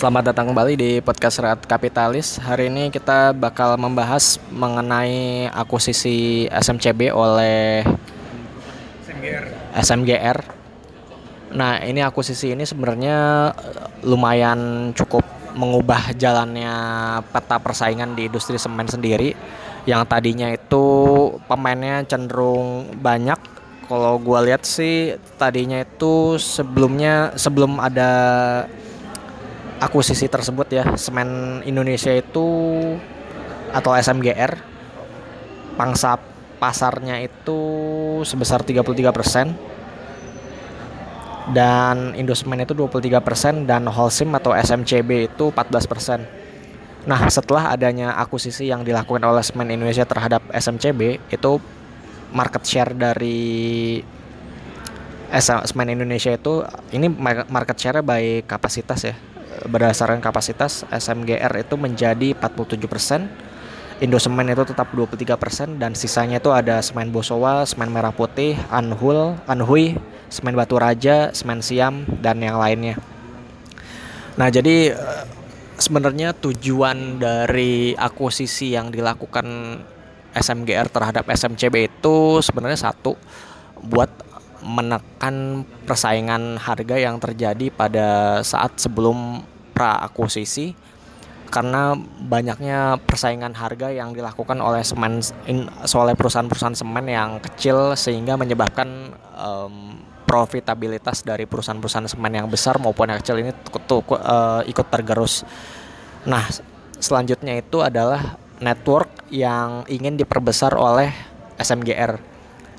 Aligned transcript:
Selamat 0.00 0.32
datang 0.32 0.48
kembali 0.48 0.80
di 0.80 0.90
podcast 1.04 1.44
Rat 1.44 1.60
Kapitalis. 1.68 2.40
Hari 2.40 2.72
ini 2.72 2.88
kita 2.88 3.36
bakal 3.36 3.76
membahas 3.76 4.40
mengenai 4.48 5.44
akuisisi 5.52 6.48
SMCB 6.48 7.12
oleh 7.12 7.84
SMGR. 9.76 10.40
Nah, 11.52 11.84
ini 11.84 12.00
akuisisi 12.00 12.56
ini 12.56 12.64
sebenarnya 12.64 13.52
eh, 13.52 14.08
lumayan 14.08 14.88
cukup 14.96 15.20
mengubah 15.52 16.16
jalannya 16.16 16.72
peta 17.28 17.60
persaingan 17.60 18.16
di 18.16 18.24
industri 18.24 18.56
semen 18.56 18.88
sendiri. 18.88 19.36
Yang 19.84 20.02
tadinya 20.08 20.48
itu 20.48 20.84
pemainnya 21.44 22.08
cenderung 22.08 22.88
banyak. 23.04 23.36
Kalau 23.84 24.16
gua 24.16 24.48
lihat 24.48 24.64
sih 24.64 25.20
tadinya 25.36 25.76
itu 25.84 26.40
sebelumnya 26.40 27.36
sebelum 27.36 27.76
ada 27.76 28.08
akuisisi 29.80 30.28
tersebut 30.28 30.68
ya 30.68 30.84
semen 31.00 31.60
Indonesia 31.64 32.12
itu 32.12 32.46
atau 33.72 33.96
SMGR 33.96 34.60
pangsa 35.80 36.20
pasarnya 36.60 37.24
itu 37.24 37.60
sebesar 38.28 38.60
33% 38.60 39.56
dan 41.56 42.12
Indosemen 42.14 42.62
itu 42.62 42.76
23% 42.76 43.64
dan 43.64 43.88
Holcim 43.88 44.30
atau 44.36 44.52
SMCB 44.52 45.32
itu 45.32 45.50
14%. 45.50 46.20
Nah, 47.08 47.20
setelah 47.32 47.72
adanya 47.72 48.12
akuisisi 48.20 48.68
yang 48.68 48.84
dilakukan 48.84 49.24
oleh 49.24 49.40
Semen 49.40 49.72
Indonesia 49.72 50.04
terhadap 50.04 50.44
SMCB 50.52 51.32
itu 51.32 51.52
market 52.30 52.62
share 52.68 52.92
dari 52.92 53.98
Semen 55.40 55.88
Indonesia 55.96 56.34
itu 56.34 56.60
ini 56.92 57.08
mar- 57.08 57.48
market 57.48 57.80
share 57.80 58.04
by 58.04 58.44
kapasitas 58.44 59.00
ya. 59.08 59.14
Berdasarkan 59.66 60.22
kapasitas 60.22 60.86
SMGR 60.88 61.50
itu 61.62 61.74
menjadi 61.74 62.32
47%, 62.38 63.50
Indosemen 64.00 64.48
itu 64.48 64.64
tetap 64.64 64.96
23% 64.96 65.76
dan 65.76 65.92
sisanya 65.92 66.40
itu 66.40 66.48
ada 66.48 66.80
semen 66.80 67.12
Bosowa, 67.12 67.68
semen 67.68 67.92
Merah 67.92 68.16
Putih, 68.16 68.56
Anhul, 68.72 69.36
Anhui, 69.44 69.92
semen 70.32 70.56
Batu 70.56 70.80
Raja, 70.80 71.36
semen 71.36 71.60
Siam 71.60 72.08
dan 72.24 72.40
yang 72.40 72.56
lainnya. 72.56 72.96
Nah, 74.40 74.48
jadi 74.48 74.96
eh, 74.96 75.24
sebenarnya 75.76 76.32
tujuan 76.32 77.20
dari 77.20 77.92
akuisisi 77.92 78.72
yang 78.72 78.88
dilakukan 78.88 79.44
SMGR 80.32 80.88
terhadap 80.88 81.28
SMCB 81.28 81.92
itu 81.92 82.40
sebenarnya 82.40 82.80
satu 82.80 83.20
buat 83.84 84.08
menekan 84.60 85.64
persaingan 85.88 86.60
harga 86.60 86.96
yang 87.00 87.16
terjadi 87.16 87.72
pada 87.72 88.40
saat 88.44 88.76
sebelum 88.76 89.44
pra 89.72 90.04
akuisisi 90.04 90.76
karena 91.50 91.98
banyaknya 92.30 93.02
persaingan 93.02 93.58
harga 93.58 93.90
yang 93.90 94.14
dilakukan 94.14 94.62
oleh 94.62 94.86
semen 94.86 95.18
oleh 95.82 96.14
perusahaan-perusahaan 96.14 96.78
semen 96.78 97.10
yang 97.10 97.42
kecil 97.42 97.98
sehingga 97.98 98.38
menyebabkan 98.38 99.10
em, 99.34 99.98
profitabilitas 100.30 101.26
dari 101.26 101.50
perusahaan-perusahaan 101.50 102.06
semen 102.06 102.30
yang 102.30 102.46
besar 102.46 102.78
maupun 102.78 103.10
yang 103.10 103.18
kecil 103.18 103.42
ini 103.42 103.50
tuh, 103.90 104.06
eh, 104.14 104.70
ikut 104.70 104.86
tergerus. 104.86 105.42
Nah, 106.22 106.46
selanjutnya 107.02 107.58
itu 107.58 107.82
adalah 107.82 108.38
network 108.62 109.10
yang 109.34 109.82
ingin 109.90 110.14
diperbesar 110.14 110.78
oleh 110.78 111.10
SMGR. 111.58 112.22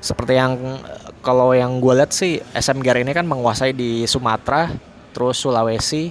Seperti 0.00 0.32
yang 0.32 0.80
kalau 1.22 1.54
yang 1.54 1.78
gue 1.78 1.94
lihat 1.94 2.10
sih 2.10 2.42
SMGR 2.52 3.06
ini 3.06 3.14
kan 3.14 3.24
menguasai 3.24 3.72
di 3.72 4.04
Sumatera, 4.10 4.68
terus 5.14 5.38
Sulawesi, 5.38 6.10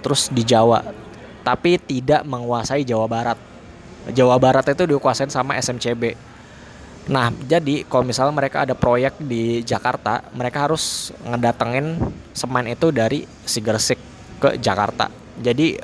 terus 0.00 0.32
di 0.32 0.42
Jawa 0.42 1.06
tapi 1.46 1.78
tidak 1.78 2.26
menguasai 2.26 2.82
Jawa 2.82 3.06
Barat. 3.06 3.38
Jawa 4.10 4.34
Barat 4.42 4.66
itu 4.66 4.82
dikuasain 4.82 5.30
sama 5.30 5.54
SMCB. 5.54 6.18
Nah, 7.06 7.30
jadi 7.46 7.86
kalau 7.86 8.02
misalnya 8.02 8.34
mereka 8.34 8.66
ada 8.66 8.74
proyek 8.74 9.14
di 9.22 9.62
Jakarta, 9.62 10.26
mereka 10.34 10.66
harus 10.66 11.14
ngedatengin 11.22 12.02
semen 12.34 12.66
itu 12.66 12.90
dari 12.90 13.22
si 13.46 13.62
Gresik 13.62 14.02
ke 14.42 14.58
Jakarta. 14.58 15.06
Jadi 15.38 15.78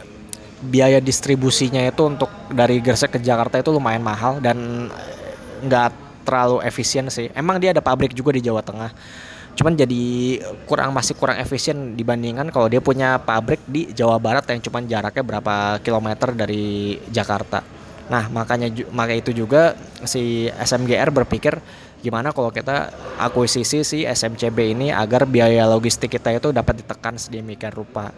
biaya 0.66 0.99
distribusinya 0.99 1.78
itu 1.87 2.03
untuk 2.10 2.31
dari 2.50 2.83
Gresik 2.83 3.15
ke 3.15 3.19
Jakarta 3.22 3.62
itu 3.62 3.71
lumayan 3.71 4.03
mahal 4.03 4.43
dan 4.43 4.91
nggak 5.62 6.01
terlalu 6.22 6.62
efisien 6.65 7.06
sih. 7.10 7.28
Emang 7.37 7.59
dia 7.59 7.75
ada 7.75 7.83
pabrik 7.84 8.16
juga 8.16 8.33
di 8.34 8.43
Jawa 8.43 8.62
Tengah 8.65 8.91
cuman 9.53 9.77
jadi 9.77 10.05
kurang 10.65 10.97
masih 10.97 11.12
kurang 11.12 11.37
efisien 11.37 11.93
dibandingkan 11.93 12.49
kalau 12.49 12.72
dia 12.72 12.81
punya 12.81 13.21
pabrik 13.21 13.60
di 13.69 13.93
Jawa 13.93 14.16
Barat 14.16 14.49
yang 14.49 14.65
cuman 14.65 14.88
jaraknya 14.88 15.21
berapa 15.21 15.77
kilometer 15.84 16.33
dari 16.33 16.97
Jakarta. 17.12 17.60
Nah, 18.09 18.33
makanya 18.33 18.72
maka 18.91 19.12
itu 19.12 19.31
juga 19.37 19.77
si 20.09 20.49
SMGR 20.49 21.12
berpikir 21.12 21.60
gimana 22.03 22.34
kalau 22.34 22.50
kita 22.50 22.91
akuisisi 23.21 23.87
si 23.87 23.99
SMCB 24.03 24.59
ini 24.75 24.89
agar 24.91 25.28
biaya 25.28 25.69
logistik 25.71 26.10
kita 26.10 26.34
itu 26.34 26.50
dapat 26.50 26.83
ditekan 26.83 27.21
sedemikian 27.21 27.77
rupa. 27.77 28.10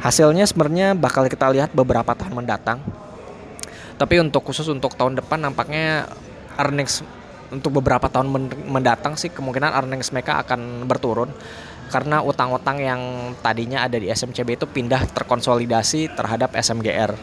Hasilnya 0.00 0.46
sebenarnya 0.46 0.94
bakal 0.94 1.26
kita 1.26 1.50
lihat 1.50 1.74
beberapa 1.74 2.14
tahun 2.14 2.32
mendatang. 2.32 2.78
Tapi 3.96 4.20
untuk 4.22 4.44
khusus 4.44 4.68
untuk 4.68 4.92
tahun 4.94 5.18
depan 5.18 5.40
nampaknya 5.40 6.08
earnings 6.56 7.00
untuk 7.50 7.80
beberapa 7.82 8.06
tahun 8.10 8.28
men- 8.30 8.64
mendatang 8.68 9.14
sih 9.14 9.30
kemungkinan 9.30 9.72
earnings 9.72 10.10
mereka 10.14 10.42
akan 10.42 10.86
berturun 10.88 11.30
karena 11.86 12.18
utang-utang 12.18 12.82
yang 12.82 13.00
tadinya 13.38 13.86
ada 13.86 13.94
di 13.94 14.10
SMCB 14.10 14.58
itu 14.58 14.66
pindah 14.66 15.06
terkonsolidasi 15.14 16.18
terhadap 16.18 16.54
SMGR. 16.58 17.14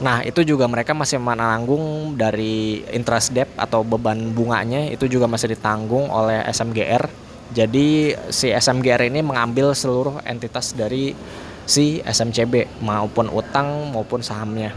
Nah, 0.00 0.24
itu 0.24 0.40
juga 0.46 0.64
mereka 0.64 0.96
masih 0.96 1.20
menanggung 1.20 2.16
dari 2.16 2.80
interest 2.88 3.36
debt 3.36 3.50
atau 3.58 3.84
beban 3.84 4.32
bunganya 4.32 4.88
itu 4.88 5.04
juga 5.04 5.28
masih 5.28 5.52
ditanggung 5.52 6.08
oleh 6.08 6.40
SMGR. 6.48 7.04
Jadi 7.50 8.14
si 8.30 8.48
SMGR 8.48 9.10
ini 9.10 9.20
mengambil 9.20 9.74
seluruh 9.74 10.22
entitas 10.24 10.72
dari 10.72 11.12
si 11.66 12.00
SMCB 12.00 12.80
maupun 12.80 13.28
utang 13.28 13.90
maupun 13.92 14.22
sahamnya. 14.24 14.72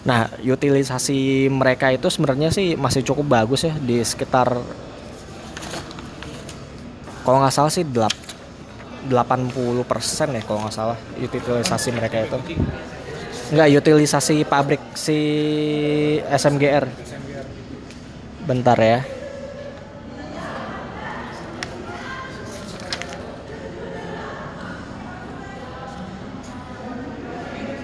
Nah, 0.00 0.32
utilisasi 0.40 1.52
mereka 1.52 1.92
itu 1.92 2.08
sebenarnya 2.08 2.48
sih 2.48 2.72
masih 2.72 3.04
cukup 3.04 3.36
bagus 3.36 3.68
ya 3.68 3.76
di 3.76 4.00
sekitar 4.00 4.56
kalau 7.20 7.36
nggak 7.46 7.52
salah 7.52 7.68
sih 7.68 7.84
delap, 7.84 8.10
80% 9.06 10.34
ya 10.34 10.42
kalau 10.42 10.64
nggak 10.64 10.74
salah 10.74 10.98
utilisasi 11.20 11.88
mereka 11.92 12.16
itu. 12.24 12.38
Enggak, 13.52 13.68
utilisasi 13.76 14.42
pabrik 14.48 14.80
si 14.96 15.18
SMGR. 16.26 16.88
Bentar 18.48 18.78
ya. 18.80 19.04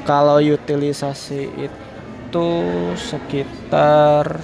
Kalau 0.06 0.38
utilisasi 0.38 1.40
itu 1.54 1.85
sekitar 2.96 4.40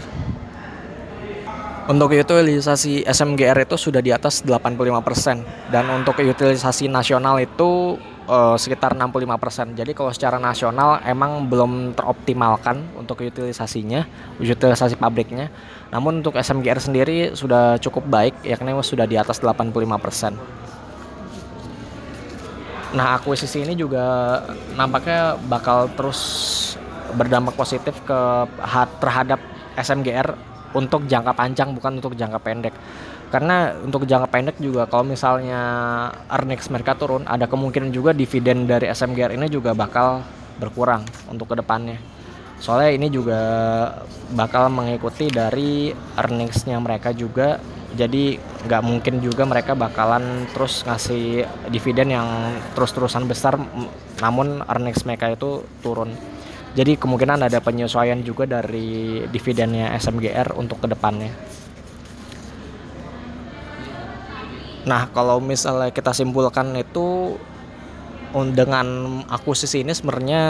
untuk 1.90 2.14
utilisasi 2.14 3.02
SMGR 3.02 3.66
itu 3.66 3.74
sudah 3.74 3.98
di 3.98 4.14
atas 4.14 4.46
85% 4.46 5.74
dan 5.74 5.84
untuk 5.90 6.14
utilisasi 6.14 6.86
nasional 6.86 7.42
itu 7.42 7.98
eh, 8.30 8.54
sekitar 8.54 8.94
65%. 8.94 9.74
Jadi 9.74 9.90
kalau 9.90 10.14
secara 10.14 10.38
nasional 10.38 11.02
emang 11.02 11.50
belum 11.50 11.98
teroptimalkan 11.98 12.86
untuk 12.94 13.26
utilisasinya, 13.26 14.06
utilisasi 14.38 14.94
pabriknya. 14.94 15.50
Namun 15.90 16.22
untuk 16.22 16.38
SMGR 16.38 16.78
sendiri 16.78 17.18
sudah 17.34 17.82
cukup 17.82 18.06
baik, 18.06 18.46
yakni 18.46 18.72
sudah 18.80 19.04
di 19.04 19.18
atas 19.18 19.42
85%. 19.42 20.62
Nah, 22.92 23.16
akuisisi 23.16 23.64
ini 23.64 23.72
juga 23.72 24.04
nampaknya 24.76 25.40
bakal 25.48 25.88
terus 25.96 26.20
berdampak 27.14 27.54
positif 27.54 27.96
ke 28.04 28.18
ha- 28.48 28.92
terhadap 29.00 29.38
SMGR 29.76 30.52
untuk 30.72 31.04
jangka 31.04 31.32
panjang 31.36 31.72
bukan 31.76 32.00
untuk 32.00 32.16
jangka 32.16 32.40
pendek. 32.40 32.74
Karena 33.32 33.72
untuk 33.80 34.04
jangka 34.04 34.28
pendek 34.28 34.56
juga 34.60 34.84
kalau 34.84 35.08
misalnya 35.08 35.60
earnings 36.28 36.68
mereka 36.68 36.92
turun, 36.92 37.24
ada 37.24 37.48
kemungkinan 37.48 37.88
juga 37.88 38.12
dividen 38.12 38.68
dari 38.68 38.92
SMGR 38.92 39.32
ini 39.32 39.48
juga 39.48 39.72
bakal 39.72 40.20
berkurang 40.60 41.04
untuk 41.32 41.52
ke 41.52 41.56
depannya. 41.56 41.96
Soalnya 42.60 42.94
ini 42.94 43.08
juga 43.10 43.40
bakal 44.36 44.68
mengikuti 44.70 45.32
dari 45.32 45.90
earningsnya 46.14 46.78
mereka 46.78 47.10
juga. 47.10 47.58
Jadi 47.92 48.40
nggak 48.68 48.82
mungkin 48.84 49.20
juga 49.20 49.44
mereka 49.44 49.76
bakalan 49.76 50.48
terus 50.52 50.80
ngasih 50.84 51.44
dividen 51.68 52.08
yang 52.14 52.28
terus-terusan 52.72 53.28
besar, 53.28 53.60
namun 54.22 54.64
earnings 54.64 55.04
mereka 55.04 55.28
itu 55.32 55.64
turun. 55.84 56.14
Jadi 56.72 56.96
kemungkinan 56.96 57.52
ada 57.52 57.60
penyesuaian 57.60 58.24
juga 58.24 58.48
dari 58.48 59.22
dividennya 59.28 59.92
SMGR 60.00 60.56
untuk 60.56 60.80
ke 60.80 60.88
depannya. 60.88 61.28
Nah, 64.82 65.06
kalau 65.14 65.38
misalnya 65.38 65.94
kita 65.94 66.10
simpulkan 66.16 66.74
itu 66.74 67.38
dengan 68.56 69.20
akuisisi 69.30 69.86
ini 69.86 69.94
sebenarnya 69.94 70.42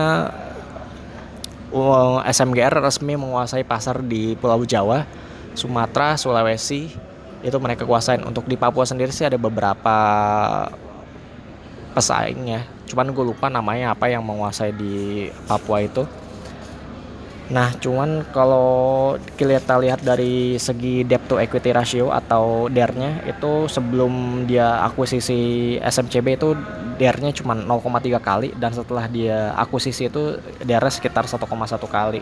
SMGR 2.24 2.80
resmi 2.80 3.18
menguasai 3.18 3.66
pasar 3.66 4.00
di 4.00 4.32
Pulau 4.38 4.64
Jawa, 4.64 5.04
Sumatera, 5.52 6.16
Sulawesi 6.16 6.88
itu 7.44 7.56
mereka 7.60 7.84
kuasain. 7.84 8.24
Untuk 8.24 8.48
di 8.48 8.56
Papua 8.56 8.88
sendiri 8.88 9.12
sih 9.12 9.28
ada 9.28 9.36
beberapa 9.36 9.98
pesaingnya. 11.92 12.71
Cuman 12.92 13.16
gue 13.16 13.24
lupa 13.24 13.48
namanya 13.48 13.96
apa 13.96 14.12
yang 14.12 14.20
menguasai 14.20 14.76
di 14.76 15.24
Papua 15.48 15.80
itu. 15.80 16.04
Nah, 17.52 17.72
cuman 17.76 18.24
kalau 18.32 19.16
kita 19.36 19.76
lihat 19.80 20.00
dari 20.00 20.56
segi 20.56 21.04
debt 21.04 21.24
to 21.28 21.36
equity 21.36 21.72
ratio 21.72 22.08
atau 22.12 22.68
DER-nya 22.68 23.28
itu 23.28 23.68
sebelum 23.68 24.44
dia 24.48 24.80
akuisisi 24.84 25.76
SMCB 25.80 26.26
itu 26.36 26.56
DER-nya 26.96 27.32
cuma 27.36 27.52
0,3 27.52 28.20
kali 28.24 28.56
dan 28.56 28.72
setelah 28.72 29.04
dia 29.08 29.52
akuisisi 29.56 30.08
itu 30.08 30.40
DER-nya 30.64 30.92
sekitar 30.92 31.24
1,1 31.28 31.44
kali. 31.88 32.20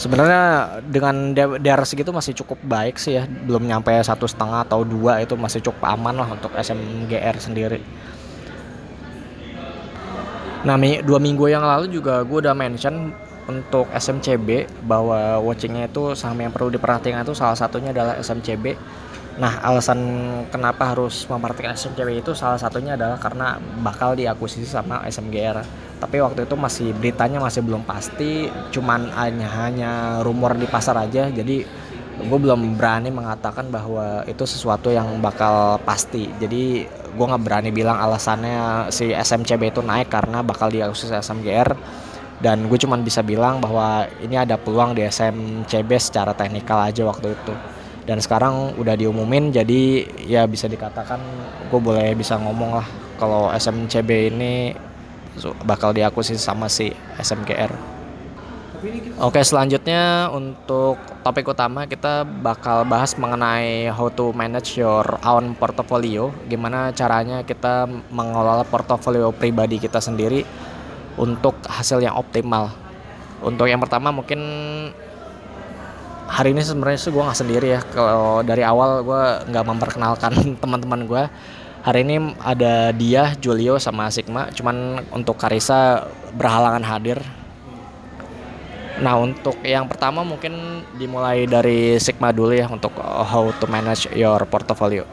Sebenarnya 0.00 0.80
dengan 0.80 1.36
D- 1.36 1.60
DER 1.60 1.84
segitu 1.84 2.08
masih 2.08 2.32
cukup 2.32 2.56
baik 2.64 2.96
sih 2.96 3.20
ya, 3.20 3.28
belum 3.28 3.68
nyampe 3.68 3.92
satu 4.00 4.24
setengah 4.24 4.64
atau 4.64 4.80
dua 4.80 5.20
itu 5.20 5.36
masih 5.36 5.60
cukup 5.60 5.84
aman 5.92 6.16
lah 6.16 6.28
untuk 6.32 6.56
SMGR 6.56 7.36
sendiri. 7.36 7.84
Nah, 10.64 10.80
dua 11.04 11.20
minggu 11.20 11.52
yang 11.52 11.60
lalu 11.60 11.92
juga 11.92 12.24
gue 12.24 12.38
udah 12.40 12.56
mention 12.56 13.12
untuk 13.44 13.92
SMCB 13.92 14.72
bahwa 14.88 15.36
watchingnya 15.44 15.92
itu 15.92 16.16
saham 16.16 16.40
yang 16.40 16.52
perlu 16.52 16.72
diperhatikan 16.72 17.20
itu 17.20 17.36
salah 17.36 17.56
satunya 17.56 17.92
adalah 17.92 18.16
SMCB. 18.16 18.80
Nah, 19.36 19.60
alasan 19.60 20.00
kenapa 20.48 20.96
harus 20.96 21.28
memperhatikan 21.28 21.76
SMCB 21.76 22.24
itu 22.24 22.32
salah 22.32 22.56
satunya 22.56 22.96
adalah 22.96 23.20
karena 23.20 23.60
bakal 23.84 24.16
diakuisisi 24.16 24.64
sama 24.64 25.04
SMGR. 25.04 25.60
Tapi 26.00 26.16
waktu 26.24 26.48
itu 26.48 26.56
masih 26.56 26.96
beritanya 26.96 27.38
masih 27.38 27.60
belum 27.60 27.84
pasti, 27.84 28.48
cuman 28.72 29.12
hanya 29.12 29.48
hanya 29.60 29.92
rumor 30.24 30.56
di 30.56 30.64
pasar 30.64 30.96
aja. 30.96 31.28
Jadi 31.28 31.62
gue 32.20 32.38
belum 32.40 32.80
berani 32.80 33.12
mengatakan 33.12 33.68
bahwa 33.68 34.24
itu 34.24 34.48
sesuatu 34.48 34.88
yang 34.88 35.20
bakal 35.20 35.76
pasti. 35.84 36.32
Jadi 36.40 36.88
gue 36.88 37.26
nggak 37.28 37.44
berani 37.44 37.70
bilang 37.70 38.00
alasannya 38.00 38.88
si 38.88 39.12
SMCB 39.12 39.76
itu 39.76 39.80
naik 39.84 40.08
karena 40.08 40.40
bakal 40.40 40.72
diakuisisi 40.72 41.12
SMGR. 41.12 41.76
Dan 42.40 42.72
gue 42.72 42.78
cuman 42.80 43.04
bisa 43.04 43.20
bilang 43.20 43.60
bahwa 43.60 44.08
ini 44.24 44.40
ada 44.40 44.56
peluang 44.56 44.96
di 44.96 45.04
SMCB 45.04 46.00
secara 46.00 46.32
teknikal 46.32 46.80
aja 46.80 47.04
waktu 47.04 47.36
itu 47.36 47.52
dan 48.08 48.18
sekarang 48.18 48.74
udah 48.74 48.96
diumumin 48.96 49.52
jadi 49.52 50.02
ya 50.24 50.42
bisa 50.48 50.66
dikatakan 50.66 51.20
gue 51.70 51.80
boleh 51.80 52.16
bisa 52.18 52.40
ngomong 52.40 52.80
lah 52.80 52.86
kalau 53.20 53.52
SMCB 53.52 54.34
ini 54.34 54.74
bakal 55.64 55.94
diakuisisi 55.94 56.40
sama 56.40 56.66
si 56.66 56.90
SMGR. 57.18 58.00
Oke 59.20 59.44
selanjutnya 59.44 60.32
untuk 60.32 60.96
topik 61.20 61.52
utama 61.52 61.84
kita 61.84 62.24
bakal 62.24 62.88
bahas 62.88 63.12
mengenai 63.12 63.92
how 63.92 64.08
to 64.08 64.32
manage 64.32 64.80
your 64.80 65.04
own 65.20 65.52
portfolio 65.52 66.32
gimana 66.48 66.88
caranya 66.96 67.44
kita 67.44 67.84
mengelola 68.08 68.64
portofolio 68.64 69.36
pribadi 69.36 69.76
kita 69.76 70.00
sendiri 70.00 70.48
untuk 71.20 71.60
hasil 71.68 72.00
yang 72.00 72.16
optimal. 72.16 72.72
Untuk 73.44 73.68
yang 73.68 73.84
pertama 73.84 74.08
mungkin 74.08 74.40
hari 76.24 76.56
ini 76.56 76.64
sebenarnya 76.64 76.98
sih 77.04 77.12
gue 77.12 77.20
nggak 77.20 77.40
sendiri 77.42 77.68
ya 77.76 77.80
kalau 77.90 78.40
dari 78.40 78.64
awal 78.64 79.04
gue 79.04 79.24
nggak 79.50 79.64
memperkenalkan 79.66 80.32
teman-teman 80.62 81.04
gue 81.04 81.22
hari 81.80 82.04
ini 82.04 82.36
ada 82.44 82.92
dia 82.92 83.32
Julio 83.40 83.80
sama 83.80 84.12
Sigma 84.12 84.52
cuman 84.52 85.00
untuk 85.12 85.40
Karisa 85.40 86.08
berhalangan 86.36 86.84
hadir 86.84 87.18
nah 89.00 89.16
untuk 89.16 89.56
yang 89.64 89.88
pertama 89.88 90.20
mungkin 90.20 90.84
dimulai 91.00 91.48
dari 91.48 91.96
Sigma 91.96 92.32
dulu 92.36 92.52
ya 92.52 92.68
untuk 92.68 92.92
how 93.00 93.48
to 93.56 93.64
manage 93.64 94.04
your 94.12 94.44
portfolio 94.44 95.08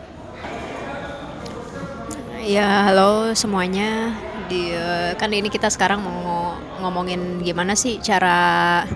Ya, 2.47 2.87
halo 2.87 3.35
semuanya. 3.35 4.15
Di 4.47 4.71
kan 5.19 5.27
ini 5.35 5.51
kita 5.51 5.67
sekarang 5.67 5.99
mau 5.99 6.55
ngomongin 6.79 7.43
gimana 7.43 7.75
sih 7.75 7.99
cara 7.99 8.87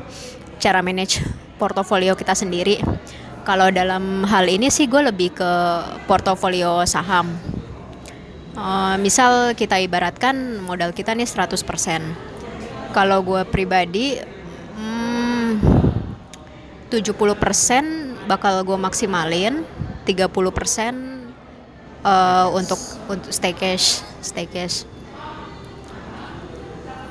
cara 0.55 0.79
manage 0.79 1.19
portofolio 1.59 2.15
kita 2.15 2.31
sendiri. 2.31 2.79
Kalau 3.43 3.67
dalam 3.67 4.23
hal 4.23 4.47
ini 4.47 4.71
sih 4.71 4.87
gue 4.87 5.03
lebih 5.03 5.35
ke 5.35 5.51
portofolio 6.07 6.87
saham. 6.87 7.27
Eh, 8.51 8.95
misal 8.99 9.55
kita 9.55 9.79
ibaratkan 9.79 10.59
modal 10.59 10.91
kita 10.91 11.15
nih 11.15 11.23
100%. 11.23 12.03
Kalau 12.91 13.23
gue 13.23 13.47
pribadi 13.47 14.19
hmm, 14.75 15.63
70% 16.91 18.27
bakal 18.27 18.67
gue 18.67 18.75
maksimalin, 18.75 19.63
30% 20.03 20.11
eh, 22.03 22.47
untuk 22.51 22.79
untuk 23.07 23.31
stay 23.31 23.55
cash, 23.55 24.03
stay 24.19 24.43
cash. 24.51 24.83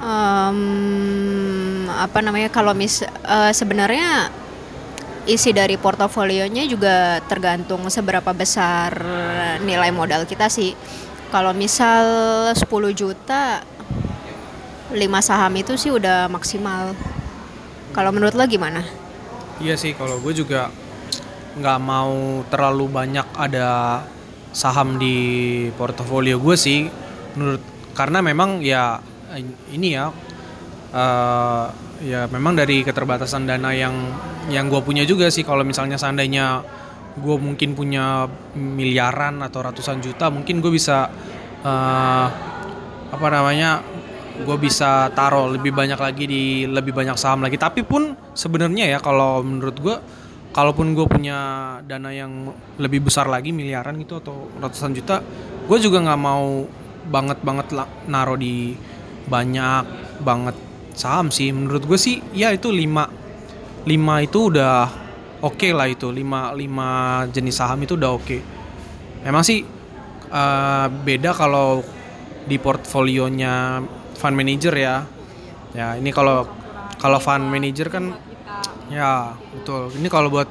Em, 0.01 1.89
apa 1.89 2.21
namanya 2.21 2.53
kalau 2.53 2.77
mis 2.77 3.01
eh, 3.01 3.53
sebenarnya 3.57 4.29
isi 5.25 5.57
dari 5.57 5.81
portofolionya 5.81 6.69
juga 6.69 7.21
tergantung 7.29 7.89
seberapa 7.89 8.33
besar 8.37 8.93
nilai 9.65 9.89
modal 9.89 10.29
kita 10.29 10.53
sih. 10.53 10.77
Kalau 11.31 11.55
misal 11.55 12.03
10 12.59 12.67
juta 12.91 13.63
5 14.91 14.99
saham 15.23 15.55
itu 15.55 15.79
sih 15.79 15.95
udah 15.95 16.27
maksimal. 16.27 16.91
Kalau 17.95 18.11
menurut 18.11 18.35
lo 18.35 18.43
gimana? 18.51 18.83
Iya 19.63 19.79
sih, 19.79 19.95
kalau 19.95 20.19
gue 20.19 20.35
juga 20.35 20.75
nggak 21.55 21.79
mau 21.79 22.43
terlalu 22.51 22.91
banyak 22.91 23.27
ada 23.39 24.03
saham 24.51 24.99
di 24.99 25.15
portofolio 25.79 26.43
gue 26.43 26.59
sih, 26.59 26.91
menurut 27.39 27.63
karena 27.95 28.19
memang 28.23 28.59
ya 28.67 28.99
ini 29.71 29.95
ya, 29.95 30.11
eh, 30.91 31.65
ya 32.03 32.27
memang 32.27 32.59
dari 32.59 32.83
keterbatasan 32.83 33.47
dana 33.47 33.71
yang 33.71 33.95
yang 34.51 34.67
gue 34.67 34.83
punya 34.83 35.07
juga 35.07 35.31
sih. 35.31 35.47
Kalau 35.47 35.63
misalnya 35.63 35.95
seandainya 35.95 36.67
gue 37.19 37.37
mungkin 37.41 37.75
punya 37.75 38.31
miliaran 38.55 39.43
atau 39.43 39.67
ratusan 39.67 39.99
juta, 40.05 40.31
mungkin 40.31 40.63
gue 40.63 40.73
bisa 40.73 41.11
eh, 41.65 42.27
apa 43.11 43.27
namanya 43.27 43.83
gue 44.41 44.57
bisa 44.57 45.13
taruh 45.13 45.53
lebih 45.53 45.75
banyak 45.75 46.01
lagi 46.01 46.25
di 46.25 46.43
lebih 46.65 46.95
banyak 46.95 47.17
saham 47.19 47.45
lagi. 47.45 47.59
Tapi 47.59 47.83
pun 47.85 48.15
sebenarnya 48.33 48.89
ya 48.89 48.99
kalau 49.03 49.43
menurut 49.45 49.77
gue 49.83 49.97
kalaupun 50.51 50.95
gue 50.99 51.07
punya 51.07 51.39
dana 51.87 52.11
yang 52.11 52.51
lebih 52.79 53.07
besar 53.07 53.31
lagi 53.31 53.55
miliaran 53.55 53.95
gitu 54.03 54.19
atau 54.19 54.51
ratusan 54.59 54.91
juta 54.99 55.23
gue 55.71 55.79
juga 55.79 56.03
nggak 56.03 56.19
mau 56.19 56.67
banget 57.07 57.39
banget 57.47 57.71
naruh 58.11 58.35
di 58.35 58.75
banyak 59.31 59.85
banget 60.23 60.57
saham 60.99 61.31
sih. 61.31 61.55
Menurut 61.55 61.87
gue 61.87 61.99
sih 62.01 62.19
ya 62.35 62.51
itu 62.51 62.73
lima 62.75 63.07
lima 63.87 64.15
itu 64.21 64.51
udah 64.53 65.10
oke 65.41 65.69
lah 65.73 65.89
itu 65.89 66.09
lima 66.13 66.53
lima 66.53 66.89
jenis 67.29 67.57
saham 67.61 67.81
itu 67.85 67.97
udah 67.97 68.11
oke 68.13 68.39
memang 69.25 69.45
sih 69.45 69.65
eh, 70.31 70.87
beda 70.89 71.33
kalau 71.37 71.85
di 72.51 72.57
portfolionya 72.57 73.85
fund 74.21 74.37
manager 74.37 74.75
ya. 74.77 75.07
Ya, 75.71 75.95
ini 75.95 76.11
kalau 76.11 76.45
kalau 77.01 77.23
fund 77.23 77.49
manager 77.49 77.89
kan 77.89 78.13
ya 78.93 79.39
betul. 79.55 79.95
Ini 79.97 80.09
kalau 80.13 80.29
buat 80.29 80.51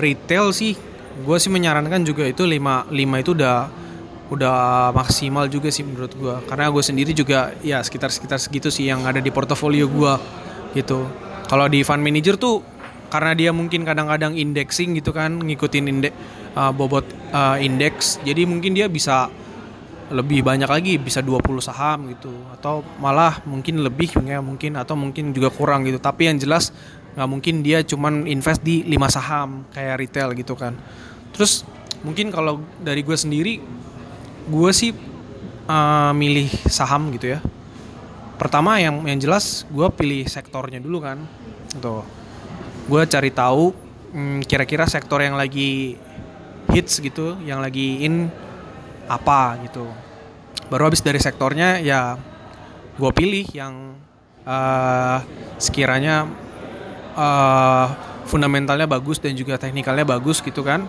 retail 0.00 0.50
sih 0.50 0.74
gue 1.16 1.36
sih 1.40 1.48
menyarankan 1.48 2.04
juga 2.04 2.28
itu 2.28 2.44
5 2.44 2.92
5 2.92 3.22
itu 3.24 3.30
udah 3.32 3.56
udah 4.26 4.56
maksimal 4.92 5.48
juga 5.48 5.72
sih 5.72 5.86
menurut 5.86 6.12
gue 6.12 6.34
karena 6.50 6.68
gue 6.68 6.82
sendiri 6.84 7.16
juga 7.16 7.56
ya 7.64 7.80
sekitar 7.80 8.12
sekitar 8.12 8.36
segitu 8.36 8.68
sih 8.68 8.90
yang 8.90 9.00
ada 9.06 9.22
di 9.22 9.30
portofolio 9.32 9.88
gue 9.88 10.12
gitu 10.76 11.08
kalau 11.48 11.70
di 11.72 11.80
fund 11.86 12.04
manager 12.04 12.36
tuh 12.36 12.60
karena 13.16 13.32
dia 13.32 13.50
mungkin 13.56 13.88
kadang-kadang 13.88 14.36
indexing 14.36 14.92
gitu 15.00 15.16
kan 15.16 15.40
ngikutin 15.40 15.84
indeks 15.88 16.16
bobot 16.76 17.04
uh, 17.32 17.56
indeks 17.56 18.20
jadi 18.24 18.44
mungkin 18.44 18.76
dia 18.76 18.88
bisa 18.92 19.32
lebih 20.06 20.46
banyak 20.46 20.70
lagi 20.70 20.92
bisa 21.02 21.18
20 21.18 21.58
saham 21.58 22.06
gitu. 22.14 22.30
Atau 22.54 22.86
malah 23.02 23.42
mungkin 23.42 23.82
lebih 23.82 24.14
ya 24.22 24.38
mungkin 24.38 24.78
atau 24.78 24.94
mungkin 24.94 25.34
juga 25.34 25.50
kurang 25.50 25.82
gitu. 25.86 25.98
Tapi 25.98 26.30
yang 26.30 26.38
jelas 26.38 26.70
nggak 27.16 27.28
mungkin 27.28 27.64
dia 27.64 27.80
cuman 27.82 28.28
invest 28.28 28.62
di 28.62 28.84
5 28.86 29.16
saham 29.16 29.66
kayak 29.74 29.94
retail 29.98 30.30
gitu 30.36 30.54
kan. 30.54 30.78
Terus 31.34 31.66
mungkin 32.06 32.30
kalau 32.30 32.62
dari 32.78 33.02
gue 33.02 33.16
sendiri 33.18 33.58
gue 34.46 34.70
sih 34.70 34.94
uh, 35.66 36.12
milih 36.14 36.46
saham 36.70 37.10
gitu 37.10 37.34
ya. 37.34 37.40
Pertama 38.36 38.78
yang 38.78 39.02
yang 39.08 39.18
jelas 39.18 39.66
gue 39.66 39.88
pilih 39.90 40.22
sektornya 40.30 40.78
dulu 40.78 41.02
kan. 41.02 41.18
Tuh 41.82 42.15
gue 42.86 43.02
cari 43.10 43.30
tahu 43.34 43.74
hmm, 44.14 44.46
kira-kira 44.46 44.86
sektor 44.86 45.18
yang 45.18 45.34
lagi 45.34 45.98
hits 46.70 47.02
gitu 47.02 47.34
yang 47.42 47.58
lagi 47.58 48.06
in 48.06 48.30
apa 49.06 49.58
gitu. 49.66 49.86
Baru 50.66 50.90
habis 50.90 51.02
dari 51.02 51.18
sektornya 51.18 51.78
ya 51.82 52.18
gue 52.96 53.10
pilih 53.14 53.46
yang 53.54 53.94
uh, 54.46 55.18
sekiranya 55.58 56.26
uh, 57.14 57.86
fundamentalnya 58.26 58.90
bagus 58.90 59.22
dan 59.22 59.34
juga 59.34 59.58
teknikalnya 59.58 60.06
bagus 60.06 60.42
gitu 60.42 60.62
kan. 60.62 60.86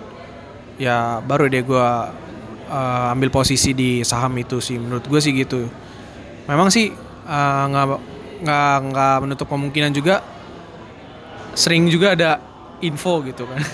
Ya 0.78 1.22
baru 1.26 1.50
deh 1.50 1.66
gue 1.66 1.90
uh, 2.70 3.14
ambil 3.14 3.30
posisi 3.34 3.74
di 3.74 4.06
saham 4.06 4.38
itu 4.38 4.62
sih 4.62 4.78
menurut 4.78 5.06
gue 5.06 5.20
sih 5.22 5.34
gitu. 5.34 5.66
Memang 6.46 6.70
sih 6.70 6.94
nggak 7.28 7.86
uh, 7.86 8.02
nggak 8.38 8.76
nggak 8.94 9.16
menutup 9.26 9.50
kemungkinan 9.50 9.94
juga 9.94 10.37
sering 11.58 11.90
juga 11.90 12.14
ada 12.14 12.38
info 12.86 13.26
gitu 13.26 13.50
kan. 13.50 13.58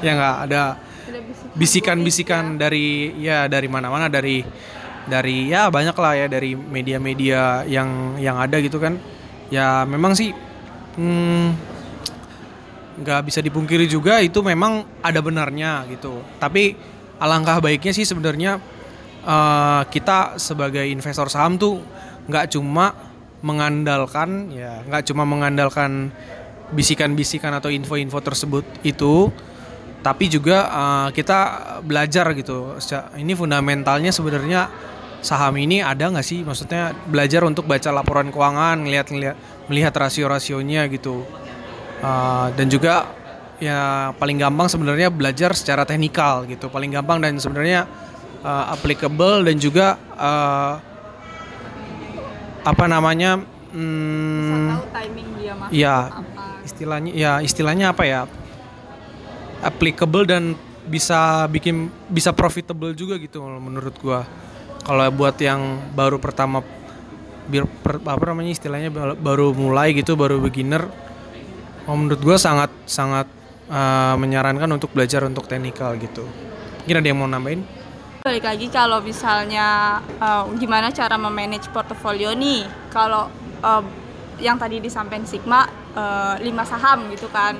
Ya 0.00 0.16
nggak 0.16 0.36
ada 0.48 0.80
bisikan-bisikan. 1.52 2.56
dari 2.56 3.12
ya 3.20 3.44
dari 3.52 3.68
mana-mana 3.68 4.08
dari 4.08 4.40
dari 5.04 5.52
ya 5.52 5.68
banyak 5.68 5.92
lah 5.92 6.24
ya 6.24 6.26
dari 6.30 6.56
media-media 6.56 7.68
yang 7.68 8.16
yang 8.16 8.40
ada 8.40 8.56
gitu 8.64 8.80
kan. 8.80 8.96
Ya 9.52 9.84
memang 9.84 10.16
sih 10.16 10.32
nggak 12.96 13.20
hmm, 13.20 13.28
bisa 13.28 13.44
dipungkiri 13.44 13.84
juga 13.84 14.24
itu 14.24 14.40
memang 14.40 14.88
ada 15.04 15.20
benarnya 15.20 15.84
gitu. 15.92 16.24
Tapi 16.40 16.72
alangkah 17.20 17.60
baiknya 17.60 17.92
sih 17.92 18.08
sebenarnya 18.08 18.56
uh, 19.28 19.84
kita 19.84 20.40
sebagai 20.40 20.88
investor 20.88 21.28
saham 21.28 21.60
tuh 21.60 21.84
nggak 22.24 22.56
cuma 22.56 22.96
mengandalkan 23.44 24.52
ya 24.52 24.84
nggak 24.84 25.12
cuma 25.12 25.28
mengandalkan 25.28 26.12
bisikan-bisikan 26.70 27.50
atau 27.54 27.68
info-info 27.70 28.18
tersebut 28.22 28.64
itu 28.86 29.30
tapi 30.00 30.32
juga 30.32 30.64
uh, 30.72 31.08
kita 31.12 31.38
belajar 31.84 32.32
gitu. 32.32 32.80
Ini 33.20 33.36
fundamentalnya 33.36 34.08
sebenarnya 34.08 34.72
saham 35.20 35.60
ini 35.60 35.84
ada 35.84 36.08
nggak 36.08 36.24
sih? 36.24 36.40
Maksudnya 36.40 36.96
belajar 37.04 37.44
untuk 37.44 37.68
baca 37.68 37.92
laporan 37.92 38.32
keuangan 38.32 38.80
ngelihat 38.80 39.12
ngelihat 39.12 39.36
melihat 39.68 39.92
rasio-rasionya 39.92 40.88
gitu. 40.88 41.28
Uh, 42.00 42.48
dan 42.56 42.72
juga 42.72 43.12
ya 43.60 44.10
paling 44.16 44.40
gampang 44.40 44.72
sebenarnya 44.72 45.12
belajar 45.12 45.52
secara 45.52 45.84
teknikal 45.84 46.48
gitu. 46.48 46.72
Paling 46.72 46.96
gampang 46.96 47.20
dan 47.20 47.36
sebenarnya 47.36 47.84
uh, 48.40 48.72
applicable 48.72 49.44
dan 49.44 49.60
juga 49.60 50.00
uh, 50.16 50.80
apa 52.60 52.84
namanya 52.88 53.40
hmm, 53.72 54.68
tahu 54.68 54.86
timing 54.92 55.28
dia 55.40 55.52
masuk 55.56 55.72
ya 55.72 55.96
istilahnya 56.70 57.10
ya 57.10 57.32
istilahnya 57.42 57.90
apa 57.90 58.06
ya? 58.06 58.20
Applicable 59.60 60.24
dan 60.24 60.54
bisa 60.86 61.44
bikin 61.50 61.90
bisa 62.08 62.30
profitable 62.30 62.94
juga 62.94 63.18
gitu 63.18 63.42
menurut 63.42 63.94
gua. 63.98 64.22
Kalau 64.80 65.04
buat 65.12 65.36
yang 65.36 65.92
baru 65.92 66.16
pertama 66.16 66.64
bir, 67.50 67.68
per, 67.84 68.00
apa 68.00 68.24
namanya 68.30 68.54
istilahnya 68.56 68.88
baru 69.18 69.52
mulai 69.52 69.92
gitu 69.92 70.16
baru 70.16 70.40
beginner 70.40 70.88
menurut 71.84 72.22
gua 72.22 72.38
sangat 72.38 72.70
sangat 72.86 73.26
uh, 73.68 74.14
menyarankan 74.14 74.70
untuk 74.70 74.94
belajar 74.94 75.26
untuk 75.26 75.50
teknikal 75.50 75.98
gitu. 75.98 76.22
Mungkin 76.86 76.96
ada 76.96 77.06
yang 77.06 77.18
mau 77.18 77.28
nambahin? 77.28 77.62
Balik 78.20 78.44
lagi 78.44 78.66
kalau 78.68 79.00
misalnya 79.00 79.98
uh, 80.20 80.44
gimana 80.60 80.92
cara 80.92 81.16
memanage 81.16 81.72
portofolio 81.72 82.36
nih? 82.36 82.68
Kalau 82.92 83.32
uh, 83.64 83.84
yang 84.40 84.60
tadi 84.60 84.80
disampaikan 84.80 85.24
Sigma 85.24 85.64
uh, 85.96 86.34
5 86.38 86.46
saham 86.66 86.98
gitu 87.12 87.26
kan. 87.30 87.56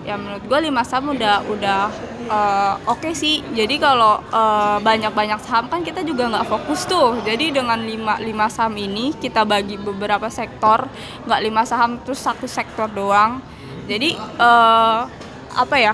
Ya 0.00 0.16
menurut 0.16 0.40
gue 0.48 0.58
lima 0.64 0.80
saham 0.80 1.12
udah 1.12 1.44
udah 1.44 1.92
uh, 2.32 2.74
oke 2.88 3.04
okay 3.04 3.12
sih. 3.12 3.44
Jadi 3.52 3.76
kalau 3.76 4.16
uh, 4.32 4.80
banyak-banyak 4.80 5.36
saham 5.44 5.68
kan 5.68 5.84
kita 5.84 6.00
juga 6.00 6.24
nggak 6.24 6.48
fokus 6.48 6.88
tuh. 6.88 7.20
Jadi 7.20 7.52
dengan 7.52 7.76
lima 7.76 8.16
lima 8.16 8.48
saham 8.48 8.80
ini 8.80 9.12
kita 9.12 9.44
bagi 9.44 9.76
beberapa 9.76 10.32
sektor 10.32 10.88
nggak 11.28 11.40
lima 11.44 11.68
saham 11.68 12.00
terus 12.00 12.24
satu 12.24 12.48
sektor 12.48 12.88
doang. 12.88 13.44
Jadi 13.84 14.16
uh, 14.40 15.04
apa 15.52 15.76
ya 15.76 15.92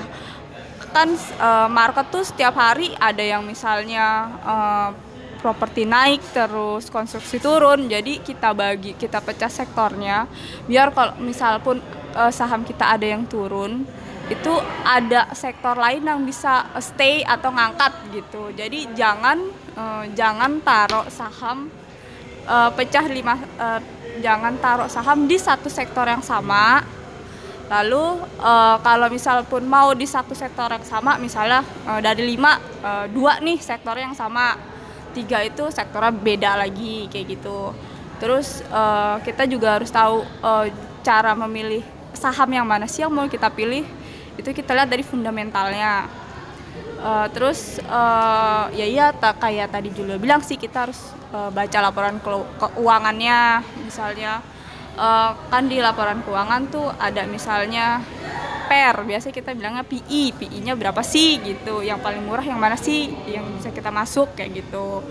kan 0.95 1.11
uh, 1.43 1.69
market 1.69 2.07
tuh 2.09 2.23
setiap 2.23 2.55
hari 2.55 2.95
ada 3.03 3.21
yang 3.27 3.43
misalnya 3.43 4.31
uh, 4.47 4.91
properti 5.47 5.87
naik 5.87 6.35
terus 6.35 6.91
konstruksi 6.91 7.39
turun 7.39 7.87
jadi 7.87 8.19
kita 8.19 8.51
bagi 8.51 8.99
kita 8.99 9.23
pecah 9.23 9.47
sektornya. 9.47 10.27
Biar 10.67 10.91
kalau 10.91 11.15
misal 11.23 11.63
pun 11.63 11.79
uh, 12.19 12.33
saham 12.35 12.67
kita 12.67 12.83
ada 12.83 13.07
yang 13.07 13.23
turun 13.31 13.87
itu 14.27 14.51
ada 14.83 15.31
sektor 15.39 15.79
lain 15.79 16.03
yang 16.03 16.27
bisa 16.27 16.67
stay 16.83 17.23
atau 17.23 17.55
ngangkat 17.55 18.11
gitu. 18.11 18.51
Jadi 18.59 18.91
jangan 18.99 19.39
uh, 19.79 20.03
jangan 20.19 20.59
taruh 20.67 21.07
saham 21.07 21.71
uh, 22.51 22.75
pecah 22.75 23.07
lima 23.07 23.39
uh, 23.39 23.79
jangan 24.19 24.59
taruh 24.59 24.91
saham 24.91 25.31
di 25.31 25.39
satu 25.39 25.71
sektor 25.71 26.11
yang 26.11 26.27
sama. 26.27 26.83
Lalu 27.71 28.27
uh, 28.43 28.83
kalau 28.83 29.07
misal 29.11 29.47
pun 29.47 29.63
mau 29.63 29.95
di 29.95 30.11
satu 30.11 30.35
sektor 30.35 30.71
yang 30.75 30.83
sama 30.83 31.23
misalnya 31.23 31.63
uh, 31.87 32.03
dari 32.03 32.35
lima 32.35 32.59
uh, 32.83 33.07
dua 33.07 33.39
nih 33.39 33.63
sektor 33.63 33.95
yang 33.95 34.15
sama 34.15 34.76
tiga 35.17 35.41
itu 35.41 35.65
sektornya 35.73 36.13
beda 36.13 36.61
lagi 36.61 37.09
kayak 37.09 37.41
gitu. 37.41 37.73
Terus 38.21 38.61
uh, 38.69 39.17
kita 39.25 39.49
juga 39.49 39.81
harus 39.81 39.89
tahu 39.89 40.21
uh, 40.45 40.69
cara 41.01 41.33
memilih 41.33 41.81
saham 42.13 42.53
yang 42.53 42.69
mana 42.69 42.85
sih 42.85 43.01
yang 43.01 43.13
mau 43.13 43.25
kita 43.25 43.49
pilih. 43.49 43.89
Itu 44.37 44.53
kita 44.53 44.77
lihat 44.77 44.93
dari 44.93 45.01
fundamentalnya. 45.01 46.05
Uh, 46.97 47.29
terus 47.33 47.81
uh, 47.89 48.73
ya 48.73 48.85
iya 48.89 49.07
tak 49.13 49.41
kayak 49.41 49.69
tadi 49.73 49.93
Julio 49.93 50.17
bilang 50.17 50.41
sih 50.41 50.57
kita 50.57 50.89
harus 50.89 51.01
uh, 51.33 51.53
baca 51.53 51.79
laporan 51.81 52.17
keuangannya 52.57 53.61
misalnya 53.85 54.41
uh, 54.97 55.33
kan 55.49 55.65
di 55.69 55.79
laporan 55.79 56.25
keuangan 56.27 56.73
tuh 56.73 56.89
ada 56.97 57.25
misalnya 57.29 58.03
per 58.67 59.07
biasa 59.07 59.31
kita 59.31 59.55
bilangnya 59.55 59.87
PI 59.87 60.35
PI-nya 60.35 60.75
berapa 60.75 60.99
sih 61.07 61.39
gitu 61.39 61.87
yang 61.87 62.03
paling 62.03 62.27
murah 62.27 62.43
yang 62.43 62.59
mana 62.59 62.75
sih 62.75 63.15
yang 63.31 63.47
bisa 63.55 63.71
kita 63.71 63.95
masuk 63.95 64.35
kayak 64.35 64.67
gitu 64.67 65.07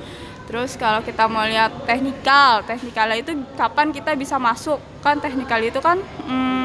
terus 0.46 0.76
kalau 0.76 1.00
kita 1.02 1.26
mau 1.32 1.48
lihat 1.48 1.88
teknikal 1.88 2.62
teknikalnya 2.68 3.24
itu 3.24 3.32
kapan 3.56 3.96
kita 3.96 4.12
bisa 4.20 4.36
masuk 4.36 4.78
kan 5.00 5.18
teknikal 5.24 5.58
itu 5.64 5.80
kan 5.80 5.98
hmm, 6.04 6.56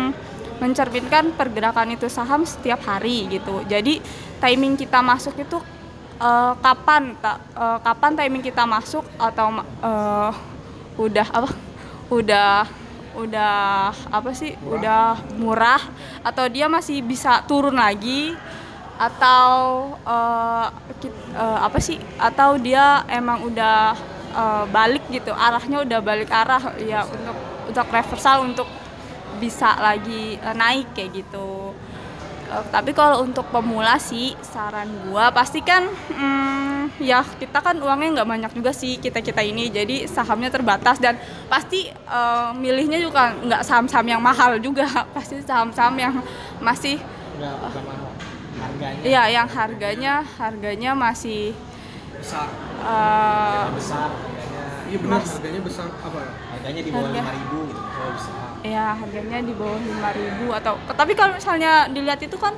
mencerminkan 0.60 1.32
pergerakan 1.34 1.96
itu 1.96 2.06
saham 2.12 2.44
setiap 2.44 2.84
hari 2.84 3.26
gitu. 3.32 3.64
Jadi 3.64 3.98
timing 4.38 4.76
kita 4.76 5.00
masuk 5.00 5.34
itu 5.40 5.56
uh, 6.20 6.52
kapan 6.60 7.16
tak 7.18 7.40
uh, 7.56 7.80
kapan 7.80 8.12
timing 8.14 8.44
kita 8.44 8.68
masuk 8.68 9.02
atau 9.16 9.64
uh, 9.80 10.32
udah 11.00 11.26
apa? 11.32 11.50
Udah 12.12 12.68
udah 13.24 13.92
apa 14.12 14.30
sih? 14.32 14.56
Udah 14.64 15.20
murah 15.36 15.80
atau 16.24 16.48
dia 16.48 16.66
masih 16.68 17.00
bisa 17.04 17.44
turun 17.44 17.76
lagi 17.76 18.36
atau 19.00 19.92
uh, 20.04 20.66
uh, 21.36 21.58
apa 21.64 21.78
sih? 21.80 22.00
Atau 22.20 22.60
dia 22.60 23.04
emang 23.08 23.44
udah 23.44 23.96
uh, 24.34 24.64
balik 24.68 25.04
gitu, 25.08 25.32
arahnya 25.32 25.82
udah 25.84 25.98
balik 26.04 26.30
arah 26.30 26.76
ya 26.80 27.04
untuk 27.06 27.36
untuk 27.70 27.86
reversal 27.92 28.44
untuk 28.44 28.68
bisa 29.40 29.78
lagi 29.80 30.36
uh, 30.42 30.52
naik 30.52 30.92
kayak 30.92 31.24
gitu 31.24 31.69
Eh, 32.50 32.64
tapi 32.74 32.90
kalau 32.90 33.22
untuk 33.22 33.46
pemula 33.54 33.94
sih 34.02 34.34
saran 34.42 34.90
gua 35.06 35.30
pasti 35.30 35.62
kan 35.62 35.86
hmm, 35.86 36.98
ya 36.98 37.22
kita 37.22 37.62
kan 37.62 37.78
uangnya 37.78 38.20
nggak 38.20 38.28
banyak 38.28 38.52
juga 38.58 38.74
sih 38.74 38.98
kita 38.98 39.22
kita 39.22 39.38
ini. 39.46 39.70
Jadi 39.70 40.10
sahamnya 40.10 40.50
terbatas 40.50 40.98
dan 40.98 41.14
pasti 41.46 41.86
eh, 41.94 42.50
milihnya 42.58 42.98
juga 42.98 43.38
nggak 43.38 43.62
saham-saham 43.62 44.06
yang 44.10 44.22
mahal 44.22 44.58
juga. 44.58 44.86
Pasti 45.16 45.38
saham-saham 45.46 45.94
yang 45.94 46.14
masih 46.58 46.98
bukan 47.38 47.82
mahal. 47.86 48.10
Harganya. 48.60 49.02
Ya 49.06 49.22
yang 49.30 49.48
harganya 49.48 50.26
harganya 50.36 50.90
masih 50.92 51.54
besar. 52.18 52.50
Eh, 52.80 53.64
besar, 53.78 54.10
harganya 54.10 54.64
iya 54.90 54.98
benar 54.98 55.22
harganya 55.22 55.60
besar 55.62 55.86
apa 56.02 56.18
ya 56.18 56.32
harganya 56.60 56.82
di 56.84 56.92
bawah 56.92 57.08
Harga. 57.08 57.32
5000 57.32 57.68
gitu. 57.72 57.80
Oh, 57.80 58.10
bisa. 58.12 58.30
ya 58.60 58.86
harganya 58.92 59.38
di 59.40 59.52
bawah 59.56 59.78
5000 59.80 60.58
atau 60.60 60.74
tapi 60.92 61.12
kalau 61.16 61.32
misalnya 61.32 61.72
dilihat 61.88 62.20
itu 62.20 62.36
kan 62.36 62.54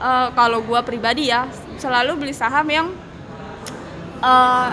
eh, 0.00 0.28
kalau 0.32 0.58
gua 0.64 0.80
pribadi 0.80 1.28
ya 1.28 1.44
selalu 1.76 2.24
beli 2.24 2.32
saham 2.32 2.64
yang 2.72 2.88
eh, 4.24 4.68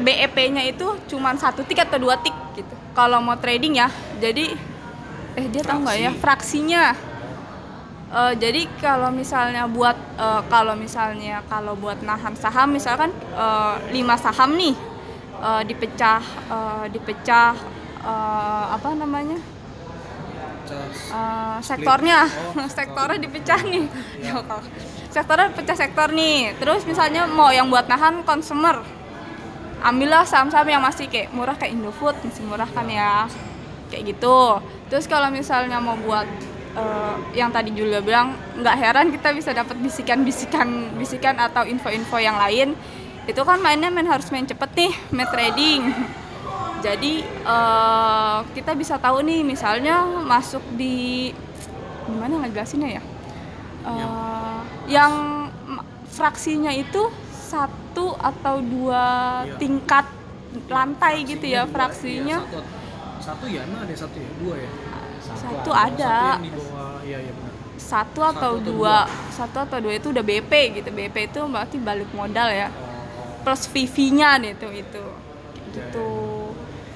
BEP-nya 0.00 0.64
itu 0.64 0.88
cuma 1.12 1.36
satu 1.36 1.60
tik 1.68 1.84
atau 1.84 2.00
dua 2.00 2.16
tik 2.16 2.32
gitu 2.56 2.74
kalau 2.96 3.20
mau 3.20 3.36
trading 3.36 3.76
ya 3.76 3.92
jadi 4.16 4.56
eh 5.36 5.46
dia 5.52 5.60
tahu 5.60 5.84
nggak 5.84 5.98
ya 6.00 6.12
fraksinya 6.16 6.96
Eh, 8.06 8.34
jadi 8.38 8.70
kalau 8.78 9.10
misalnya 9.10 9.66
buat 9.66 9.98
eh, 10.14 10.42
kalau 10.46 10.78
misalnya 10.78 11.42
kalau 11.50 11.74
buat 11.74 11.98
nahan 12.06 12.38
saham 12.38 12.70
misalkan 12.70 13.10
lima 13.90 14.14
saham 14.14 14.54
nih 14.54 14.78
eh, 15.42 15.62
dipecah 15.66 16.22
eh, 16.52 16.84
dipecah 16.92 17.52
eh, 18.04 18.64
apa 18.76 18.88
namanya? 18.94 19.38
Eh, 20.66 21.58
sektornya. 21.62 22.26
Oh, 22.58 22.68
sektornya 22.68 23.18
dipecah 23.20 23.60
nih. 23.62 23.86
Ya 24.20 24.34
sektornya 25.16 25.48
pecah 25.56 25.76
sektor 25.78 26.08
nih. 26.12 26.52
Terus 26.60 26.84
misalnya 26.84 27.24
mau 27.24 27.48
yang 27.48 27.72
buat 27.72 27.88
nahan 27.88 28.20
consumer 28.28 28.84
ambillah 29.80 30.28
saham-saham 30.28 30.68
yang 30.68 30.82
masih 30.84 31.08
kayak 31.08 31.32
murah 31.32 31.56
kayak 31.56 31.72
Indofood 31.72 32.16
masih 32.20 32.44
murah 32.44 32.68
kan 32.68 32.84
ya. 32.84 33.24
Kayak 33.88 34.12
gitu. 34.12 34.60
Terus 34.92 35.08
kalau 35.08 35.32
misalnya 35.32 35.80
mau 35.80 35.96
buat 35.96 36.28
eh, 36.76 37.14
yang 37.32 37.48
tadi 37.48 37.72
Julia 37.72 38.04
bilang 38.04 38.36
nggak 38.60 38.76
heran 38.76 39.08
kita 39.08 39.32
bisa 39.32 39.56
dapat 39.56 39.80
bisikan-bisikan 39.80 40.92
bisikan 41.00 41.40
atau 41.40 41.64
info-info 41.64 42.20
yang 42.20 42.36
lain 42.36 42.76
itu 43.26 43.40
kan 43.42 43.58
mainnya 43.58 43.90
main 43.90 44.06
harus 44.06 44.30
main 44.30 44.42
cepet 44.42 44.70
nih 44.72 44.92
main 45.10 45.26
trading. 45.26 45.82
Jadi 46.78 47.14
eh, 47.26 48.38
kita 48.54 48.72
bisa 48.72 48.94
tahu 48.96 49.20
nih 49.20 49.42
misalnya 49.42 50.02
masuk 50.22 50.62
di 50.72 51.30
gimana 52.06 52.38
ngejelasinnya 52.40 52.90
ya? 52.92 53.02
Eh, 53.82 54.58
yang 54.88 55.12
ma- 55.64 55.82
fraksinya 56.06 56.70
itu 56.70 57.10
satu 57.32 58.14
atau 58.16 58.58
dua 58.58 59.04
Iya. 59.42 59.56
tingkat 59.56 60.06
lantai 60.66 61.22
gitu 61.22 61.46
ya 61.46 61.62
fraksinya 61.64 62.38
Iya, 62.40 62.48
satu, 62.48 62.60
satu 63.20 63.44
ya 63.46 63.60
emang 63.62 63.82
ada 63.82 63.94
satu 63.96 64.16
ya? 64.16 64.30
Dua 64.36 64.54
ya? 64.56 64.70
Satu 65.18 65.42
satu 65.42 65.70
ada. 65.74 66.16
bawah 66.38 67.02
iya 67.02 67.18
iya 67.20 67.32
benar. 67.32 67.52
Satu 67.76 68.20
atau 68.20 68.30
Satu 68.32 68.38
atau 68.38 68.52
dua 68.62 68.96
satu 69.30 69.56
atau 69.60 69.78
dua 69.80 69.92
itu 69.94 70.06
udah 70.08 70.22
BP 70.22 70.52
gitu. 70.76 70.88
BP 70.88 71.16
itu 71.26 71.40
berarti 71.44 71.76
balik 71.78 72.10
modal 72.12 72.46
ya 72.48 72.68
plus 73.46 73.70
VV-nya 73.70 74.42
itu 74.42 74.66
itu. 74.74 75.04
Gitu. 75.70 76.08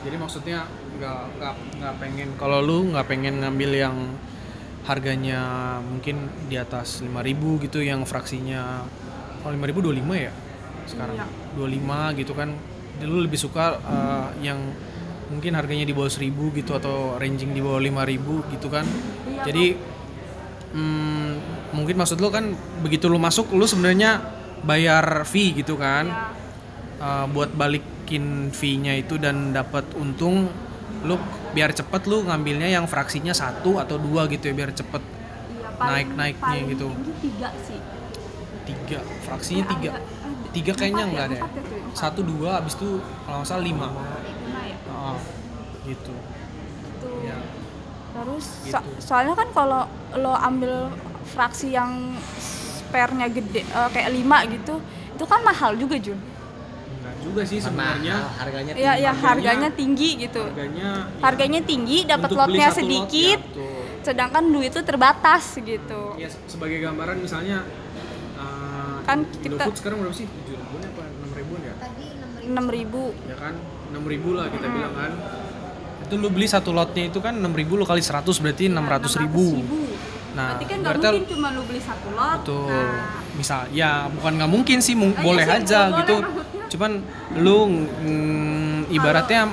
Jadi 0.02 0.16
maksudnya 0.18 0.66
nggak 0.98 1.38
nggak 1.38 1.54
nggak 1.78 1.94
pengen 2.02 2.28
kalau 2.34 2.58
lu 2.58 2.90
nggak 2.90 3.06
pengen 3.06 3.38
ngambil 3.38 3.70
yang 3.70 3.96
harganya 4.82 5.40
mungkin 5.78 6.26
di 6.50 6.58
atas 6.58 7.06
5000 7.06 7.62
gitu 7.70 7.78
yang 7.78 8.02
fraksinya 8.02 8.82
kalau 9.46 9.54
5000 9.54 10.02
25 10.02 10.26
ya 10.26 10.32
sekarang? 10.90 11.16
Iya. 11.22 11.26
25 11.54 12.18
gitu 12.18 12.32
kan. 12.34 12.50
Lu 13.06 13.22
lebih 13.22 13.38
suka 13.38 13.78
uh, 13.86 14.28
yang 14.42 14.58
mungkin 15.30 15.54
harganya 15.54 15.86
di 15.86 15.94
bawah 15.94 16.10
1000 16.10 16.26
gitu 16.34 16.74
atau 16.74 17.14
ranging 17.14 17.54
di 17.54 17.62
bawah 17.62 17.78
5000 17.78 18.54
gitu 18.58 18.66
kan. 18.66 18.82
Iya, 18.82 19.42
jadi 19.46 19.66
hmm, 20.74 21.30
mungkin 21.78 21.94
maksud 21.94 22.18
lu 22.18 22.34
kan 22.34 22.50
begitu 22.82 23.06
lu 23.06 23.22
masuk 23.22 23.54
lu 23.54 23.62
sebenarnya 23.70 24.18
bayar 24.66 25.22
fee 25.22 25.54
gitu 25.54 25.78
kan. 25.78 26.10
Ya, 26.10 26.39
uh, 27.00 27.26
buat 27.26 27.50
balikin 27.52 28.24
fee-nya 28.50 28.94
itu 28.94 29.16
dan 29.16 29.50
dapat 29.50 29.88
untung 29.94 30.48
lu 31.00 31.16
biar 31.50 31.72
cepet 31.72 32.04
lu 32.04 32.22
ngambilnya 32.22 32.68
yang 32.68 32.84
fraksinya 32.84 33.32
satu 33.32 33.76
atau 33.76 33.96
dua 33.96 34.28
gitu 34.28 34.46
ya 34.46 34.54
biar 34.54 34.70
cepet 34.70 35.00
iya, 35.00 35.68
Naik-naiknya 35.80 36.44
paling 36.44 36.66
gitu. 36.68 36.88
tiga 37.18 37.48
sih 37.58 37.80
tiga 38.62 39.00
fraksinya 39.20 39.64
Eh, 39.64 39.70
tiga 39.72 39.90
ada- 39.90 40.04
ada- 40.04 40.52
tiga 40.52 40.72
kayaknya 40.74 41.04
enggak 41.06 41.26
ya, 41.26 41.30
ada 41.30 41.36
ya 41.36 41.44
ya 41.80 41.92
satu 41.92 42.20
dua 42.22 42.60
abis 42.60 42.76
itu 42.76 42.90
kalau 43.24 43.40
nggak 43.40 43.48
salah 43.48 43.64
lima 43.64 43.86
Lima 43.88 44.60
ya 44.62 44.76
Oh, 44.90 45.16
gitu 45.82 46.14
Tuh. 47.00 47.18
ya 47.24 47.38
Terus 48.10 48.46
Gitu. 48.60 48.74
so- 48.74 48.88
soalnya 49.00 49.32
kan 49.32 49.48
kalau 49.50 49.82
lo 50.14 50.34
ambil 50.34 50.90
fraksi 51.24 51.70
yang 51.70 52.12
spare-nya 52.36 53.30
gede 53.30 53.62
eh, 53.62 53.88
kayak 53.88 54.10
5 54.12 54.50
gitu, 54.50 54.74
itu 55.14 55.24
kan 55.24 55.40
mahal 55.40 55.72
juga 55.74 55.94
Jun. 55.96 56.18
Juga 57.20 57.42
sih 57.42 57.59
sebenarnya. 57.59 58.16
harganya 58.35 58.72
Ya 58.74 58.92
ya 58.96 59.12
harganya- 59.12 59.22
harganya 59.22 59.70
tinggi 59.70 60.11
gitu. 60.18 60.42
harganya 60.42 60.90
ya, 61.06 61.20
Harganya 61.20 61.61
tinggi, 61.62 61.98
dapat 62.04 62.30
lotnya 62.30 62.66
satu 62.66 62.72
lot, 62.72 62.78
sedikit, 62.80 63.40
ya, 63.52 63.70
sedangkan 64.02 64.44
duit 64.46 64.70
itu 64.70 64.80
terbatas 64.83 65.44
gitu. 65.54 66.02
ya 66.16 66.28
sebagai 66.46 66.78
gambaran 66.78 67.16
misalnya 67.18 67.64
uh, 68.35 68.98
Kan 69.02 69.24
Indofood 69.38 69.68
kita- 69.68 69.78
sekarang 69.78 69.98
berapa 70.00 70.14
sih? 70.14 70.24
Tujuh 70.24 70.54
ribuan 70.54 70.83
apa 70.83 71.02
enam 71.04 71.30
ribuan 71.30 71.61
ya? 71.62 71.74
6000 72.42 73.14
ya 73.26 73.37
kan? 73.37 73.54
6000 73.90 74.30
lah 74.33 74.46
kita 74.48 74.66
bilang 74.66 74.94
kan. 74.94 75.12
Itu 76.00 76.14
lu 76.16 76.28
beli 76.28 76.46
satu 76.46 76.70
lotnya 76.70 77.04
itu 77.04 77.18
kan 77.18 77.35
6000 77.35 77.46
lu 77.72 77.85
kali 77.85 78.00
100 78.00 78.35
berarti 78.37 78.64
600 78.66 79.12
ribu. 79.18 79.46
nah 80.30 80.54
Berarti 80.54 80.64
kan 80.64 80.76
nggak 80.78 80.92
berarti 80.94 81.06
mungkin 81.12 81.26
cuma 81.28 81.48
lu 81.50 81.62
beli 81.64 81.80
satu 81.80 82.09
lot. 82.11 82.38
betul. 82.40 82.70
Nah, 82.70 83.02
misal 83.33 83.61
ya 83.70 83.90
bukan 84.09 84.33
nggak 84.33 84.50
mungkin 84.50 84.78
sih 84.78 84.94
mung- 84.94 85.11
Ah, 85.11 85.18
iya 85.18 85.26
boleh 85.26 85.44
sih, 85.44 85.56
aja 85.61 85.80
boleh, 85.85 85.98
gitu. 86.00 86.14
maksudnya. 86.20 86.60
Cuman 86.70 87.02
lu 87.42 87.66
mm, 87.66 88.94
ibaratnya 88.94 89.50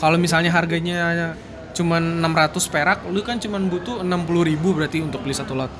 kalau 0.00 0.16
misalnya 0.16 0.48
harganya 0.48 1.36
cuman 1.76 2.24
600 2.24 2.72
perak 2.72 2.98
lu 3.12 3.20
kan 3.22 3.38
cuman 3.38 3.68
butuh 3.68 4.02
60 4.02 4.50
ribu 4.50 4.74
berarti 4.74 5.04
untuk 5.04 5.22
beli 5.22 5.36
satu 5.36 5.52
lot. 5.54 5.70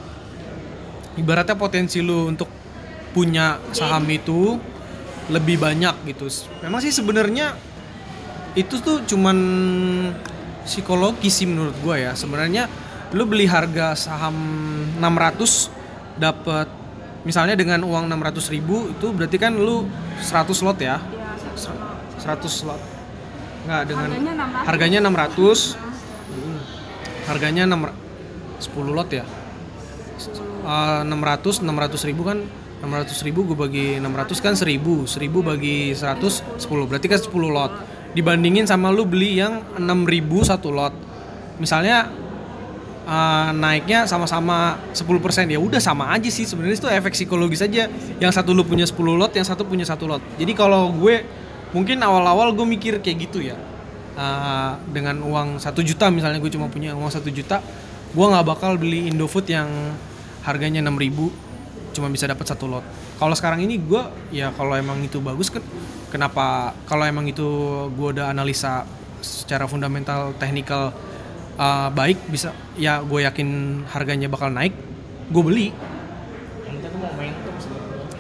Ibaratnya 1.19 1.57
potensi 1.59 1.99
lu 2.05 2.31
untuk 2.31 2.47
punya 3.11 3.59
saham 3.75 4.07
itu 4.07 4.61
lebih 5.33 5.59
banyak 5.59 6.07
gitu. 6.15 6.31
Memang 6.63 6.79
sih 6.79 6.95
sebenarnya 6.95 7.57
itu 8.55 8.79
tuh 8.79 9.03
cuman 9.07 9.37
psikologi 10.63 11.29
sih 11.33 11.51
menurut 11.51 11.75
gua 11.83 11.99
ya. 11.99 12.13
Sebenarnya 12.15 12.71
lu 13.11 13.27
beli 13.27 13.51
harga 13.51 13.99
saham 13.99 14.37
600 15.03 16.21
dapat 16.21 16.80
misalnya 17.21 17.53
dengan 17.53 17.85
uang 17.85 18.09
600 18.09 18.49
ribu 18.49 18.89
itu 18.89 19.13
berarti 19.13 19.37
kan 19.37 19.53
lu 19.53 19.85
100 20.21 20.65
lot 20.65 20.79
ya? 20.79 20.97
Ya, 20.97 21.29
lot. 21.53 21.77
100 22.19 22.49
slot 22.49 22.81
nggak 23.61 23.83
dengan 23.87 24.09
Harganya 24.09 24.33
600. 24.33 24.65
harganya 24.65 24.99
600 25.03 25.59
Hmm. 26.31 26.59
harganya 27.27 27.63
6 27.67 27.91
10 28.63 28.93
lot 28.95 29.11
ya? 29.11 29.25
Eh, 30.61 31.01
600 31.05 31.61
600 31.61 32.05
ribu 32.07 32.23
kan? 32.23 32.39
600 32.81 33.21
ribu 33.21 33.45
gue 33.45 33.59
bagi 33.59 33.87
600 34.01 34.41
kan 34.41 34.55
1000 34.57 35.05
1000 35.05 35.45
bagi 35.45 35.93
100 35.93 36.41
10 36.57 36.89
berarti 36.89 37.07
kan 37.09 37.21
10 37.21 37.51
lot. 37.51 37.73
Dibandingin 38.11 38.65
sama 38.65 38.89
lu 38.89 39.05
beli 39.05 39.37
yang 39.37 39.61
6000 39.77 40.41
satu 40.43 40.73
lot. 40.73 40.95
Misalnya 41.59 42.09
eh, 43.11 43.49
naiknya 43.51 44.07
sama-sama 44.07 44.79
10% 44.95 45.51
ya 45.51 45.59
udah 45.59 45.83
sama 45.83 46.15
aja 46.15 46.31
sih. 46.31 46.47
Sebenarnya 46.47 46.79
itu 46.79 46.89
efek 46.89 47.13
psikologis 47.19 47.61
aja. 47.67 47.91
Yang 48.23 48.33
satu 48.39 48.55
lu 48.55 48.63
punya 48.63 48.87
10 48.87 48.95
lot 49.19 49.35
yang 49.35 49.47
satu 49.47 49.67
punya 49.67 49.83
satu 49.83 50.07
lot. 50.07 50.23
Jadi 50.39 50.55
kalau 50.55 50.95
gue 50.95 51.27
mungkin 51.75 51.99
awal-awal 51.99 52.55
gue 52.55 52.67
mikir 52.67 53.03
kayak 53.03 53.19
gitu 53.31 53.43
ya. 53.43 53.59
Eh, 54.21 54.73
dengan 54.93 55.23
uang 55.25 55.63
satu 55.63 55.81
juta 55.81 56.13
misalnya 56.13 56.43
gue 56.43 56.53
cuma 56.53 56.69
punya 56.69 56.93
uang 56.93 57.09
satu 57.09 57.33
juta 57.33 57.63
gue 58.11 58.27
nggak 58.27 58.43
bakal 58.43 58.75
beli 58.75 59.07
Indofood 59.07 59.47
yang 59.47 59.71
harganya 60.43 60.83
6000 60.83 61.95
cuma 61.97 62.11
bisa 62.13 62.27
dapat 62.27 62.45
satu 62.45 62.67
lot. 62.67 62.85
Kalau 63.17 63.33
sekarang 63.33 63.63
ini 63.63 63.79
gue 63.79 64.03
ya 64.35 64.51
kalau 64.53 64.75
emang 64.75 65.01
itu 65.01 65.23
bagus 65.23 65.49
kan 65.49 65.63
kenapa 66.13 66.77
kalau 66.85 67.07
emang 67.07 67.31
itu 67.31 67.47
gue 67.95 68.09
udah 68.19 68.35
analisa 68.35 68.85
secara 69.23 69.65
fundamental 69.71 70.35
teknikal 70.37 70.91
uh, 71.61 71.89
baik 71.93 72.19
bisa 72.33 72.57
ya 72.81 73.05
gue 73.05 73.21
yakin 73.21 73.49
harganya 73.93 74.33
bakal 74.33 74.49
naik 74.49 74.73
gue 75.29 75.43
beli. 75.45 75.69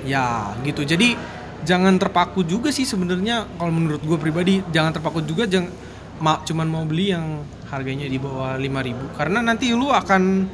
Ya 0.04 0.52
gitu. 0.62 0.84
Jadi 0.84 1.16
jangan 1.64 1.96
terpaku 1.96 2.44
juga 2.44 2.68
sih 2.72 2.84
sebenarnya 2.84 3.48
kalau 3.56 3.72
menurut 3.72 4.00
gue 4.04 4.18
pribadi 4.20 4.60
jangan 4.72 4.96
terpaku 4.96 5.24
juga 5.24 5.44
jangan 5.44 5.72
ma, 6.20 6.40
cuman 6.44 6.68
mau 6.68 6.84
beli 6.84 7.12
yang 7.12 7.44
harganya 7.68 8.08
di 8.08 8.16
bawah 8.16 8.56
5000 8.56 9.18
karena 9.20 9.38
nanti 9.44 9.70
lu 9.70 9.92
akan 9.92 10.48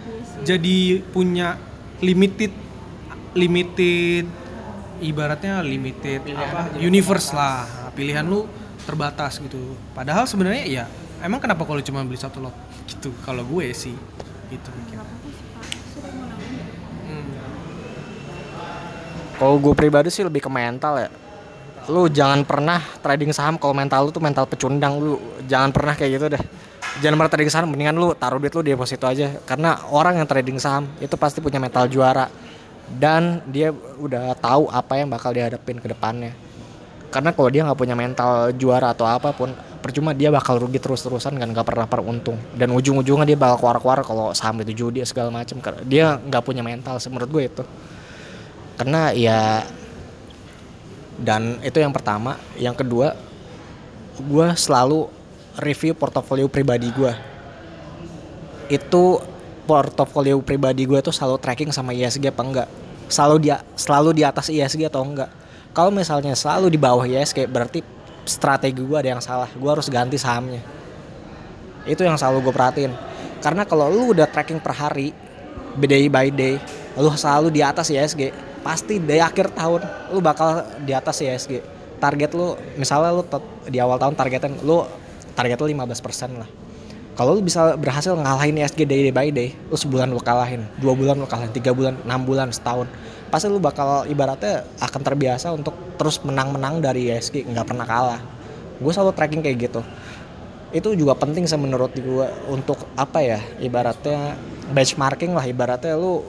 jadi 0.44 1.01
punya 1.14 1.57
limited 2.03 2.53
limited 3.33 4.27
ibaratnya 5.01 5.62
limited 5.62 6.25
apa 6.35 6.75
universe 6.81 7.31
lah. 7.37 7.92
Pilihan 7.96 8.27
lu 8.29 8.44
terbatas 8.85 9.40
gitu. 9.40 9.79
Padahal 9.96 10.29
sebenarnya 10.29 10.64
ya 10.68 10.85
emang 11.22 11.40
kenapa 11.40 11.64
kalau 11.64 11.81
cuma 11.81 12.05
beli 12.05 12.18
satu 12.20 12.44
lot 12.44 12.65
gitu 12.97 13.13
kalau 13.29 13.45
gue 13.45 13.77
sih 13.77 13.93
gitu. 14.49 14.71
Hmm. 17.05 17.29
Kalau 19.37 19.61
gue 19.61 19.75
pribadi 19.77 20.09
sih 20.09 20.25
lebih 20.25 20.41
ke 20.41 20.51
mental 20.51 20.97
ya. 20.97 21.09
Lu 21.93 22.09
jangan 22.09 22.43
pernah 22.43 22.81
trading 23.05 23.31
saham 23.37 23.61
kalau 23.61 23.77
mental 23.77 24.09
lu 24.09 24.11
tuh 24.11 24.25
mental 24.25 24.49
pecundang 24.49 24.97
lu. 24.97 25.21
Jangan 25.45 25.71
pernah 25.77 25.93
kayak 25.93 26.11
gitu 26.17 26.27
deh. 26.33 26.43
Jangan 27.05 27.15
pernah 27.21 27.33
trading 27.37 27.53
saham 27.53 27.69
mendingan 27.69 27.95
lu 28.01 28.17
taruh 28.17 28.41
duit 28.41 28.57
lu 28.57 28.65
di 28.65 28.73
deposito 28.73 29.05
aja 29.05 29.37
karena 29.45 29.77
orang 29.93 30.17
yang 30.17 30.25
trading 30.25 30.57
saham 30.57 30.89
itu 30.97 31.13
pasti 31.21 31.45
punya 31.45 31.61
mental 31.61 31.85
juara 31.93 32.33
dan 32.97 33.45
dia 33.53 33.75
udah 34.01 34.33
tahu 34.41 34.73
apa 34.73 34.97
yang 34.97 35.13
bakal 35.13 35.37
dihadapin 35.37 35.77
ke 35.77 35.93
depannya. 35.93 36.33
Karena 37.13 37.31
kalau 37.37 37.53
dia 37.53 37.63
nggak 37.69 37.79
punya 37.79 37.95
mental 37.95 38.51
juara 38.57 38.97
atau 38.97 39.07
apa 39.07 39.31
pun, 39.37 39.53
percuma 39.87 40.11
dia 40.11 40.35
bakal 40.35 40.59
rugi 40.59 40.83
terus-terusan 40.83 41.38
kan 41.38 41.46
nggak 41.46 41.62
pernah 41.62 41.87
peruntung. 41.87 42.35
Dan 42.59 42.75
ujung-ujungnya 42.75 43.22
dia 43.22 43.38
bakal 43.38 43.62
keluar-keluar 43.62 44.03
kalau 44.03 44.27
saham 44.35 44.59
itu 44.66 44.75
judi 44.75 44.99
segala 45.07 45.31
macam. 45.31 45.62
Dia 45.87 46.18
nggak 46.18 46.42
punya 46.42 46.66
mental 46.66 46.99
sih 46.99 47.07
menurut 47.07 47.31
gue 47.31 47.42
itu. 47.46 47.62
Karena 48.75 49.14
ya 49.14 49.62
dan 51.22 51.62
itu 51.62 51.79
yang 51.79 51.94
pertama. 51.94 52.35
Yang 52.59 52.83
kedua 52.83 53.14
gue 54.18 54.49
selalu 54.59 55.07
review 55.62 55.94
portofolio 55.94 56.51
pribadi 56.51 56.90
gue. 56.90 57.14
Itu 58.66 59.22
portofolio 59.70 60.42
pribadi 60.42 60.83
gue 60.83 60.99
tuh 60.99 61.14
selalu 61.14 61.38
tracking 61.38 61.70
sama 61.70 61.94
ISG 61.94 62.27
apa 62.27 62.42
enggak. 62.42 62.68
Selalu 63.07 63.37
dia 63.38 63.62
selalu 63.79 64.11
di 64.18 64.27
atas 64.27 64.51
ISG 64.51 64.90
atau 64.90 65.07
enggak. 65.07 65.31
Kalau 65.70 65.94
misalnya 65.94 66.35
selalu 66.35 66.75
di 66.75 66.79
bawah 66.83 67.07
ISG 67.07 67.46
berarti 67.46 67.94
strategi 68.27 68.83
gue 68.83 68.99
ada 68.99 69.17
yang 69.17 69.23
salah. 69.23 69.49
Gue 69.55 69.71
harus 69.71 69.87
ganti 69.89 70.19
sahamnya. 70.19 70.61
Itu 71.87 72.03
yang 72.03 72.19
selalu 72.19 72.51
gue 72.51 72.55
perhatiin. 72.55 72.93
Karena 73.41 73.62
kalau 73.62 73.87
lu 73.89 74.12
udah 74.12 74.27
tracking 74.27 74.59
per 74.59 74.75
hari 74.75 75.15
day 75.79 76.09
by 76.09 76.33
day 76.33 76.57
lu 76.97 77.12
selalu 77.12 77.53
di 77.53 77.61
atas 77.61 77.93
ISG 77.93 78.33
pasti 78.65 78.97
di 78.97 79.21
akhir 79.21 79.53
tahun 79.53 79.85
lu 80.11 80.25
bakal 80.25 80.65
di 80.83 80.97
atas 80.97 81.21
ISG 81.21 81.61
target 82.01 82.33
lu 82.33 82.57
misalnya 82.81 83.12
lu 83.12 83.23
di 83.69 83.77
awal 83.77 84.01
tahun 84.01 84.17
targetin 84.17 84.57
lu 84.65 84.83
target 85.37 85.61
lu 85.61 85.69
15% 85.69 86.41
lah. 86.41 86.49
Kalau 87.17 87.33
lu 87.37 87.41
bisa 87.45 87.77
berhasil 87.77 88.12
ngalahin 88.12 88.57
ISG 88.61 88.89
day 88.89 89.12
by 89.12 89.29
day 89.29 89.53
lu 89.69 89.77
sebulan 89.77 90.09
lu 90.09 90.21
kalahin 90.21 90.65
dua 90.81 90.97
bulan 90.97 91.21
lu 91.21 91.29
kalahin 91.29 91.53
tiga 91.53 91.77
bulan 91.77 92.01
enam 92.09 92.25
bulan 92.25 92.49
setahun 92.49 92.89
pasti 93.29 93.47
lu 93.51 93.59
bakal 93.59 94.07
ibaratnya 94.07 94.62
akan 94.79 95.01
terbiasa 95.03 95.51
untuk 95.53 95.75
terus 95.99 96.21
menang-menang 96.23 96.79
dari 96.79 97.11
ISG 97.11 97.47
nggak 97.47 97.67
pernah 97.67 97.87
kalah. 97.89 98.21
Gue 98.79 98.93
selalu 98.93 99.12
tracking 99.17 99.43
kayak 99.43 99.57
gitu. 99.71 99.81
Itu 100.71 100.93
juga 100.95 101.17
penting 101.17 101.49
sih 101.49 101.59
menurut 101.59 101.95
gue 101.97 102.27
untuk 102.53 102.85
apa 102.95 103.23
ya 103.25 103.41
ibaratnya 103.62 104.37
benchmarking 104.71 105.33
lah 105.33 105.47
ibaratnya 105.47 105.97
lu 105.97 106.23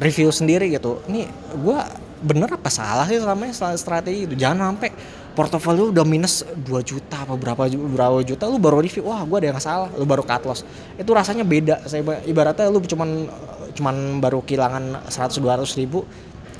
review 0.00 0.32
sendiri 0.32 0.72
gitu. 0.72 1.02
Ini 1.08 1.28
gue 1.56 1.78
bener 2.16 2.48
apa 2.48 2.72
salah 2.72 3.04
sih 3.04 3.20
selama 3.20 3.52
strategi 3.76 4.24
itu? 4.24 4.34
Jangan 4.34 4.72
sampai 4.72 4.90
portofolio 5.36 5.92
udah 5.92 6.06
minus 6.08 6.40
2 6.48 6.80
juta 6.80 7.28
apa 7.28 7.36
berapa 7.36 7.68
berapa 7.68 8.24
juta 8.24 8.48
lu 8.48 8.56
baru 8.56 8.80
review 8.80 9.04
wah 9.04 9.20
gue 9.20 9.36
ada 9.44 9.48
yang 9.52 9.60
salah 9.60 9.92
lu 9.92 10.08
baru 10.08 10.24
cut 10.24 10.42
loss. 10.48 10.64
Itu 10.96 11.12
rasanya 11.12 11.44
beda 11.44 11.84
saya 11.84 12.00
iba- 12.00 12.24
ibaratnya 12.24 12.72
lu 12.72 12.80
cuman 12.80 13.28
cuman 13.76 14.18
baru 14.18 14.40
kehilangan 14.40 15.06
100 15.12 15.38
200 15.38 15.76
ribu 15.76 16.08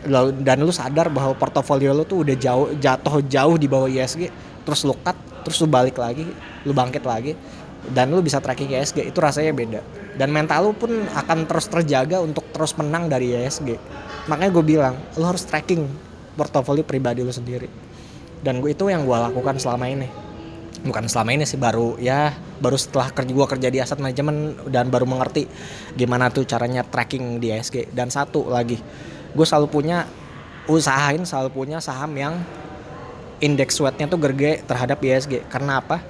lalu- 0.07 0.37
dan 0.44 0.61
lu 0.61 0.70
sadar 0.70 1.09
bahwa 1.09 1.33
portofolio 1.35 1.96
lu 1.96 2.05
tuh 2.05 2.22
udah 2.22 2.37
jauh 2.37 2.66
jatuh 2.76 3.24
jauh 3.24 3.57
di 3.57 3.66
bawah 3.66 3.88
ISG 3.88 4.29
terus 4.62 4.85
lu 4.85 4.94
cut 5.00 5.16
terus 5.42 5.57
lu 5.62 5.66
balik 5.70 5.96
lagi 5.96 6.29
lu 6.68 6.76
bangkit 6.76 7.02
lagi 7.02 7.33
dan 7.87 8.11
lu 8.11 8.18
bisa 8.18 8.42
tracking 8.42 8.74
ISG 8.74 9.14
itu 9.14 9.18
rasanya 9.22 9.55
beda. 9.55 9.81
Dan 10.18 10.35
mental 10.35 10.66
lu 10.66 10.72
pun 10.74 10.90
akan 11.07 11.46
terus 11.46 11.70
terjaga 11.70 12.18
untuk 12.18 12.42
terus 12.50 12.74
menang 12.74 13.07
dari 13.07 13.31
ISG 13.31 13.79
makanya 14.26 14.50
gue 14.59 14.64
bilang 14.66 14.94
lu 15.14 15.22
harus 15.22 15.46
tracking 15.46 15.87
portofolio 16.35 16.83
pribadi 16.83 17.22
lu 17.22 17.31
sendiri. 17.31 17.70
Dan 18.42 18.59
gue 18.59 18.74
itu 18.74 18.90
yang 18.90 19.07
gue 19.07 19.16
lakukan 19.16 19.57
selama 19.62 19.87
ini 19.87 20.25
bukan 20.87 21.11
selama 21.11 21.35
ini 21.35 21.44
sih 21.44 21.59
baru 21.59 21.99
ya 21.99 22.33
baru 22.62 22.79
setelah 22.79 23.11
kerja 23.11 23.33
gue 23.35 23.46
kerja 23.46 23.68
di 23.68 23.79
aset 23.83 23.99
manajemen 23.99 24.57
dan 24.70 24.88
baru 24.88 25.05
mengerti 25.05 25.51
gimana 25.99 26.31
tuh 26.31 26.46
caranya 26.46 26.87
tracking 26.87 27.42
di 27.42 27.51
ISG 27.53 27.90
dan 27.92 28.09
satu 28.09 28.49
lagi 28.49 28.79
gue 29.35 29.46
selalu 29.46 29.66
punya 29.68 30.07
usahain 30.66 31.22
selalu 31.27 31.51
punya 31.53 31.79
saham 31.83 32.14
yang 32.16 32.35
indeks 33.40 33.77
weightnya 33.81 34.09
tuh 34.09 34.20
gede 34.20 34.64
terhadap 34.64 34.99
ISG 35.05 35.44
karena 35.53 35.85
apa? 35.85 36.01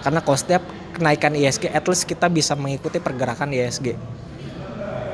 Karena 0.00 0.22
kalau 0.22 0.38
setiap 0.38 0.62
kenaikan 0.94 1.34
ISG 1.34 1.68
at 1.70 1.84
least 1.86 2.06
kita 2.06 2.30
bisa 2.30 2.54
mengikuti 2.54 3.02
pergerakan 3.02 3.50
ISG 3.50 3.98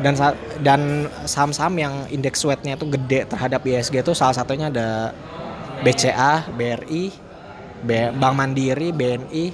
dan 0.04 0.12
dan 0.60 0.80
saham-saham 1.24 1.74
yang 1.80 1.94
indeks 2.12 2.44
weightnya 2.44 2.76
itu 2.76 2.86
gede 2.86 3.24
terhadap 3.24 3.64
ISG 3.64 4.04
itu 4.04 4.12
salah 4.12 4.36
satunya 4.36 4.68
ada 4.68 5.16
BCA, 5.80 6.48
BRI, 6.52 7.12
Bank 7.84 8.34
Mandiri, 8.36 8.94
BNI, 8.94 9.52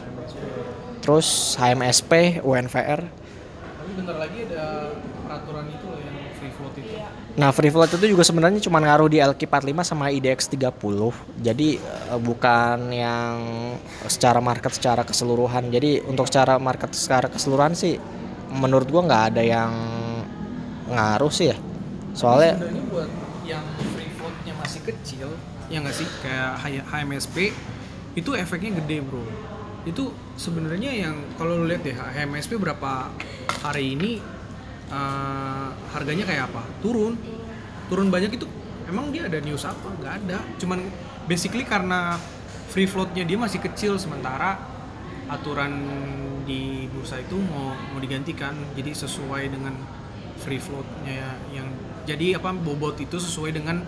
terus 1.03 1.59
HMSP, 1.59 2.39
UNVR. 2.47 3.01
Tapi 3.03 3.91
bentar 3.99 4.17
lagi 4.17 4.39
ada 4.47 4.95
peraturan 5.27 5.67
itu 5.67 5.85
loh 5.91 5.99
yang 5.99 6.17
free 6.39 6.53
float 6.55 6.75
itu. 6.79 6.95
Nah, 7.33 7.51
free 7.51 7.73
float 7.73 7.91
itu 7.99 8.07
juga 8.13 8.23
sebenarnya 8.23 8.61
cuma 8.63 8.79
ngaruh 8.79 9.09
di 9.11 9.19
LQ45 9.19 9.79
sama 9.83 10.15
IDX 10.15 10.51
30. 10.51 11.43
Jadi 11.43 11.69
eh, 11.83 12.21
bukan 12.23 12.79
yang 12.95 13.37
secara 14.07 14.39
market 14.39 14.75
secara 14.75 15.03
keseluruhan. 15.03 15.71
Jadi 15.71 16.03
untuk 16.07 16.31
secara 16.31 16.59
market 16.63 16.95
secara 16.95 17.27
keseluruhan 17.27 17.75
sih 17.75 17.99
menurut 18.53 18.87
gua 18.93 19.03
nggak 19.09 19.25
ada 19.33 19.43
yang 19.43 19.73
ngaruh 20.93 21.33
sih 21.33 21.51
ya. 21.51 21.57
Soalnya 22.13 22.61
Sebenarnya 22.61 22.85
buat 22.93 23.11
yang 23.49 23.65
free 23.97 24.13
floatnya 24.21 24.55
masih 24.61 24.81
kecil, 24.85 25.29
ya 25.73 25.81
nggak 25.81 25.97
sih 25.97 26.09
kayak 26.21 26.61
HMSP 26.93 27.37
itu 28.13 28.31
efeknya 28.37 28.79
gede 28.83 29.01
bro. 29.05 29.25
Itu 29.83 30.15
sebenarnya 30.39 30.93
yang 30.95 31.17
kalau 31.41 31.63
lu 31.63 31.67
lihat 31.67 31.83
deh 31.83 31.97
HMSP 31.97 32.61
berapa 32.61 33.11
hari 33.65 33.99
ini 33.99 34.21
eh, 34.93 35.69
harganya 35.93 36.25
kayak 36.29 36.53
apa? 36.53 36.63
Turun, 36.85 37.17
turun 37.89 38.09
banyak 38.13 38.37
itu. 38.37 38.47
Emang 38.87 39.09
dia 39.15 39.27
ada 39.27 39.39
news 39.41 39.65
apa? 39.65 39.89
Nggak 39.99 40.13
ada. 40.25 40.39
Cuman 40.61 40.85
basically 41.27 41.65
karena 41.65 42.19
free 42.73 42.89
floatnya 42.89 43.25
dia 43.29 43.37
masih 43.37 43.61
kecil 43.61 44.01
sementara 44.01 44.57
aturan 45.29 45.73
di 46.43 46.91
bursa 46.91 47.23
itu 47.23 47.39
mau 47.39 47.73
mau 47.95 48.01
digantikan 48.03 48.53
jadi 48.75 48.93
sesuai 48.97 49.53
dengan 49.55 49.77
free 50.43 50.59
floatnya 50.59 51.39
yang 51.55 51.69
jadi 52.03 52.43
apa 52.43 52.51
bobot 52.51 52.99
itu 52.99 53.17
sesuai 53.21 53.55
dengan 53.55 53.87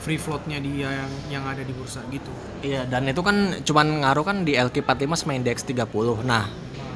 free 0.00 0.20
floatnya 0.20 0.60
dia 0.60 0.88
yang 0.92 1.12
yang 1.30 1.44
ada 1.48 1.64
di 1.64 1.72
bursa 1.72 2.04
gitu 2.12 2.30
Iya, 2.64 2.88
dan 2.88 3.06
itu 3.06 3.20
kan 3.20 3.62
cuman 3.62 3.86
ngaruh 4.02 4.24
kan 4.24 4.36
di 4.42 4.56
LQ45 4.56 5.12
sama 5.14 5.32
indeks 5.36 5.62
30. 5.62 6.24
Nah, 6.24 6.48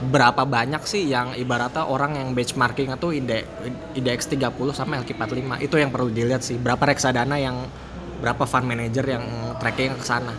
berapa 0.08 0.42
banyak 0.48 0.82
sih 0.88 1.06
yang 1.06 1.36
ibaratnya 1.36 1.84
orang 1.84 2.16
yang 2.16 2.28
benchmarking 2.32 2.90
itu 2.90 3.08
indeks 3.12 3.46
indeks 3.92 4.24
30 4.26 4.50
sama 4.72 4.98
LQ45 5.04 5.60
itu 5.60 5.74
yang 5.76 5.92
perlu 5.92 6.08
dilihat 6.08 6.40
sih. 6.40 6.56
Berapa 6.56 6.80
reksadana 6.90 7.36
yang 7.36 7.68
berapa 8.24 8.44
fund 8.48 8.66
manager 8.66 9.04
yang 9.04 9.24
tracking 9.60 9.94
ke 9.94 10.04
sana. 10.04 10.32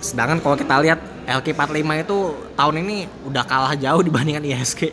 Sedangkan 0.00 0.40
kalau 0.40 0.56
kita 0.56 0.80
lihat 0.80 1.00
LQ45 1.28 1.88
itu 2.08 2.18
tahun 2.56 2.74
ini 2.80 2.96
udah 3.28 3.44
kalah 3.44 3.74
jauh 3.76 4.00
dibandingkan 4.08 4.44
ISG. 4.44 4.90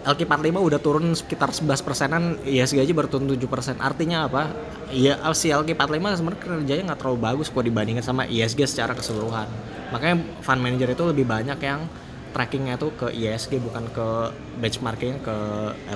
LQ45 0.00 0.56
udah 0.56 0.80
turun 0.80 1.12
sekitar 1.12 1.52
11 1.52 1.84
persenan, 1.84 2.22
ISG 2.48 2.80
aja 2.80 2.92
baru 2.96 3.08
turun 3.12 3.28
7 3.28 3.36
persen. 3.44 3.76
Artinya 3.76 4.24
apa? 4.24 4.48
Iya, 4.88 5.20
si 5.36 5.52
LQ45 5.52 6.00
sebenarnya 6.16 6.40
kerjanya 6.40 6.82
nggak 6.92 7.00
terlalu 7.04 7.18
bagus 7.20 7.52
kalau 7.52 7.68
dibandingkan 7.68 8.00
sama 8.00 8.24
ISG 8.24 8.64
secara 8.64 8.96
keseluruhan. 8.96 9.44
Makanya 9.92 10.24
fund 10.40 10.64
manager 10.64 10.88
itu 10.88 11.04
lebih 11.04 11.28
banyak 11.28 11.58
yang 11.60 11.84
trackingnya 12.30 12.78
tuh 12.78 12.94
ke 12.94 13.06
ISG 13.10 13.58
bukan 13.58 13.90
ke 13.90 14.08
benchmarking 14.62 15.18
ke 15.20 15.36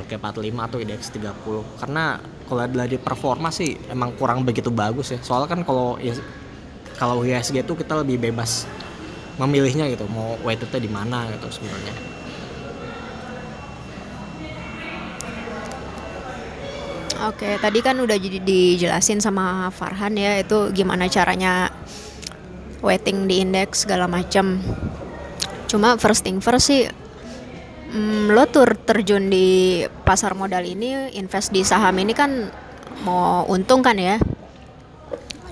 LQ45 0.02 0.54
atau 0.58 0.76
IDX 0.82 1.14
30 1.14 1.78
karena 1.78 2.18
kalau 2.50 2.60
dari 2.66 2.98
performa 2.98 3.54
sih 3.54 3.78
emang 3.86 4.18
kurang 4.18 4.42
begitu 4.42 4.68
bagus 4.74 5.14
ya 5.14 5.22
soalnya 5.22 5.54
kan 5.54 5.60
kalau 5.62 5.94
kalau 6.98 7.22
ISG 7.22 7.62
itu 7.62 7.78
kita 7.78 8.02
lebih 8.02 8.18
bebas 8.18 8.66
memilihnya 9.38 9.86
gitu 9.94 10.10
mau 10.10 10.34
weightednya 10.42 10.82
di 10.82 10.90
mana 10.90 11.30
gitu 11.30 11.54
sebenarnya 11.54 12.13
Oke, 17.22 17.62
tadi 17.62 17.78
kan 17.78 17.94
udah 18.02 18.18
jadi 18.18 18.42
dijelasin 18.42 19.22
sama 19.22 19.70
Farhan 19.70 20.18
ya 20.18 20.42
itu 20.42 20.74
gimana 20.74 21.06
caranya 21.06 21.70
weighting 22.82 23.30
di 23.30 23.38
indeks 23.38 23.86
segala 23.86 24.10
macam. 24.10 24.58
Cuma 25.70 25.94
first 25.94 26.26
thing 26.26 26.42
first 26.42 26.66
sih 26.66 26.90
mm, 27.94 28.34
lo 28.34 28.50
tur 28.50 28.74
terjun 28.74 29.30
di 29.30 29.80
pasar 30.02 30.34
modal 30.34 30.66
ini 30.66 31.14
invest 31.14 31.54
di 31.54 31.62
saham 31.62 31.94
ini 32.02 32.10
kan 32.10 32.50
mau 33.06 33.46
untung 33.46 33.82
kan 33.82 33.94
ya 33.94 34.18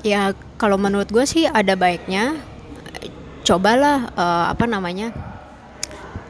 ya 0.02 0.34
kalau 0.58 0.74
menurut 0.78 1.06
gue 1.14 1.22
sih 1.22 1.46
ada 1.46 1.78
baiknya 1.78 2.34
cobalah 3.46 4.10
eh, 4.14 4.44
apa 4.50 4.64
namanya 4.66 5.14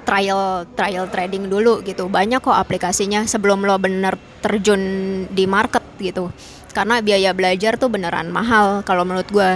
trial 0.05 0.69
trial 0.77 1.09
trading 1.09 1.49
dulu 1.49 1.81
gitu 1.85 2.09
banyak 2.09 2.41
kok 2.45 2.53
aplikasinya 2.53 3.25
sebelum 3.25 3.65
lo 3.65 3.81
bener 3.81 4.17
terjun 4.43 4.83
di 5.31 5.47
market 5.47 5.87
gitu 6.03 6.29
karena 6.73 6.99
biaya 7.05 7.31
belajar 7.37 7.77
tuh 7.77 7.93
beneran 7.93 8.33
mahal 8.33 8.81
kalau 8.83 9.05
menurut 9.05 9.29
gue 9.29 9.51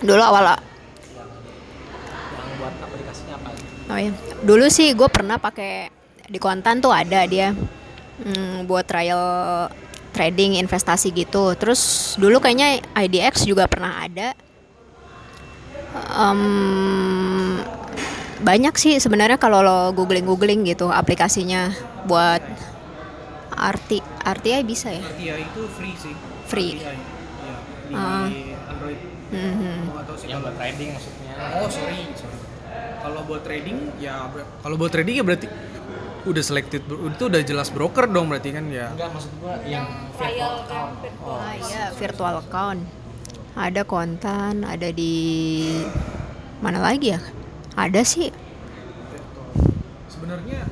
dulu 0.00 0.20
awal? 0.24 0.56
Oh 3.84 3.98
ya, 4.00 4.10
dulu 4.40 4.66
sih 4.72 4.96
gue 4.96 5.08
pernah 5.12 5.36
pakai 5.36 5.92
di 6.24 6.40
kontan 6.40 6.80
tuh 6.80 6.90
ada 6.90 7.28
dia 7.28 7.52
hmm, 8.24 8.64
buat 8.64 8.88
trial 8.88 9.68
trading 10.16 10.56
investasi 10.58 11.12
gitu. 11.12 11.52
Terus 11.54 12.14
dulu 12.16 12.40
kayaknya 12.40 12.80
IDX 12.96 13.44
juga 13.44 13.68
pernah 13.68 14.00
ada. 14.00 14.32
Em, 15.94 17.60
banyak 18.40 18.74
sih 18.80 18.96
sebenarnya 18.98 19.38
kalau 19.38 19.62
lo 19.62 19.78
googling 19.94 20.26
googling 20.26 20.66
gitu 20.66 20.90
aplikasinya 20.90 21.70
buat 22.08 22.42
RT 23.54 23.90
RTI 24.20 24.60
bisa 24.62 24.88
ya. 24.88 25.02
RTI 25.02 25.42
itu 25.42 25.62
free 25.70 25.94
sih. 25.94 26.14
Free. 26.44 26.72
RTI. 26.74 26.84
Iya, 26.84 27.56
di 27.84 27.94
Ah. 27.94 28.28
Android. 28.68 29.00
Mhm. 29.26 29.76
Gua 29.84 29.92
nggak 29.92 30.04
tahu 30.04 30.16
sih 30.16 30.26
Yang 30.26 30.34
kalau 30.34 30.44
buat 30.44 30.56
trading 30.56 30.88
maksudnya. 30.92 31.32
Oh 31.56 31.68
sorry, 31.68 31.98
sorry. 32.14 32.38
Kalau 32.96 33.20
buat 33.22 33.42
trading 33.42 33.76
ya 33.98 34.14
ber- 34.26 34.48
kalau 34.58 34.76
buat 34.76 34.88
trading 34.88 35.14
ya 35.14 35.24
berarti 35.24 35.46
udah 36.24 36.40
selected 36.40 36.80
itu 36.80 37.22
udah 37.22 37.42
jelas 37.42 37.68
broker 37.68 38.06
dong 38.06 38.26
berarti 38.26 38.48
kan 38.50 38.64
ya. 38.66 38.88
Enggak 38.90 39.10
maksud 39.12 39.32
gua 39.38 39.54
yang 39.62 39.84
trial 40.14 40.16
virtual 40.16 40.54
account. 40.58 40.92
virtual 40.98 41.36
Ah, 41.36 41.52
iya, 41.58 41.84
virtual 41.92 42.34
account. 42.38 42.80
Ada 43.54 43.82
kontan, 43.84 44.64
ada 44.64 44.88
di 44.88 45.14
mana 46.58 46.80
lagi 46.80 47.12
ya? 47.12 47.20
Ada 47.74 48.02
sih. 48.02 48.32
Sebenarnya 50.06 50.64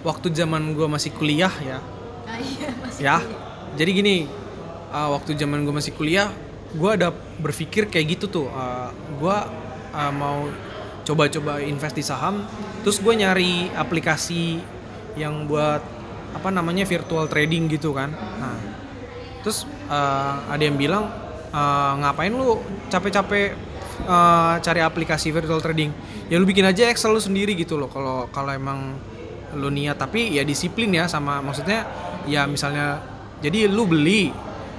waktu 0.00 0.30
zaman 0.30 0.72
gua 0.72 0.86
masih 0.88 1.10
kuliah 1.10 1.50
ya. 1.58 1.82
Ah, 2.28 2.38
iya, 2.38 2.68
Ya. 3.00 3.16
Jadi 3.80 3.90
gini, 3.96 4.16
uh, 4.92 5.08
waktu 5.16 5.32
zaman 5.32 5.64
gua 5.64 5.80
masih 5.80 5.96
kuliah, 5.96 6.28
gua 6.76 6.94
ada 7.00 7.08
berpikir 7.40 7.88
kayak 7.88 8.20
gitu 8.20 8.26
tuh. 8.28 8.46
Uh, 8.52 8.92
gua 9.16 9.48
uh, 9.96 10.12
mau 10.12 10.48
coba-coba 11.08 11.64
invest 11.64 11.96
di 11.96 12.04
saham, 12.04 12.44
terus 12.84 13.00
gue 13.00 13.14
nyari 13.16 13.72
aplikasi 13.72 14.60
yang 15.16 15.48
buat 15.48 15.80
apa 16.36 16.48
namanya 16.52 16.84
virtual 16.84 17.24
trading 17.24 17.72
gitu 17.72 17.96
kan. 17.96 18.12
Nah, 18.12 18.60
terus 19.40 19.64
uh, 19.88 20.44
ada 20.52 20.60
yang 20.60 20.76
bilang 20.76 21.08
uh, 21.48 21.92
ngapain 22.04 22.28
lu 22.28 22.60
capek-capek 22.92 23.56
uh, 24.04 24.60
cari 24.60 24.84
aplikasi 24.84 25.32
virtual 25.32 25.64
trading? 25.64 25.88
Ya 26.28 26.36
lu 26.36 26.44
bikin 26.44 26.68
aja 26.68 26.92
Excel 26.92 27.16
lu 27.16 27.22
sendiri 27.24 27.56
gitu 27.56 27.80
loh. 27.80 27.88
Kalau 27.88 28.28
kalau 28.28 28.52
emang 28.52 29.00
lu 29.56 29.72
niat, 29.72 29.96
tapi 29.96 30.36
ya 30.36 30.44
disiplin 30.44 30.92
ya 30.92 31.08
sama 31.08 31.40
maksudnya 31.40 31.88
ya 32.26 32.48
misalnya 32.48 32.98
jadi 33.38 33.70
lu 33.70 33.86
beli 33.86 34.34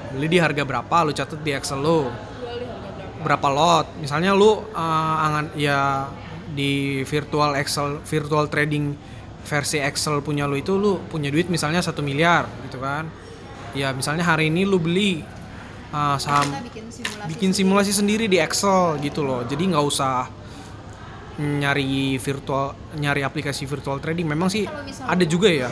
beli 0.09 0.27
di 0.27 0.39
harga 0.41 0.65
berapa 0.65 0.95
lu 1.05 1.11
catat 1.15 1.39
di 1.39 1.51
Excel 1.53 1.79
lu. 1.79 2.09
Berapa 3.19 3.47
lot. 3.51 3.87
Misalnya 3.99 4.31
lu 4.31 4.63
uh, 4.73 5.25
angan 5.25 5.51
ya 5.55 6.07
di 6.49 7.03
virtual 7.05 7.55
Excel 7.59 8.01
virtual 8.03 8.47
trading 8.49 8.95
versi 9.45 9.79
Excel 9.79 10.19
punya 10.23 10.47
lu 10.49 10.59
itu 10.59 10.75
lu 10.75 10.99
punya 11.07 11.31
duit 11.31 11.47
misalnya 11.47 11.79
satu 11.83 12.03
miliar 12.03 12.47
gitu 12.67 12.79
kan. 12.81 13.07
Ya 13.77 13.93
misalnya 13.93 14.25
hari 14.25 14.49
ini 14.49 14.65
lu 14.65 14.81
beli 14.81 15.21
uh, 15.93 16.17
saham 16.17 16.47
bikin 16.63 16.89
simulasi. 16.89 17.27
bikin 17.29 17.51
simulasi 17.53 17.91
sendiri 17.93 18.25
di 18.25 18.39
Excel 18.41 18.97
gitu 19.03 19.21
loh. 19.23 19.45
Jadi 19.45 19.63
nggak 19.71 19.85
usah 19.85 20.27
nyari 21.39 22.19
virtual 22.19 22.75
nyari 22.99 23.21
aplikasi 23.23 23.63
virtual 23.67 23.99
trading. 24.03 24.27
Memang 24.27 24.51
sih 24.51 24.67
ada 25.05 25.23
juga 25.27 25.47
ya 25.51 25.69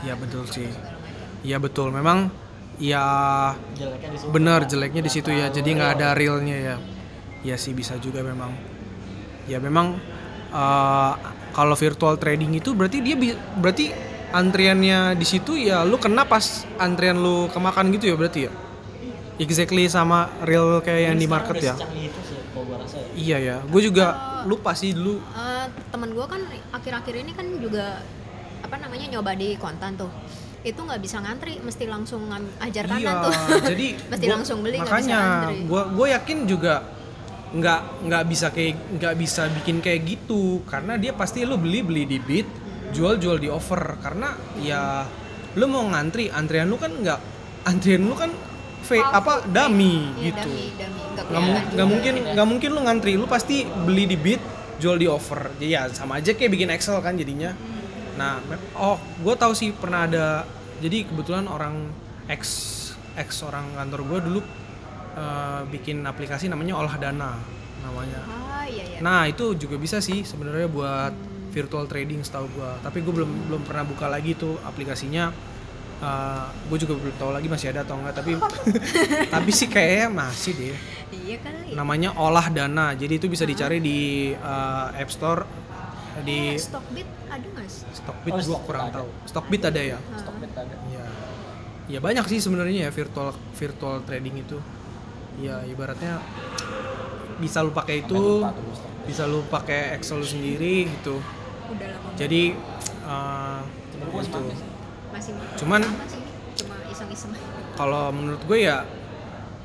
ngantri 0.00 0.06
dulu 0.06 0.06
kan. 0.06 0.06
ya 0.06 0.14
betul 0.14 0.44
sih 0.46 0.68
Segala 0.68 0.86
macam. 0.86 1.44
ya 1.44 1.56
betul 1.58 1.88
memang 1.90 2.18
ya 2.78 3.04
Jeleknya 3.74 4.08
di 4.08 4.18
situ. 4.18 4.30
benar 4.30 4.60
jeleknya 4.64 5.02
di 5.02 5.10
situ 5.10 5.30
ya 5.30 5.46
jadi 5.48 5.68
nggak 5.68 5.90
ada 5.92 6.08
realnya 6.12 6.56
ya 6.56 6.76
ya 7.44 7.56
sih 7.56 7.72
bisa 7.72 7.94
juga 7.96 8.22
memang 8.22 8.54
ya 9.44 9.58
memang 9.58 9.98
eh, 10.48 11.12
kalau 11.50 11.74
virtual 11.74 12.14
trading 12.16 12.54
itu 12.54 12.70
berarti 12.72 12.98
dia 12.98 13.16
berarti 13.54 13.90
antriannya 14.28 15.14
di 15.14 15.24
situ 15.24 15.56
ya 15.56 15.82
lu 15.82 15.96
kena 15.96 16.22
pas 16.22 16.44
antrian 16.76 17.16
lu 17.16 17.48
kemakan 17.48 17.90
gitu 17.90 18.12
ya 18.12 18.16
berarti 18.16 18.40
ya 18.44 18.52
exactly 19.36 19.86
sama 19.86 20.28
real 20.42 20.78
kayak 20.78 21.02
yang 21.08 21.16
di 21.16 21.26
market 21.26 21.56
ya 21.60 21.74
Secanggih 21.74 22.10
itu 22.10 22.20
sih 22.22 22.36
kalau 22.48 22.64
gua 22.64 22.76
rasa 22.78 22.98
ya. 22.98 23.08
iya 23.14 23.36
ya 23.38 23.56
gue 23.62 23.80
juga 23.80 24.06
lupa 24.44 24.74
sih 24.74 24.92
dulu 24.92 25.18
Eh, 25.32 25.66
temen 25.88 26.10
gue 26.12 26.26
kan 26.26 26.42
akhir-akhir 26.70 27.14
ini 27.16 27.32
kan 27.32 27.46
juga 27.56 28.02
apa 28.68 28.76
namanya 28.76 29.06
nyoba 29.08 29.32
di 29.32 29.56
kontan 29.56 29.96
tuh. 29.96 30.12
Itu 30.60 30.84
nggak 30.84 31.00
bisa 31.00 31.24
ngantri 31.24 31.56
mesti 31.58 31.88
langsung 31.88 32.28
ajar 32.60 32.84
kanan 32.84 33.00
iya 33.00 33.12
tuh. 33.24 33.32
jadi 33.72 33.86
mesti 34.12 34.26
gua- 34.28 34.34
langsung 34.36 34.58
beli 34.60 34.76
makanya 34.76 35.20
gue 35.56 35.82
gue 35.96 36.06
yakin 36.12 36.38
juga 36.44 36.74
nggak 37.48 37.80
nggak 38.04 38.22
bisa 38.28 38.46
kayak 38.52 38.76
nggak 39.00 39.14
bisa 39.16 39.42
bikin 39.56 39.80
kayak 39.80 40.00
gitu. 40.04 40.60
Karena 40.68 41.00
dia 41.00 41.16
pasti 41.16 41.48
lu 41.48 41.56
beli 41.56 41.80
beli 41.80 42.04
di 42.04 42.20
bit 42.20 42.44
jual 42.92 43.16
jual 43.16 43.40
di 43.40 43.48
offer. 43.48 43.96
Karena 44.04 44.36
ya 44.60 45.08
lu 45.56 45.64
mau 45.64 45.88
ngantri 45.88 46.28
antrian 46.28 46.68
lu 46.68 46.76
kan 46.76 46.92
nggak 46.92 47.20
antrian 47.64 48.04
lu 48.04 48.12
kan 48.12 48.28
fake 48.78 49.00
apa 49.10 49.48
dummy 49.48 50.12
Iya, 50.20 50.36
gitu. 50.36 50.50
Nggak 51.72 51.88
mungkin 51.88 52.14
nggak 52.36 52.46
mungkin 52.46 52.70
lu 52.76 52.80
ngantri 52.84 53.16
lu 53.16 53.24
pasti 53.24 53.64
beli 53.64 54.04
di 54.04 54.20
bit 54.20 54.44
jual 54.76 55.00
di 55.00 55.08
offer. 55.08 55.56
Jadi 55.56 55.72
ya 55.72 55.88
sama 55.88 56.20
aja 56.20 56.36
kayak 56.36 56.52
bikin 56.52 56.68
Excel 56.68 57.00
kan 57.00 57.16
jadinya 57.16 57.56
nah 58.18 58.42
oh 58.74 58.98
gue 59.22 59.34
tahu 59.38 59.54
sih 59.54 59.70
pernah 59.70 60.10
ada 60.10 60.42
jadi 60.82 61.06
kebetulan 61.06 61.46
orang 61.46 61.86
ex 62.26 62.42
ex 63.18 63.42
orang 63.42 63.66
kantor 63.74 64.00
gue 64.06 64.18
dulu 64.30 64.40
eh, 65.18 65.60
bikin 65.70 66.02
aplikasi 66.06 66.46
namanya 66.46 66.78
olah 66.78 66.94
dana 66.98 67.34
namanya. 67.82 68.20
Ah 68.26 68.66
iya 68.66 68.84
iya. 68.84 68.98
Nah 69.00 69.26
itu 69.26 69.54
juga 69.54 69.78
bisa 69.78 69.98
sih 70.02 70.22
sebenarnya 70.22 70.68
buat 70.70 71.14
virtual 71.54 71.88
trading 71.88 72.22
setahu 72.22 72.46
gue 72.52 72.70
tapi 72.84 73.02
gue 73.02 73.14
belum 73.14 73.30
belum 73.50 73.62
pernah 73.66 73.84
buka 73.86 74.06
lagi 74.10 74.34
tuh 74.38 74.58
aplikasinya. 74.62 75.30
Gue 76.70 76.78
juga 76.78 76.94
belum 76.94 77.14
tahu 77.18 77.30
lagi 77.34 77.50
masih 77.50 77.74
ada 77.74 77.82
atau 77.82 77.98
enggak 77.98 78.22
tapi 78.22 78.38
tapi 79.34 79.50
sih 79.50 79.66
kayaknya 79.66 80.08
masih 80.14 80.52
deh. 80.54 80.78
Iya 81.10 81.36
kali. 81.42 81.74
Namanya 81.74 82.14
olah 82.14 82.46
dana. 82.54 82.94
Jadi 82.94 83.18
itu 83.18 83.26
bisa 83.26 83.42
dicari 83.42 83.82
di 83.82 84.30
uh, 84.38 84.94
App 84.94 85.10
Store 85.10 85.42
di 86.22 86.54
Eh, 86.54 86.58
Stockbit 86.58 87.06
ada 87.30 87.46
Stockbit 87.68 88.32
Oh, 88.34 88.60
kurang 88.64 88.88
ada. 88.88 89.00
tahu. 89.00 89.08
Stockbit 89.24 89.62
ada 89.62 89.80
ya? 89.80 89.98
Stockbit 90.16 90.52
ada. 90.52 90.74
ya 90.88 91.04
ya 91.88 91.98
banyak 92.00 92.24
sih 92.26 92.40
sebenarnya 92.40 92.88
ya 92.88 92.90
virtual 92.90 93.30
virtual 93.54 94.00
trading 94.02 94.42
itu. 94.42 94.58
Ya 95.38 95.62
ibaratnya 95.64 96.18
bisa 97.38 97.62
lu 97.62 97.70
pakai 97.70 98.02
itu 98.02 98.18
lupa 98.18 98.50
tuh 98.50 98.66
bisa 99.06 99.22
lu 99.24 99.40
pakai 99.46 99.94
Excel 99.94 100.18
lu 100.20 100.26
sendiri 100.26 100.90
gitu. 100.90 101.22
Udah 101.68 101.88
lama 101.94 102.16
jadi 102.16 102.42
uh, 103.06 103.60
masih 105.08 105.32
Cuman- 105.56 105.84
sama 105.84 106.04
sih 106.08 106.20
cuma 106.58 106.74
iseng-iseng. 106.90 107.30
kalau 107.74 108.10
menurut 108.10 108.42
gue 108.44 108.66
ya 108.66 108.82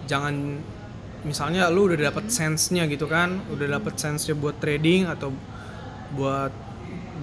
jangan 0.06 0.62
misalnya 1.24 1.72
lu 1.72 1.90
udah 1.90 2.12
dapet 2.12 2.30
sense-nya 2.30 2.86
gitu 2.86 3.08
kan 3.08 3.42
udah 3.50 3.80
dapet 3.80 3.98
sense-nya 3.98 4.36
buat 4.36 4.60
trading 4.60 5.10
atau 5.10 5.34
buat 6.14 6.54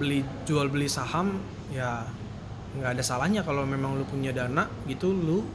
beli 0.01 0.19
jual 0.43 0.65
beli 0.65 0.89
saham 0.89 1.37
ya 1.69 2.09
nggak 2.73 2.97
ada 2.97 3.03
salahnya 3.05 3.45
kalau 3.45 3.61
memang 3.63 3.93
lu 3.93 4.03
punya 4.03 4.33
dana 4.33 4.65
gitu 4.89 5.13
lu 5.13 5.45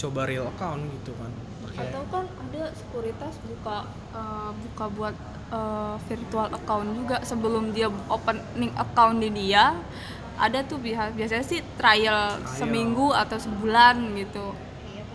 coba 0.00 0.24
real 0.24 0.48
account 0.48 0.80
gitu 0.96 1.12
kan. 1.14 1.28
Atau 1.76 2.02
kan 2.08 2.24
ada 2.24 2.72
sekuritas 2.72 3.36
buka 3.44 3.84
eh, 4.10 4.50
buka 4.56 4.84
buat 4.88 5.16
eh, 5.50 5.96
virtual 6.08 6.48
account 6.50 6.88
juga 6.96 7.16
sebelum 7.20 7.70
dia 7.70 7.92
opening 8.08 8.72
account 8.74 9.20
di 9.20 9.28
dia. 9.30 9.76
Ada 10.40 10.64
tuh 10.64 10.80
biasa 10.80 11.12
biasanya 11.12 11.44
sih 11.44 11.60
trial 11.76 12.40
seminggu 12.48 13.12
atau 13.12 13.36
sebulan 13.36 14.16
gitu. 14.16 14.56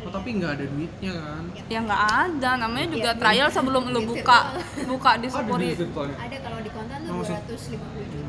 Oh, 0.05 0.13
tapi 0.13 0.37
nggak 0.37 0.51
ada 0.53 0.65
duitnya 0.69 1.13
kan? 1.17 1.43
Ya 1.65 1.79
nggak 1.81 2.03
ada 2.29 2.49
namanya 2.61 2.87
juga 2.93 3.09
Iya, 3.09 3.17
trial 3.17 3.47
sebelum 3.49 3.89
lu 3.89 4.05
buka 4.05 4.53
buka 4.85 5.17
di 5.17 5.33
sekuritas 5.33 5.81
ada 5.81 6.37
kalau 6.45 6.59
di 6.61 6.69
kontan 6.69 6.97
tuh 7.01 7.13
maksud- 7.17 7.41
250 7.41 8.05
juta. 8.05 8.13
dia 8.13 8.24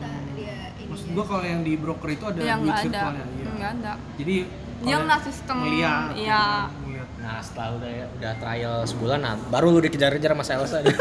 gua 1.17 1.25
kalau 1.25 1.45
yang 1.49 1.65
di 1.65 1.73
broker 1.81 2.09
itu 2.13 2.25
ada 2.29 2.39
yang 2.45 2.61
duit 2.61 2.69
nggak 2.69 2.77
ada 2.77 2.85
virtualnya 2.85 3.25
iya. 3.25 3.49
nggak 3.57 3.71
ada 3.81 3.93
jadi 4.21 4.37
Yang 4.77 5.05
lah 5.09 5.21
sistem, 5.25 5.57
ngeliat 5.65 6.05
gitu 6.13 6.21
iya. 6.29 6.45
ngeliat. 6.85 7.09
Nah 7.17 7.37
setelah 7.41 7.69
udah 7.81 7.91
udah 8.21 8.33
trial 8.37 8.77
sebulan, 8.85 9.19
nah 9.25 9.35
baru 9.49 9.73
lu 9.73 9.81
dikejar-kejar 9.81 10.37
sama 10.37 10.45
sales 10.45 10.69
aja. 10.77 10.93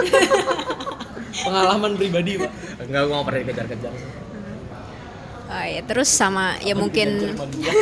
pengalaman 1.43 1.99
pribadi 1.99 2.39
pak 2.39 2.51
Enggak, 2.87 3.01
gua 3.03 3.15
nggak 3.19 3.27
pernah 3.27 3.41
dikejar-kejar. 3.43 3.93
Oh, 5.45 5.65
ya, 5.67 5.81
terus 5.85 6.09
sama 6.09 6.57
ya 6.63 6.73
mungkin 6.73 7.37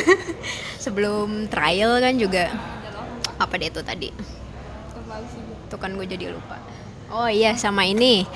sebelum 0.83 1.47
trial 1.47 2.01
kan 2.03 2.17
juga 2.19 2.51
apa 3.39 3.53
deh 3.55 3.71
itu 3.71 3.81
tadi? 3.85 4.09
Tuh 5.71 5.79
kan 5.79 5.95
gue 5.95 6.07
jadi 6.09 6.33
lupa. 6.33 6.59
Oh 7.13 7.29
iya 7.29 7.55
sama 7.55 7.87
ini. 7.87 8.27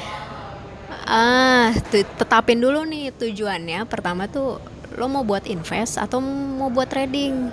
Ah, 1.08 1.72
tu- 1.88 2.04
tetapin 2.20 2.60
dulu 2.60 2.84
nih 2.84 3.16
tujuannya. 3.16 3.88
Pertama 3.88 4.28
tuh 4.28 4.60
lo 5.00 5.06
mau 5.08 5.24
buat 5.24 5.48
invest 5.48 5.96
atau 5.96 6.20
mau 6.20 6.68
buat 6.68 6.92
trading. 6.92 7.48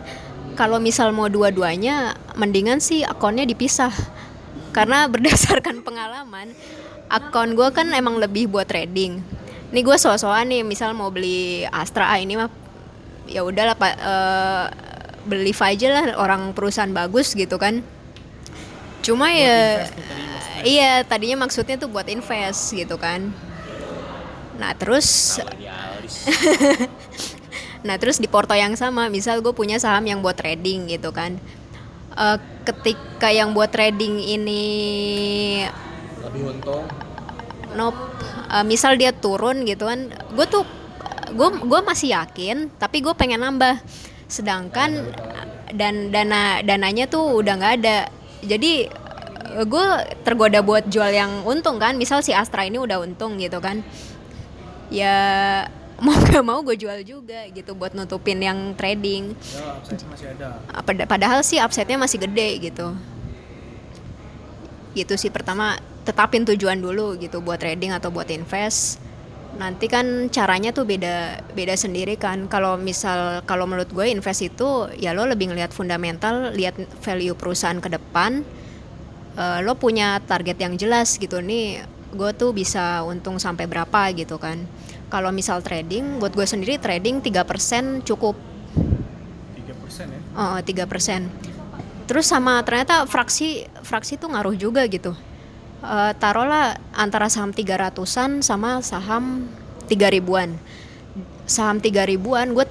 Kalau 0.58 0.82
misal 0.82 1.14
mau 1.14 1.30
dua-duanya, 1.30 2.18
mendingan 2.34 2.82
sih 2.82 3.06
akunnya 3.06 3.46
dipisah. 3.46 3.94
Karena 4.74 5.06
berdasarkan 5.12 5.86
pengalaman, 5.86 6.50
akun 7.06 7.54
gue 7.54 7.68
kan 7.70 7.86
emang 7.94 8.18
lebih 8.18 8.50
buat 8.50 8.66
trading. 8.66 9.22
Nih 9.70 9.82
gue 9.86 9.96
so-soan 9.98 10.50
nih, 10.50 10.66
misal 10.66 10.90
mau 10.98 11.10
beli 11.14 11.62
Astra 11.70 12.10
ah, 12.10 12.18
ini 12.18 12.34
mah 12.34 12.50
ya 13.30 13.40
udahlah 13.46 13.78
pak 13.78 13.92
eh, 13.96 14.66
beli 15.24 15.54
aja 15.56 15.88
lah 15.88 16.04
orang 16.18 16.50
perusahaan 16.58 16.90
bagus 16.90 17.38
gitu 17.38 17.54
kan. 17.54 17.86
Cuma 19.04 19.28
ya 19.28 19.84
iya 20.64 21.04
tadinya 21.04 21.44
maksudnya 21.44 21.76
tuh 21.76 21.92
buat 21.92 22.08
invest 22.08 22.72
gitu 22.72 22.96
kan. 22.96 23.28
Nah 24.56 24.72
terus 24.74 25.38
Nah 27.84 28.00
terus 28.00 28.16
di 28.16 28.24
porto 28.24 28.56
yang 28.56 28.72
sama, 28.80 29.12
misal 29.12 29.44
gue 29.44 29.52
punya 29.52 29.76
saham 29.76 30.08
yang 30.08 30.24
buat 30.24 30.40
trading 30.40 30.88
gitu 30.88 31.12
kan. 31.12 31.36
Eh, 32.16 32.38
ketika 32.64 33.28
yang 33.28 33.52
buat 33.52 33.68
trading 33.68 34.24
ini 34.24 34.64
Lebih 36.24 36.42
untung. 36.48 36.88
nope, 37.76 37.98
eh, 38.48 38.64
misal 38.64 38.96
dia 38.96 39.12
turun 39.12 39.68
gitu 39.68 39.84
kan, 39.84 40.08
gue 40.08 40.46
tuh 40.48 40.64
gue 41.34 41.48
gue 41.60 41.80
masih 41.84 42.16
yakin, 42.16 42.72
tapi 42.80 43.04
gue 43.04 43.12
pengen 43.12 43.44
nambah. 43.44 43.76
Sedangkan 44.32 45.12
dan 45.76 46.08
dana 46.08 46.64
dananya 46.64 47.04
tuh 47.04 47.36
udah 47.36 47.52
nggak 47.60 47.74
ada. 47.84 47.98
Jadi 48.44 48.88
gue 49.54 49.86
tergoda 50.22 50.60
buat 50.60 50.84
jual 50.86 51.10
yang 51.10 51.44
untung 51.44 51.76
kan, 51.76 51.96
misal 51.96 52.20
si 52.20 52.30
Astra 52.30 52.64
ini 52.64 52.76
udah 52.76 53.00
untung 53.00 53.36
gitu 53.36 53.58
kan. 53.58 53.80
Ya 54.92 55.16
mau 56.04 56.18
gak 56.18 56.44
mau 56.44 56.58
gue 56.60 56.74
jual 56.74 57.00
juga 57.06 57.46
gitu 57.48 57.72
buat 57.72 57.94
nutupin 57.94 58.38
yang 58.38 58.74
trading. 58.74 59.32
Ya, 59.54 59.78
masih 60.10 60.26
ada. 60.36 60.58
Ah, 60.68 60.82
pada- 60.82 61.06
padahal 61.06 61.40
sih 61.46 61.62
upsetnya 61.62 61.96
masih 61.96 62.20
gede 62.22 62.70
gitu 62.70 62.92
gitu 64.94 65.18
sih 65.18 65.26
pertama 65.28 65.74
tetapin 66.06 66.46
tujuan 66.46 66.78
dulu 66.78 67.18
gitu 67.18 67.42
buat 67.42 67.58
trading 67.58 67.90
atau 67.90 68.14
buat 68.14 68.30
invest 68.30 69.02
nanti 69.54 69.86
kan 69.86 70.28
caranya 70.34 70.74
tuh 70.74 70.82
beda 70.82 71.46
beda 71.54 71.78
sendiri 71.78 72.18
kan 72.18 72.50
kalau 72.50 72.74
misal 72.74 73.40
kalau 73.46 73.70
menurut 73.70 73.88
gue 73.88 74.10
invest 74.10 74.42
itu 74.42 74.90
ya 74.98 75.14
lo 75.14 75.24
lebih 75.30 75.54
ngelihat 75.54 75.70
fundamental 75.70 76.50
lihat 76.50 76.74
value 77.00 77.38
perusahaan 77.38 77.78
ke 77.78 77.86
depan 77.86 78.42
Eh, 79.34 79.58
lo 79.66 79.74
punya 79.74 80.22
target 80.22 80.62
yang 80.62 80.78
jelas 80.78 81.18
gitu 81.18 81.42
nih 81.42 81.82
gue 82.14 82.30
tuh 82.38 82.54
bisa 82.54 83.02
untung 83.02 83.42
sampai 83.42 83.66
berapa 83.66 84.14
gitu 84.14 84.38
kan 84.38 84.62
kalau 85.10 85.34
misal 85.34 85.58
trading 85.58 86.22
buat 86.22 86.30
gue 86.30 86.46
sendiri 86.46 86.78
trading 86.78 87.18
3% 87.18 88.06
cukup 88.06 88.38
3% 89.58 90.06
ya. 90.06 90.20
Oh, 90.38 90.58
tiga 90.62 90.86
persen. 90.86 91.26
Terus 92.06 92.30
sama 92.30 92.62
ternyata 92.62 93.10
fraksi 93.10 93.66
fraksi 93.82 94.22
tuh 94.22 94.30
ngaruh 94.30 94.54
juga 94.54 94.86
gitu. 94.86 95.18
Eh, 95.84 96.12
taruhlah 96.16 96.80
antara 96.96 97.28
saham 97.28 97.52
300-an 97.52 98.40
sama 98.40 98.80
saham 98.80 99.44
3 99.84 100.08
ribuan. 100.08 100.56
Saham 101.44 101.76
3 101.76 102.08
ribuan 102.08 102.56
gue 102.56 102.64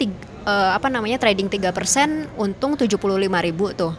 apa 0.49 0.91
namanya 0.91 1.21
trading 1.21 1.47
3% 1.47 2.35
untung 2.41 2.73
75 2.73 2.97
ribu 3.21 3.69
tuh. 3.77 3.93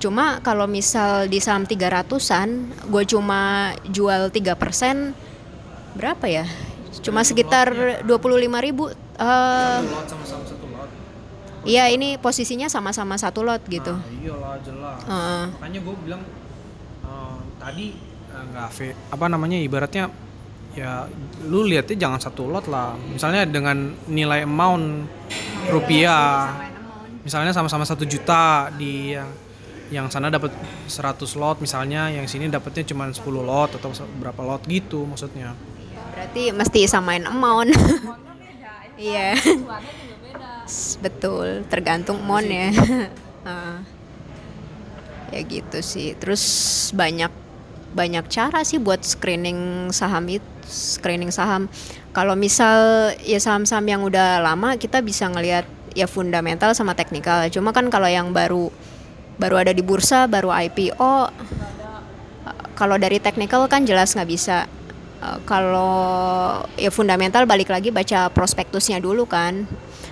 Cuma 0.00 0.40
kalau 0.40 0.64
misal 0.64 1.28
di 1.28 1.44
saham 1.44 1.68
300-an 1.68 2.72
gue 2.88 3.04
cuma 3.04 3.72
jual 3.92 4.32
3% 4.32 5.12
berapa 5.94 6.24
ya? 6.24 6.48
Cuma 7.04 7.20
sekitar 7.20 8.00
25 8.08 8.08
ribu. 8.64 8.88
Eh, 9.20 9.78
Lot 9.84 10.08
sama-sama 10.08 10.42
satu 10.48 10.66
lot. 10.72 10.88
Iya 11.68 11.92
ini 11.92 12.16
posisinya 12.16 12.72
sama-sama 12.72 13.20
satu 13.20 13.44
lot 13.44 13.60
gitu. 13.68 13.92
Nah, 13.92 14.08
iyalah 14.24 14.56
jelas. 14.64 14.98
Heeh. 15.04 15.44
Makanya 15.52 15.80
gue 15.84 15.94
bilang 16.00 16.22
eh, 17.04 17.38
tadi 17.60 17.86
eh, 17.92 18.13
nggak 18.34 18.68
fe- 18.70 18.96
apa 19.10 19.26
namanya 19.26 19.58
ibaratnya 19.58 20.10
ya 20.74 21.06
lu 21.46 21.62
lihatnya 21.62 21.94
jangan 21.94 22.18
satu 22.18 22.50
lot 22.50 22.66
lah. 22.66 22.98
Misalnya 22.98 23.46
dengan 23.46 23.94
nilai 24.10 24.42
amount 24.42 25.06
rupiah. 25.70 26.50
Misalnya 27.24 27.56
sama-sama 27.56 27.88
satu 27.88 28.04
juta 28.04 28.68
di 28.74 29.14
yang 29.16 29.30
yang 29.92 30.06
sana 30.10 30.28
dapat 30.28 30.50
100 30.88 31.38
lot 31.38 31.60
misalnya, 31.60 32.08
yang 32.10 32.24
sini 32.26 32.48
dapatnya 32.48 32.84
cuma 32.88 33.08
10 33.08 33.20
lot 33.40 33.70
atau 33.72 33.88
berapa 34.18 34.40
lot 34.42 34.60
gitu 34.66 35.04
maksudnya. 35.06 35.54
Berarti 36.12 36.50
mesti 36.50 36.80
samain 36.88 37.24
amount. 37.24 37.72
Iya. 38.94 39.34
S- 40.70 40.94
Betul, 41.04 41.66
tergantung 41.66 42.22
mon 42.22 42.46
ya. 42.46 42.70
Heeh. 43.46 43.76
ya 45.34 45.40
gitu 45.42 45.78
sih. 45.82 46.14
Terus 46.14 46.42
banyak 46.94 47.26
banyak 47.94 48.26
cara 48.28 48.66
sih 48.66 48.82
buat 48.82 49.00
screening 49.06 49.90
saham 49.94 50.26
itu, 50.26 50.44
screening 50.66 51.30
saham. 51.30 51.70
Kalau 52.10 52.34
misal 52.34 53.10
ya 53.22 53.38
saham-saham 53.38 53.86
yang 53.86 54.02
udah 54.02 54.42
lama 54.42 54.74
kita 54.74 55.00
bisa 55.00 55.30
ngelihat 55.30 55.66
ya 55.94 56.10
fundamental 56.10 56.74
sama 56.74 56.98
teknikal. 56.98 57.46
Cuma 57.48 57.70
kan 57.70 57.86
kalau 57.88 58.10
yang 58.10 58.34
baru 58.34 58.68
baru 59.38 59.66
ada 59.66 59.72
di 59.74 59.82
bursa, 59.82 60.26
baru 60.26 60.50
IPO 60.50 61.14
kalau 62.74 62.98
dari 62.98 63.22
teknikal 63.22 63.70
kan 63.70 63.86
jelas 63.86 64.18
nggak 64.18 64.30
bisa 64.30 64.66
Eh, 65.24 65.38
kalau 65.48 65.94
ya 66.76 66.92
fundamental 66.92 67.48
balik 67.48 67.72
lagi 67.72 67.88
baca 67.88 68.28
prospektusnya 68.28 69.00
dulu 69.00 69.24
kan 69.24 69.64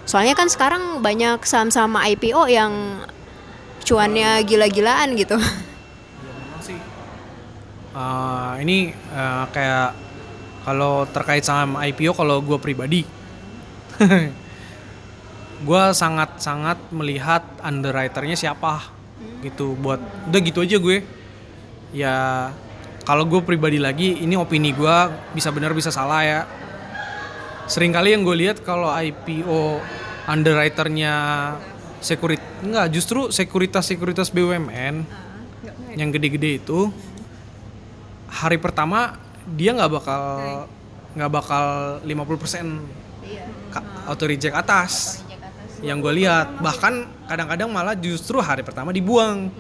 soalnya 0.09 0.33
kan 0.33 0.49
sekarang 0.49 1.05
banyak 1.05 1.45
saham-saham 1.45 2.01
IPO 2.01 2.49
yang 2.49 2.73
cuannya 3.85 4.41
gila-gilaan 4.47 5.15
gitu. 5.15 5.37
Eh, 7.93 8.55
ini 8.65 8.89
eh, 8.89 9.45
kayak 9.53 9.91
kalau 10.65 11.05
terkait 11.13 11.45
sama 11.45 11.85
IPO 11.93 12.17
kalau 12.17 12.41
gue 12.41 12.57
pribadi, 12.57 13.05
gue 15.69 15.85
sangat-sangat 15.93 16.89
melihat 16.89 17.45
underwriternya 17.61 18.33
siapa 18.33 18.89
gitu. 19.45 19.77
Buat 19.77 20.01
udah 20.33 20.41
gitu 20.41 20.65
aja 20.65 20.77
gue. 20.81 21.05
Ya 21.93 22.17
kalau 23.05 23.29
gue 23.29 23.45
pribadi 23.45 23.77
lagi 23.77 24.25
ini 24.25 24.41
opini 24.41 24.73
gue 24.73 24.97
bisa 25.37 25.53
benar 25.53 25.77
bisa 25.77 25.93
salah 25.93 26.25
ya. 26.25 26.41
Sering 27.69 27.93
kali 27.93 28.17
yang 28.17 28.25
gue 28.25 28.37
lihat 28.41 28.65
kalau 28.65 28.89
IPO 28.89 29.85
underwriternya 30.33 31.15
sekurit 32.01 32.41
enggak 32.65 32.89
justru 32.89 33.29
sekuritas 33.29 33.85
sekuritas 33.85 34.33
BUMN 34.33 35.05
yang 35.93 36.09
gede-gede 36.09 36.63
itu 36.63 36.89
hari 38.33 38.57
pertama 38.57 39.21
dia 39.45 39.77
nggak 39.77 39.93
bakal 39.93 40.23
nggak 41.13 41.31
bakal 41.31 41.65
50% 42.01 42.81
ka- 43.69 43.87
auto 44.09 44.25
reject 44.25 44.57
atas. 44.57 45.21
Yang 45.85 45.99
gue 46.09 46.13
lihat 46.25 46.63
bahkan 46.63 47.05
kadang-kadang 47.29 47.69
malah 47.69 47.93
justru 47.93 48.41
hari 48.41 48.65
pertama 48.65 48.89
dibuang. 48.91 49.53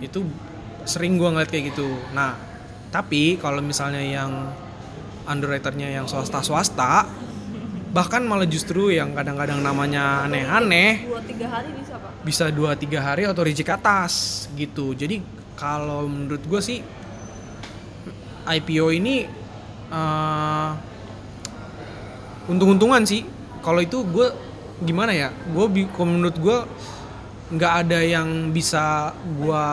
Itu 0.00 0.24
sering 0.88 1.20
gue 1.20 1.28
ngeliat 1.28 1.50
kayak 1.52 1.76
gitu. 1.76 1.84
Nah 2.16 2.32
tapi 2.88 3.36
kalau 3.36 3.60
misalnya 3.60 4.00
yang 4.00 4.32
underwriternya 5.28 5.92
yang 5.92 6.08
swasta 6.08 6.40
swasta 6.40 7.04
bahkan 7.88 8.24
malah 8.24 8.48
justru 8.48 8.92
yang 8.92 9.12
kadang-kadang 9.12 9.60
namanya 9.60 10.24
aneh-aneh 10.24 11.04
dua 11.04 11.20
tiga 11.24 11.46
hari 11.48 11.68
bisa 11.72 11.94
pak? 11.96 12.10
bisa 12.20 12.44
dua 12.52 12.72
tiga 12.76 13.00
hari 13.00 13.24
atau 13.28 13.44
reject 13.44 13.68
atas 13.68 14.12
gitu. 14.56 14.92
Jadi 14.96 15.20
kalau 15.52 16.08
menurut 16.08 16.40
gue 16.40 16.60
sih 16.64 16.80
IPO 18.48 18.86
ini 18.96 19.28
eh, 19.92 20.70
untung-untungan 22.48 23.04
sih. 23.04 23.22
Kalau 23.60 23.84
itu 23.84 24.00
gue 24.08 24.28
gimana 24.82 25.12
ya? 25.12 25.28
Gue 25.52 25.68
menurut 26.02 26.36
gue 26.40 26.58
nggak 27.48 27.72
ada 27.84 28.04
yang 28.04 28.52
bisa 28.52 29.12
gue 29.24 29.64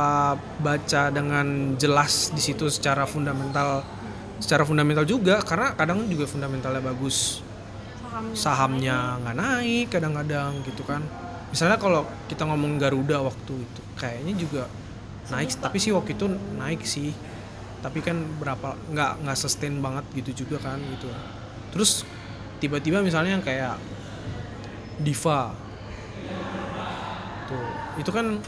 baca 0.63 1.01
dengan 1.11 1.75
jelas 1.75 2.31
di 2.31 2.39
situ 2.39 2.71
secara 2.71 3.03
fundamental 3.07 3.83
secara 4.39 4.67
fundamental 4.67 5.07
juga. 5.07 5.39
Karena 5.41 5.71
kadang 5.73 6.05
juga 6.11 6.27
fundamentalnya 6.27 6.83
bagus. 6.83 7.41
Sahamnya 8.35 9.19
nggak 9.23 9.35
naik. 9.35 9.87
kadang-kadang 9.91 10.59
gitu 10.67 10.83
kan. 10.83 11.03
Misalnya 11.51 11.79
kalau 11.79 12.03
kita 12.27 12.43
ngomong 12.43 12.75
Garuda 12.75 13.23
waktu 13.23 13.63
itu 13.63 13.81
kayaknya 13.95 14.33
juga 14.35 14.63
naik. 15.31 15.55
Tapi 15.55 15.77
sih 15.79 15.95
waktu 15.95 16.15
itu 16.15 16.27
naik 16.59 16.83
sih 16.83 17.15
tapi 17.85 18.01
kan 18.01 18.17
berapa 18.41 18.73
nggak 18.89 19.11
nggak 19.21 19.37
sustain 19.37 19.77
banget 19.77 20.01
gitu 20.17 20.41
juga 20.41 20.57
kan 20.57 20.81
gitu. 20.81 21.05
Terus 21.69 22.01
tiba-tiba 22.57 23.05
misalnya 23.05 23.37
yang 23.37 23.45
kayak 23.45 23.77
Diva. 24.97 25.53
Tuh 27.45 27.67
itu 28.01 28.09
kan 28.09 28.41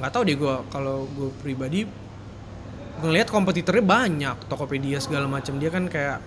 nggak 0.00 0.08
tahu 0.08 0.22
deh 0.24 0.40
gue 0.40 0.54
kalau 0.72 1.04
gue 1.12 1.28
pribadi 1.44 1.84
ngelihat 3.04 3.28
kompetitornya 3.28 3.84
banyak 3.84 4.36
Tokopedia 4.48 5.04
segala 5.04 5.28
macam 5.28 5.60
dia 5.60 5.68
kan 5.68 5.84
kayak 5.84 6.24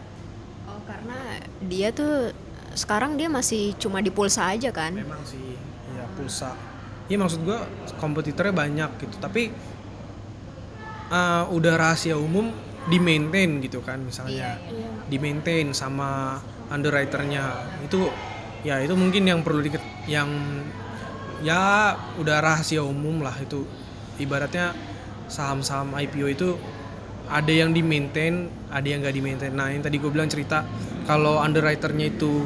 Oh, 0.69 0.79
karena 0.85 1.41
dia 1.65 1.89
tuh 1.89 2.29
sekarang 2.77 3.17
dia 3.17 3.25
masih 3.25 3.73
cuma 3.81 4.05
di 4.05 4.13
pulsa 4.13 4.53
aja 4.53 4.69
kan? 4.69 4.93
memang 4.93 5.21
sih 5.25 5.57
ya 5.97 6.05
pulsa. 6.13 6.53
Iya 7.09 7.17
maksud 7.17 7.41
gue 7.41 7.59
kompetitornya 7.97 8.53
banyak 8.53 8.89
gitu. 9.01 9.15
Tapi 9.17 9.49
eh, 11.13 11.43
udah 11.53 11.73
rahasia 11.77 12.17
umum 12.17 12.49
di 12.89 12.97
maintain 12.97 13.61
gitu 13.61 13.79
kan 13.85 14.01
misalnya. 14.01 14.57
Di 15.07 15.17
maintain 15.21 15.71
sama 15.71 16.41
underwriternya. 16.73 17.43
Itu 17.85 18.09
ya 18.65 18.81
itu 18.81 18.97
mungkin 18.97 19.29
yang 19.29 19.45
perlu 19.45 19.61
di 19.61 19.71
yang 20.09 20.29
ya 21.45 21.95
udah 22.17 22.37
rahasia 22.41 22.81
umum 22.81 23.21
lah 23.21 23.37
itu. 23.37 23.63
Ibaratnya 24.17 24.73
saham-saham 25.29 25.95
IPO 25.95 26.27
itu 26.29 26.49
ada 27.29 27.49
yang 27.49 27.71
di 27.71 27.79
maintain 27.79 28.51
ada 28.67 28.83
yang 28.83 28.99
nggak 28.99 29.15
di 29.15 29.23
maintain 29.23 29.55
nah 29.55 29.71
yang 29.71 29.79
tadi 29.79 29.95
gue 29.95 30.11
bilang 30.11 30.27
cerita 30.27 30.67
kalau 31.07 31.39
underwriternya 31.39 32.11
itu 32.11 32.43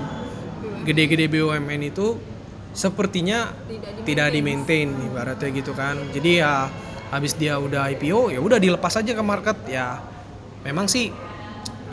gede-gede 0.86 1.28
BUMN 1.28 1.82
itu 1.92 2.16
sepertinya 2.78 3.50
tidak 4.06 4.38
di 4.38 4.40
maintain 4.46 4.94
ibaratnya 4.94 5.50
gitu 5.50 5.74
kan. 5.74 5.98
Jadi 6.14 6.32
ya 6.38 6.70
habis 7.08 7.34
dia 7.36 7.56
udah 7.56 7.88
IPO 7.96 8.36
ya 8.36 8.40
udah 8.40 8.60
dilepas 8.60 8.94
aja 9.00 9.12
ke 9.16 9.24
market. 9.24 9.58
Ya 9.68 10.02
memang 10.64 10.92
sih 10.92 11.12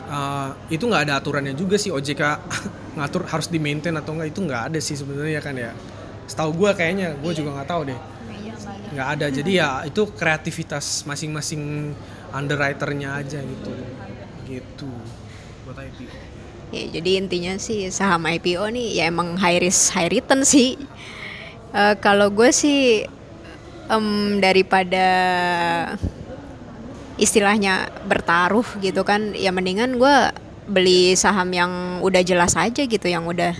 uh, 0.09 0.49
itu 0.67 0.83
nggak 0.83 1.09
ada 1.09 1.13
aturannya 1.19 1.55
juga 1.55 1.79
sih 1.79 1.93
OJK 1.93 2.21
ngatur 2.99 3.23
harus 3.27 3.47
di 3.47 3.59
maintain 3.59 3.95
atau 3.95 4.15
enggak 4.15 4.29
itu 4.31 4.39
nggak 4.43 4.61
ada 4.71 4.79
sih 4.79 4.95
sebenarnya 4.95 5.41
kan 5.41 5.55
ya. 5.55 5.71
Setahu 6.25 6.51
gue 6.57 6.71
kayaknya 6.73 7.15
gue 7.19 7.31
juga 7.37 7.61
nggak 7.61 7.69
tahu 7.69 7.81
deh. 7.93 7.99
Nggak 8.95 9.07
ada 9.19 9.25
jadi 9.29 9.51
ya 9.51 9.69
itu 9.87 10.01
kreativitas 10.15 11.03
masing-masing 11.05 11.93
underwriternya 12.31 13.21
aja 13.21 13.39
gitu. 13.43 13.71
Gitu 14.45 14.91
buat 15.65 15.81
IPO 15.81 16.13
Ya, 16.73 16.83
jadi 16.97 17.21
intinya 17.21 17.53
sih 17.61 17.87
saham 17.93 18.25
IPO 18.25 18.73
nih 18.73 18.99
ya 18.99 19.03
emang 19.07 19.37
high 19.37 19.61
risk 19.61 19.93
high 19.93 20.09
return 20.09 20.41
sih. 20.41 20.75
Eh, 21.71 21.95
kalau 22.01 22.33
gue 22.33 22.49
sih 22.49 23.05
em, 23.91 24.39
daripada 24.41 25.07
istilahnya 27.15 27.87
bertaruh 28.05 28.65
gitu 28.83 29.01
kan, 29.07 29.31
ya 29.33 29.49
mendingan 29.55 29.95
gue 29.95 30.15
beli 30.65 31.13
saham 31.13 31.53
yang 31.53 32.01
udah 32.01 32.21
jelas 32.25 32.57
aja 32.57 32.83
gitu, 32.83 33.07
yang 33.07 33.23
udah 33.23 33.53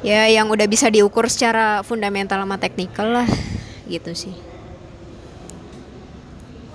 ya 0.00 0.28
yang 0.32 0.48
udah 0.48 0.64
bisa 0.64 0.88
diukur 0.88 1.28
secara 1.28 1.84
fundamental 1.84 2.40
sama 2.40 2.56
teknikal 2.56 3.08
lah 3.10 3.28
gitu 3.84 4.16
sih. 4.16 4.50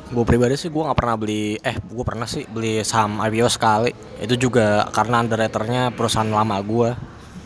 gue 0.06 0.22
pribadi 0.22 0.54
sih 0.54 0.70
gue 0.70 0.80
nggak 0.80 0.96
pernah 0.96 1.18
beli 1.18 1.58
eh 1.60 1.76
gue 1.76 2.06
pernah 2.06 2.30
sih 2.30 2.46
beli 2.46 2.86
saham 2.86 3.18
IPO 3.20 3.50
sekali 3.50 3.90
itu 4.22 4.48
juga 4.48 4.86
karena 4.94 5.26
underwriternya 5.26 5.92
perusahaan 5.98 6.30
lama 6.30 6.62
gue 6.62 6.90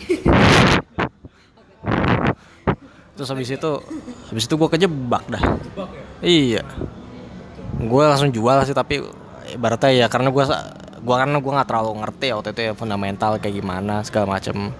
terus 3.19 3.35
habis 3.35 3.51
itu 3.51 3.71
habis 4.31 4.47
itu 4.47 4.55
gue 4.55 4.69
kejebak 4.71 5.27
dah. 5.27 5.43
Iya. 6.23 6.63
Gue 7.83 8.03
langsung 8.07 8.31
jual 8.31 8.63
sih 8.63 8.71
tapi 8.71 9.03
ibaratnya 9.51 9.91
ya 9.91 10.07
karena 10.07 10.31
gue 10.31 10.43
gue 11.03 11.15
karena 11.19 11.43
gue 11.43 11.51
nggak 11.51 11.67
terlalu 11.67 11.99
ngerti 11.99 12.25
ya 12.31 12.33
waktu 12.39 12.49
itu 12.55 12.61
ya 12.63 12.71
fundamental 12.79 13.35
kayak 13.35 13.59
gimana 13.59 14.07
segala 14.07 14.39
macem. 14.39 14.71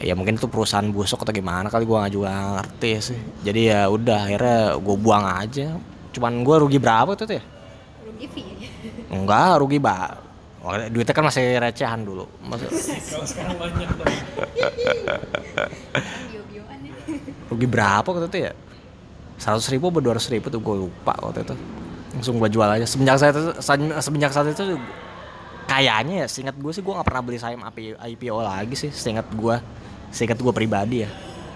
Ya 0.00 0.16
mungkin 0.16 0.40
itu 0.40 0.48
perusahaan 0.48 0.88
busuk 0.88 1.20
atau 1.20 1.36
gimana 1.36 1.68
kali 1.68 1.84
gue 1.84 2.00
nggak 2.00 2.14
juga 2.16 2.64
ngerti 2.64 3.12
sih. 3.12 3.20
Jadi 3.44 3.68
ya 3.68 3.92
udah 3.92 4.24
akhirnya 4.24 4.80
gue 4.80 4.96
buang 4.96 5.24
aja. 5.28 5.76
Cuman 6.16 6.40
gue 6.40 6.56
rugi 6.64 6.80
berapa 6.80 7.12
tuh 7.12 7.28
ya? 7.28 7.44
Rugi 8.08 8.26
fee. 8.32 8.56
enggak 9.12 9.60
rugi 9.60 9.76
ba 9.76 10.16
duitnya 10.88 11.12
kan 11.12 11.24
masih 11.28 11.60
recehan 11.60 12.00
dulu. 12.04 12.24
Masa, 12.40 12.68
kalau 12.68 13.26
sekarang 13.28 13.56
banyak 13.60 13.88
rugi 17.50 17.66
berapa 17.66 18.06
waktu 18.06 18.30
itu 18.30 18.40
ya? 18.46 18.52
seratus 19.40 19.72
ribu 19.72 19.88
atau 19.88 20.04
dua 20.04 20.14
ribu 20.20 20.46
tuh 20.52 20.60
gue 20.60 20.76
lupa 20.86 21.16
waktu 21.24 21.40
itu. 21.48 21.56
Langsung 22.12 22.36
gue 22.36 22.48
jual 22.52 22.68
aja. 22.68 22.84
Semenjak 22.84 23.16
saya 23.16 23.32
itu 23.32 23.42
semenjak 24.04 24.30
saat 24.36 24.52
itu 24.52 24.76
kayaknya 25.64 26.14
ya 26.22 26.26
seingat 26.28 26.58
gue 26.60 26.72
sih 26.76 26.84
gue 26.84 26.92
nggak 26.92 27.08
pernah 27.08 27.22
beli 27.24 27.38
saham 27.40 27.62
IPO 27.94 28.36
lagi 28.42 28.74
sih 28.74 28.90
seingat 28.90 29.30
gue 29.32 29.56
seingat 30.12 30.36
gue 30.36 30.52
pribadi 30.52 31.08
ya. 31.08 31.10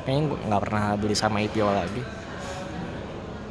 Kayaknya 0.09 0.23
gue 0.33 0.39
nggak 0.49 0.63
pernah 0.65 0.85
beli 0.97 1.15
saham 1.15 1.37
IPO 1.37 1.69
lagi. 1.69 2.03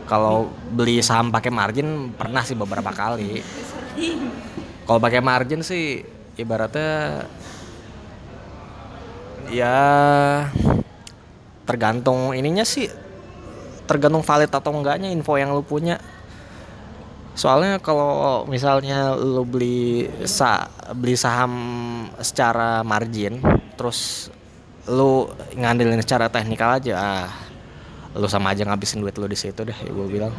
Kalau 0.10 0.50
beli 0.74 0.98
saham 1.06 1.30
pakai 1.30 1.54
margin 1.54 2.10
pernah 2.18 2.42
sih 2.42 2.58
beberapa 2.58 2.90
kali. 2.90 3.46
Kalau 4.90 5.00
pakai 5.00 5.22
margin 5.22 5.62
sih 5.62 6.02
ibaratnya 6.34 7.22
ya 9.54 9.78
tergantung 11.64 12.36
ininya 12.36 12.68
sih 12.68 12.88
tergantung 13.84 14.24
valid 14.24 14.52
atau 14.52 14.72
enggaknya 14.72 15.12
info 15.12 15.36
yang 15.36 15.52
lu 15.52 15.64
punya. 15.64 16.00
Soalnya 17.34 17.82
kalau 17.82 18.46
misalnya 18.46 19.18
lu 19.18 19.42
beli 19.42 20.06
sa 20.30 20.70
beli 20.94 21.18
saham 21.18 21.54
secara 22.22 22.86
margin 22.86 23.42
terus 23.74 24.30
lu 24.86 25.26
ngandelin 25.58 26.04
secara 26.04 26.30
teknikal 26.30 26.78
aja 26.78 26.94
ah 27.00 27.30
lu 28.14 28.30
sama 28.30 28.54
aja 28.54 28.62
ngabisin 28.68 29.02
duit 29.02 29.18
lu 29.18 29.26
di 29.26 29.36
situ 29.40 29.66
deh 29.66 29.76
gue 29.76 30.08
bilang. 30.08 30.34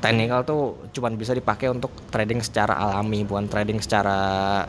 Teknikal 0.00 0.48
tuh 0.48 0.88
cuman 0.96 1.12
bisa 1.18 1.36
dipakai 1.36 1.68
untuk 1.68 1.92
trading 2.08 2.40
secara 2.40 2.72
alami 2.72 3.20
bukan 3.20 3.50
trading 3.52 3.84
secara 3.84 4.64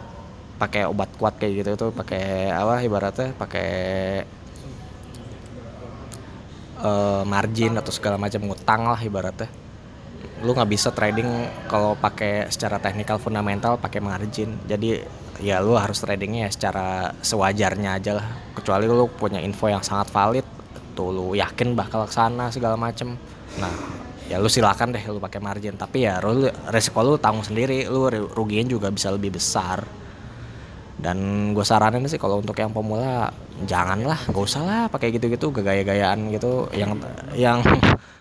pakai 0.59 0.84
obat 0.89 1.07
kuat 1.15 1.39
kayak 1.39 1.63
gitu 1.63 1.72
tuh 1.88 1.89
pakai 1.95 2.51
apa 2.51 2.84
ibaratnya 2.84 3.32
pakai 3.39 3.69
eh, 6.82 7.23
margin 7.23 7.77
atau 7.77 7.91
segala 7.93 8.17
macam 8.17 8.41
ngutang 8.45 8.82
lah 8.89 8.99
ibaratnya. 8.99 9.49
Lu 10.41 10.57
nggak 10.57 10.69
bisa 10.69 10.89
trading 10.89 11.29
kalau 11.69 11.93
pakai 11.93 12.49
secara 12.49 12.82
teknikal 12.82 13.21
fundamental 13.21 13.77
pakai 13.77 14.01
margin. 14.01 14.57
Jadi 14.65 14.97
ya 15.41 15.61
lu 15.61 15.77
harus 15.77 15.97
tradingnya 16.01 16.49
ya 16.49 16.51
secara 16.51 16.88
sewajarnya 17.21 17.97
aja 17.97 18.11
lah. 18.17 18.27
Kecuali 18.57 18.89
lu 18.89 19.05
punya 19.09 19.38
info 19.41 19.69
yang 19.69 19.86
sangat 19.86 20.09
valid 20.09 20.45
tuh 20.97 21.13
lu 21.13 21.27
yakin 21.38 21.77
bakal 21.77 22.09
ke 22.09 22.13
sana 22.13 22.49
segala 22.49 22.73
macem. 22.75 23.13
Nah 23.61 23.73
ya 24.25 24.41
lu 24.41 24.49
silakan 24.49 24.93
deh 24.93 25.03
lu 25.05 25.21
pakai 25.21 25.41
margin. 25.41 25.77
Tapi 25.77 26.09
ya 26.09 26.17
lu 26.21 26.49
resiko 26.73 27.05
lu 27.05 27.21
tanggung 27.21 27.45
sendiri. 27.45 27.86
Lu 27.86 28.09
rugiin 28.09 28.65
juga 28.65 28.89
bisa 28.89 29.13
lebih 29.13 29.38
besar 29.38 29.86
dan 31.02 31.18
gue 31.58 31.66
saranin 31.66 32.06
sih 32.06 32.22
kalau 32.22 32.38
untuk 32.38 32.54
yang 32.62 32.70
pemula 32.70 33.34
janganlah 33.66 34.22
gak 34.30 34.45
usah 34.45 34.62
lah 34.62 34.82
pakai 34.86 35.10
gitu-gitu 35.10 35.49
gaya-gayaan 35.49 36.30
gitu. 36.30 36.70
Yang 36.78 37.02
yang 37.34 37.66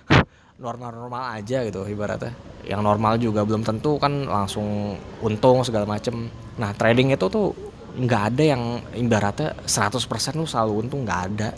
normal-normal 0.64 1.37
aja 1.37 1.61
gitu 1.68 1.85
ibaratnya. 1.85 2.33
Yang 2.64 2.81
normal 2.81 3.20
juga 3.20 3.45
belum 3.45 3.68
tentu 3.68 4.01
kan 4.01 4.24
langsung 4.24 4.97
untung 5.20 5.61
segala 5.61 5.85
macem. 5.85 6.33
Nah 6.57 6.72
trading 6.72 7.12
itu 7.12 7.28
tuh 7.28 7.53
nggak 8.01 8.22
ada 8.33 8.43
yang 8.57 8.62
ibaratnya 8.97 9.53
100% 9.68 10.41
lu 10.41 10.49
selalu 10.49 10.72
untung 10.81 11.05
nggak 11.05 11.20
ada. 11.37 11.53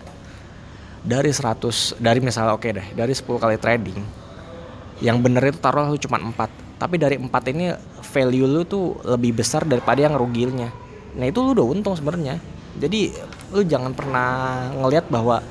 Dari 1.07 1.31
100 1.31 2.03
dari 2.03 2.19
misalnya 2.19 2.55
oke 2.55 2.67
deh 2.67 2.87
dari 2.95 3.11
10 3.15 3.27
kali 3.43 3.59
trading 3.59 4.23
yang 5.03 5.19
bener 5.19 5.51
itu 5.51 5.59
taruh 5.59 5.91
lu 5.91 5.99
cuma 5.99 6.23
4 6.23 6.79
tapi 6.79 6.95
dari 6.95 7.19
4 7.19 7.27
ini 7.51 7.75
value 8.07 8.47
lu 8.47 8.63
tuh 8.63 9.03
lebih 9.03 9.35
besar 9.43 9.67
daripada 9.67 9.99
yang 9.99 10.15
ruginya 10.15 10.71
nah 11.13 11.25
itu 11.29 11.39
lu 11.45 11.53
udah 11.53 11.67
untung 11.67 11.95
sebenarnya. 11.97 12.41
Jadi 12.81 13.13
lu 13.53 13.61
jangan 13.69 13.93
pernah 13.93 14.29
ngelihat 14.81 15.13
bahwa 15.13 15.45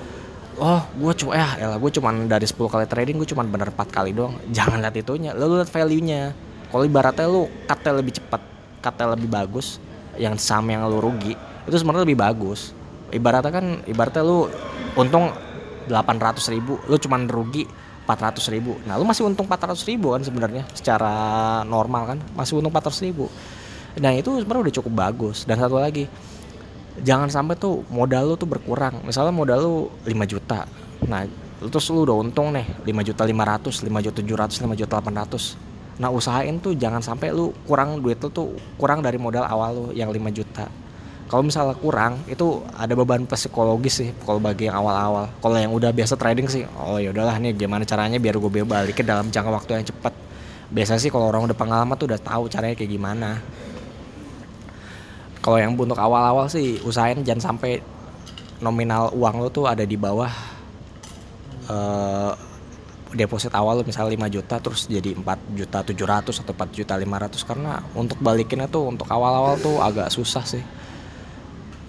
oh 0.58 0.82
gue 0.98 1.14
cuma 1.22 1.38
ya 1.38 1.58
elah 1.58 1.78
gue 1.78 1.92
cuman 1.94 2.26
dari 2.26 2.46
10 2.50 2.58
kali 2.58 2.86
trading 2.90 3.16
gue 3.22 3.30
cuman 3.30 3.46
bener 3.50 3.70
4 3.70 3.78
kali 3.90 4.12
doang. 4.14 4.38
Jangan 4.56 4.82
lihat 4.82 4.96
itunya. 4.98 5.32
Lu 5.38 5.58
lihat 5.58 5.70
value 5.70 6.02
nya 6.02 6.34
kalau 6.72 6.84
ibaratnya 6.88 7.28
lu 7.28 7.46
cutnya 7.68 7.92
lebih 7.94 8.14
cepat 8.18 8.42
cutnya 8.82 9.06
lebih 9.14 9.30
bagus 9.30 9.78
yang 10.18 10.36
sama 10.40 10.74
yang 10.74 10.88
lu 10.88 11.04
rugi 11.04 11.38
itu 11.68 11.76
sebenarnya 11.78 12.04
lebih 12.10 12.20
bagus. 12.20 12.74
Ibaratnya 13.12 13.52
kan 13.52 13.66
ibaratnya 13.86 14.24
lu 14.24 14.50
untung 14.98 15.30
800 15.86 16.54
ribu 16.54 16.80
lu 16.90 16.98
cuman 16.98 17.30
rugi 17.30 17.70
400 18.10 18.42
ribu. 18.50 18.82
Nah 18.90 18.98
lu 18.98 19.06
masih 19.06 19.30
untung 19.30 19.46
400 19.46 19.78
ribu 19.86 20.18
kan 20.18 20.26
sebenarnya 20.26 20.66
secara 20.74 21.14
normal 21.70 22.16
kan. 22.16 22.18
Masih 22.34 22.58
untung 22.58 22.74
400 22.74 23.06
ribu 23.06 23.30
nah 24.00 24.16
itu 24.16 24.40
sebenarnya 24.40 24.72
udah 24.72 24.76
cukup 24.80 24.94
bagus. 24.94 25.44
Dan 25.44 25.60
satu 25.60 25.82
lagi 25.82 26.08
jangan 27.02 27.28
sampai 27.28 27.56
tuh 27.60 27.84
modal 27.92 28.32
lu 28.32 28.36
tuh 28.40 28.48
berkurang. 28.48 29.04
Misalnya 29.04 29.36
modal 29.36 29.60
lu 29.64 29.76
5 30.06 30.12
juta. 30.32 30.70
Nah 31.08 31.28
terus 31.70 31.86
lu 31.94 32.10
udah 32.10 32.18
untung 32.18 32.50
nih 32.50 32.66
5 32.90 33.08
juta 33.14 33.22
500 33.22 33.86
5 33.86 34.06
juta 34.10 34.20
700 34.26 34.66
5 34.66 34.82
juta 34.82 34.98
800 34.98 36.02
nah 36.02 36.10
usahain 36.10 36.58
tuh 36.58 36.74
jangan 36.74 36.98
sampai 36.98 37.30
lu 37.30 37.54
kurang 37.70 38.02
duit 38.02 38.18
lu 38.18 38.34
tuh 38.34 38.58
kurang 38.82 39.06
dari 39.06 39.22
modal 39.22 39.46
awal 39.46 39.70
lu 39.70 39.86
yang 39.94 40.10
5 40.10 40.18
juta. 40.34 40.66
Kalau 41.30 41.48
misalnya 41.48 41.78
kurang 41.80 42.20
itu 42.28 42.60
ada 42.76 42.92
beban 42.92 43.24
psikologis 43.24 44.04
sih 44.04 44.10
kalau 44.26 44.42
bagi 44.42 44.68
yang 44.68 44.82
awal-awal. 44.82 45.32
Kalau 45.40 45.56
yang 45.56 45.72
udah 45.72 45.94
biasa 45.94 46.18
trading 46.18 46.50
sih 46.50 46.66
oh 46.76 46.98
ya 46.98 47.14
udahlah 47.14 47.38
nih 47.38 47.54
gimana 47.54 47.86
caranya 47.86 48.18
biar 48.18 48.36
gue 48.36 48.52
balik 48.66 49.00
ke 49.00 49.04
dalam 49.06 49.30
jangka 49.30 49.52
waktu 49.54 49.72
yang 49.78 49.86
cepat. 49.88 50.14
Biasa 50.74 50.98
sih 50.98 51.14
kalau 51.14 51.30
orang 51.30 51.46
udah 51.46 51.56
pengalaman 51.56 51.96
tuh 51.96 52.10
udah 52.10 52.20
tahu 52.20 52.50
caranya 52.50 52.74
kayak 52.74 52.92
gimana 52.98 53.38
kalau 55.42 55.58
yang 55.58 55.74
untuk 55.74 55.98
awal-awal 55.98 56.46
sih 56.46 56.78
usahain 56.86 57.18
jangan 57.26 57.54
sampai 57.54 57.82
nominal 58.62 59.10
uang 59.18 59.42
lo 59.42 59.50
tuh 59.50 59.66
ada 59.66 59.82
di 59.82 59.98
bawah 59.98 60.30
eh, 61.66 62.32
deposit 63.12 63.52
awal 63.52 63.82
lo 63.82 63.84
misalnya 63.84 64.16
5 64.16 64.36
juta 64.38 64.56
terus 64.62 64.88
jadi 64.88 65.18
4 65.18 65.58
juta 65.58 65.84
700 65.84 66.46
atau 66.46 66.54
4 66.54 66.78
juta 66.78 66.94
500 66.96 67.50
karena 67.50 67.82
untuk 67.98 68.22
balikinnya 68.22 68.70
tuh 68.72 68.88
untuk 68.88 69.10
awal-awal 69.10 69.60
tuh 69.60 69.82
agak 69.84 70.08
susah 70.14 70.46
sih. 70.46 70.64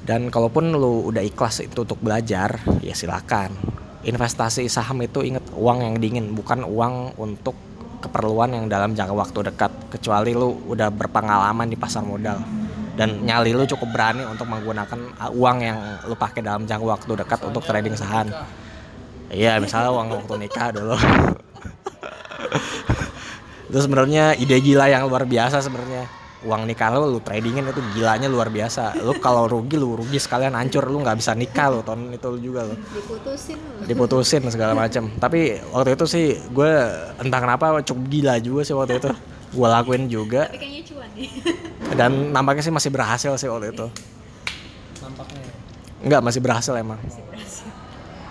Dan 0.02 0.34
kalaupun 0.34 0.74
lu 0.74 1.06
udah 1.14 1.22
ikhlas 1.22 1.62
itu 1.62 1.86
untuk 1.86 2.02
belajar 2.02 2.58
ya 2.82 2.90
silakan. 2.90 3.54
Investasi 4.02 4.66
saham 4.66 4.98
itu 5.06 5.22
inget 5.22 5.46
uang 5.54 5.78
yang 5.78 5.94
dingin 6.02 6.34
bukan 6.34 6.66
uang 6.66 7.14
untuk 7.22 7.54
keperluan 8.02 8.50
yang 8.50 8.66
dalam 8.66 8.98
jangka 8.98 9.14
waktu 9.14 9.54
dekat. 9.54 9.70
Kecuali 9.94 10.34
lu 10.34 10.58
udah 10.66 10.90
berpengalaman 10.90 11.70
di 11.70 11.78
pasar 11.78 12.02
modal 12.02 12.61
dan 12.92 13.24
nyali 13.24 13.56
lu 13.56 13.64
cukup 13.64 13.88
berani 13.88 14.24
untuk 14.28 14.44
menggunakan 14.48 15.00
uh, 15.16 15.32
uang 15.32 15.58
yang 15.64 15.78
lu 16.04 16.16
pakai 16.16 16.44
dalam 16.44 16.68
jangka 16.68 16.84
waktu 16.84 17.12
dekat 17.24 17.40
untuk 17.48 17.64
trading 17.64 17.96
saham. 17.96 18.28
Iya 19.32 19.56
misalnya 19.56 19.96
uang 19.96 20.12
waktu 20.12 20.34
nikah 20.44 20.76
dulu. 20.76 20.92
Itu 23.72 23.80
sebenarnya 23.80 24.36
ide 24.36 24.60
gila 24.60 24.92
yang 24.92 25.08
luar 25.08 25.24
biasa 25.24 25.64
sebenarnya. 25.64 26.04
Uang 26.42 26.66
nikah 26.68 26.90
lu 26.92 27.16
lu 27.16 27.20
tradingin 27.22 27.64
itu 27.70 27.80
gilanya 27.96 28.28
luar 28.28 28.50
biasa. 28.50 28.98
Lu 29.00 29.14
kalau 29.22 29.48
rugi 29.48 29.78
lu 29.78 29.96
rugi 29.96 30.20
sekalian 30.20 30.52
hancur. 30.52 30.84
Lu 30.90 31.00
nggak 31.00 31.16
bisa 31.16 31.32
nikah 31.32 31.72
lu 31.72 31.80
tahun 31.80 32.12
itu 32.12 32.28
juga 32.42 32.68
lu. 32.68 32.76
Diputusin. 32.76 33.56
Diputusin 33.88 34.42
segala 34.52 34.76
macam 34.76 35.08
tapi 35.16 35.56
waktu 35.70 35.96
itu 35.96 36.04
sih 36.04 36.36
gue 36.50 36.72
entah 37.22 37.40
kenapa 37.40 37.80
cukup 37.86 38.04
gila 38.10 38.34
juga 38.42 38.60
sih 38.66 38.74
waktu 38.76 39.00
itu. 39.00 39.08
Gue 39.54 39.68
lakuin 39.70 40.10
juga. 40.10 40.50
Tapi 40.50 40.60
kayaknya 40.60 40.82
cuan 40.92 41.08
nih 41.16 41.30
dan 41.96 42.32
nampaknya 42.32 42.62
sih 42.64 42.74
masih 42.74 42.90
berhasil 42.92 43.32
sih 43.36 43.48
waktu 43.48 43.72
itu. 43.72 43.86
Nampaknya 45.02 45.42
Enggak 46.02 46.20
masih 46.20 46.40
berhasil 46.42 46.74
emang. 46.74 46.98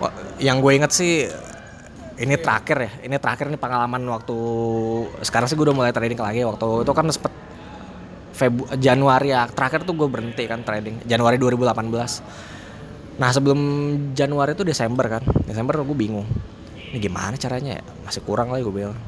Wah, 0.03 0.11
yang 0.43 0.59
gue 0.59 0.71
inget 0.75 0.91
sih 0.91 1.23
ini 2.19 2.35
terakhir 2.35 2.77
ya. 2.77 2.91
Ini 3.07 3.15
terakhir 3.17 3.47
nih 3.47 3.59
pengalaman 3.59 4.03
waktu 4.11 4.37
sekarang 5.23 5.47
sih 5.47 5.55
gue 5.55 5.65
udah 5.71 5.77
mulai 5.77 5.95
trading 5.95 6.19
lagi. 6.19 6.43
Waktu 6.43 6.83
itu 6.83 6.91
kan 6.91 7.05
sempet 7.07 7.33
Febu 8.35 8.75
Januari 8.75 9.31
ya. 9.31 9.47
Terakhir 9.47 9.87
tuh 9.87 9.95
gue 9.95 10.07
berhenti 10.11 10.43
kan 10.51 10.61
trading. 10.67 11.07
Januari 11.07 11.39
2018 11.39 12.49
nah 13.11 13.27
sebelum 13.29 13.59
Januari 14.11 14.51
itu 14.51 14.67
Desember 14.67 15.07
kan. 15.07 15.23
Desember 15.47 15.79
gue 15.79 15.95
bingung. 15.95 16.27
Ini 16.91 16.99
gimana 16.99 17.39
caranya 17.39 17.79
ya? 17.79 17.83
Masih 18.03 18.19
kurang 18.27 18.51
lah 18.51 18.59
gue 18.59 18.73
bilang. 18.73 18.99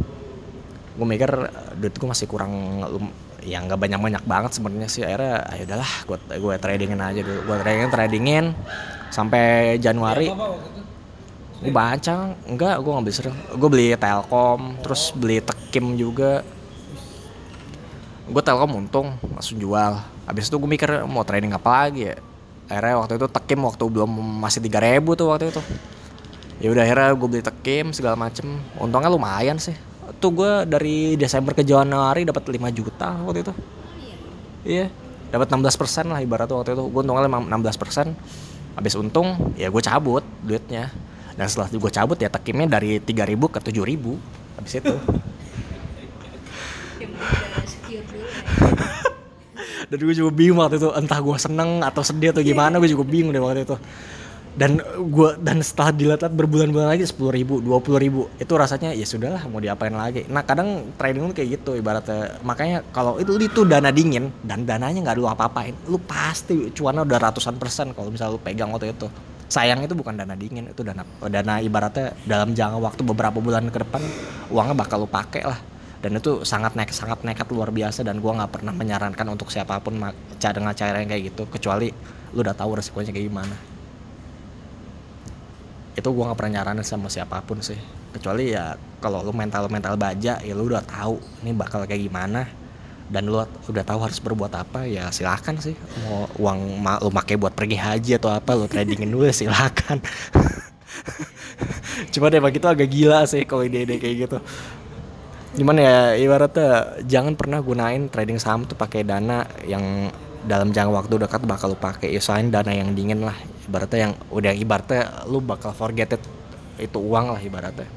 Gue 0.95 1.07
mikir 1.09 1.27
duit 1.75 1.95
gue 1.99 2.07
masih 2.07 2.31
kurang 2.31 2.79
ya 3.43 3.59
nggak 3.59 3.79
banyak 3.79 3.99
banyak 3.99 4.23
banget 4.23 4.51
sebenarnya 4.55 4.89
sih. 4.89 5.03
Akhirnya 5.03 5.43
ayo 5.51 5.63
udahlah 5.67 5.91
gue 6.07 6.17
gue 6.39 6.55
tradingin 6.59 6.99
aja 6.99 7.19
dulu 7.21 7.39
gue 7.43 7.55
tradingin 7.59 7.89
tradingin. 7.91 8.45
Sampai 9.13 9.77
Januari 9.77 10.31
gue 11.63 11.71
baca 11.71 12.35
enggak 12.49 12.75
gue 12.83 12.91
ngambil 12.91 13.13
sering 13.13 13.37
gue 13.55 13.69
beli 13.69 13.95
Telkom 13.95 14.79
terus 14.81 15.11
beli 15.13 15.39
Tekim 15.43 15.95
juga. 15.99 16.41
Gue 18.27 18.41
Telkom 18.41 18.71
untung 18.79 19.15
langsung 19.35 19.59
jual. 19.59 19.99
Habis 20.23 20.47
itu 20.47 20.55
gue 20.55 20.69
mikir 20.71 20.89
mau 21.03 21.27
trading 21.27 21.53
apa 21.53 21.87
lagi 21.87 22.09
ya? 22.11 22.15
Akhirnya 22.71 22.95
waktu 23.03 23.13
itu 23.19 23.27
Tekim 23.27 23.59
waktu 23.67 23.83
belum 23.85 24.11
masih 24.39 24.63
3000 24.63 25.19
tuh 25.19 25.27
waktu 25.27 25.45
itu. 25.51 25.61
Ya 26.63 26.71
udah 26.71 26.83
akhirnya 26.87 27.11
gue 27.11 27.27
beli 27.27 27.43
Tekim 27.43 27.91
segala 27.91 28.15
macem. 28.15 28.47
Untungnya 28.79 29.11
lumayan 29.11 29.59
sih 29.59 29.75
tuh 30.19 30.31
gue 30.33 30.51
dari 30.67 31.15
Desember 31.19 31.53
ke 31.55 31.63
Januari 31.65 32.23
dapat 32.27 32.43
5 32.47 32.71
juta 32.71 33.09
waktu 33.23 33.39
itu. 33.43 33.53
Iya. 34.63 34.87
Dapat 35.33 35.47
16% 35.49 36.13
lah 36.13 36.19
ibaratnya 36.21 36.55
waktu 36.55 36.71
itu. 36.77 36.83
Gue 36.87 37.01
untungnya 37.01 37.27
16% 37.27 38.13
habis 38.73 38.93
untung 38.97 39.53
ya 39.59 39.69
gue 39.69 39.81
cabut 39.81 40.23
duitnya. 40.41 40.91
Dan 41.33 41.49
setelah 41.49 41.67
gue 41.73 41.91
cabut 41.91 42.17
ya 42.21 42.29
tekimnya 42.29 42.79
dari 42.79 43.01
3000 43.01 43.53
ke 43.53 43.59
7000 43.59 44.59
habis 44.61 44.73
itu. 44.77 44.95
Dan 49.89 49.99
gue 49.99 50.15
juga 50.15 50.31
bingung 50.33 50.57
waktu 50.57 50.81
itu 50.81 50.89
entah 50.95 51.19
gue 51.21 51.37
seneng 51.37 51.83
atau 51.85 52.01
sedih 52.01 52.33
atau 52.33 52.41
gimana 52.41 52.79
gue 52.81 52.89
juga 52.89 53.05
bingung 53.05 53.29
deh 53.29 53.43
waktu 53.43 53.67
itu 53.67 53.77
dan 54.53 54.77
gue 54.85 55.29
dan 55.41 55.65
setelah 55.65 55.89
dilihat 55.89 56.29
berbulan-bulan 56.29 56.93
lagi 56.93 57.09
sepuluh 57.09 57.33
ribu 57.33 57.57
dua 57.57 57.81
puluh 57.81 57.97
ribu 57.97 58.21
itu 58.37 58.53
rasanya 58.53 58.93
ya 58.93 59.01
sudahlah 59.01 59.41
mau 59.49 59.57
diapain 59.57 59.93
lagi. 59.93 60.29
Nah 60.29 60.45
kadang 60.45 60.93
trading 60.93 61.33
tuh 61.33 61.35
kayak 61.41 61.49
gitu 61.57 61.71
ibaratnya. 61.81 62.37
Makanya 62.45 62.85
kalau 62.93 63.17
itu 63.17 63.33
itu 63.41 63.65
dana 63.65 63.89
dingin 63.89 64.29
dan 64.45 64.61
dananya 64.61 65.09
nggak 65.09 65.17
lu 65.17 65.25
apa-apain 65.25 65.73
lu 65.89 65.97
pasti 65.97 66.69
cuannya 66.69 67.01
udah 67.01 67.19
ratusan 67.29 67.57
persen 67.57 67.97
kalau 67.97 68.13
misalnya 68.13 68.37
lu 68.37 68.41
pegang 68.45 68.69
waktu 68.69 68.93
itu. 68.93 69.09
Sayang 69.49 69.81
itu 69.85 69.97
bukan 69.97 70.17
dana 70.17 70.37
dingin 70.37 70.69
itu 70.69 70.81
dana 70.85 71.01
dana 71.25 71.57
ibaratnya 71.57 72.13
dalam 72.29 72.53
jangka 72.53 72.77
waktu 72.77 73.01
beberapa 73.01 73.41
bulan 73.41 73.73
ke 73.73 73.81
depan 73.81 74.01
uangnya 74.53 74.77
bakal 74.77 75.01
lu 75.01 75.09
pakai 75.09 75.49
lah. 75.49 75.57
Dan 76.03 76.19
itu 76.19 76.43
sangat 76.43 76.75
nekat 76.75 76.93
sangat 76.93 77.23
nekat 77.23 77.47
luar 77.49 77.71
biasa 77.71 78.03
dan 78.03 78.19
gua 78.19 78.37
nggak 78.37 78.59
pernah 78.59 78.75
menyarankan 78.75 79.23
untuk 79.33 79.49
siapa 79.49 79.79
pun 79.79 79.97
cara 80.37 80.53
dengan 80.53 80.75
cara 80.75 80.99
yang 80.99 81.09
kayak 81.09 81.23
gitu 81.31 81.47
kecuali 81.47 81.89
lu 82.35 82.43
udah 82.43 82.51
tahu 82.51 82.75
resikonya 82.75 83.13
kayak 83.15 83.29
gimana 83.31 83.55
itu 85.93 86.09
gua 86.09 86.31
nggak 86.31 86.39
pernah 86.41 86.53
nyaranin 86.61 86.85
sama 86.85 87.09
siapa 87.09 87.41
pun 87.45 87.61
sih. 87.61 87.77
Kecuali 88.13 88.53
ya 88.53 88.77
kalau 89.01 89.25
lu 89.25 89.33
mental 89.33 89.69
mental 89.69 89.97
baja 89.97 90.37
ya 90.41 90.53
lu 90.53 90.69
udah 90.69 90.85
tahu 90.85 91.17
ini 91.45 91.53
bakal 91.53 91.85
kayak 91.85 92.01
gimana. 92.01 92.49
Dan 93.09 93.29
lu 93.29 93.45
udah 93.45 93.83
tahu 93.85 93.99
harus 94.01 94.17
berbuat 94.17 94.53
apa 94.57 94.89
ya 94.89 95.13
silakan 95.13 95.61
sih. 95.61 95.77
Mau 96.05 96.25
uang 96.39 96.81
ma- 96.81 96.97
lu 96.97 97.13
pakai 97.13 97.37
buat 97.37 97.53
pergi 97.53 97.77
haji 97.77 98.17
atau 98.17 98.33
apa 98.33 98.57
lu 98.57 98.65
tradingin 98.65 99.11
dulu 99.11 99.29
ya 99.29 99.35
silakan. 99.35 100.01
Cuma 102.13 102.33
deh 102.33 102.41
begitu 102.41 102.65
agak 102.65 102.89
gila 102.89 103.25
sih 103.29 103.45
kalau 103.45 103.65
ide-ide 103.65 104.01
kayak 104.01 104.15
gitu. 104.27 104.37
Gimana 105.53 105.79
ya 105.85 105.97
ibaratnya 106.17 106.97
jangan 107.05 107.37
pernah 107.37 107.61
gunain 107.61 108.09
trading 108.09 108.41
saham 108.41 108.65
tuh 108.65 108.73
pakai 108.73 109.05
dana 109.05 109.45
yang 109.69 110.09
dalam 110.43 110.75
jangka 110.75 110.91
waktu 110.91 111.13
dekat 111.19 111.41
bakal 111.47 111.73
lu 111.73 111.79
pakai. 111.79 112.13
Usahain 112.15 112.51
dana 112.51 112.71
yang 112.71 112.91
dingin 112.93 113.23
lah 113.23 113.35
ibaratnya 113.67 113.99
yang 114.11 114.13
udah 114.31 114.53
ibaratnya 114.53 115.01
lu 115.27 115.39
bakal 115.39 115.71
forget 115.71 116.15
it. 116.15 116.23
Itu 116.77 116.99
uang 116.99 117.35
lah 117.35 117.41
ibaratnya. 117.41 117.87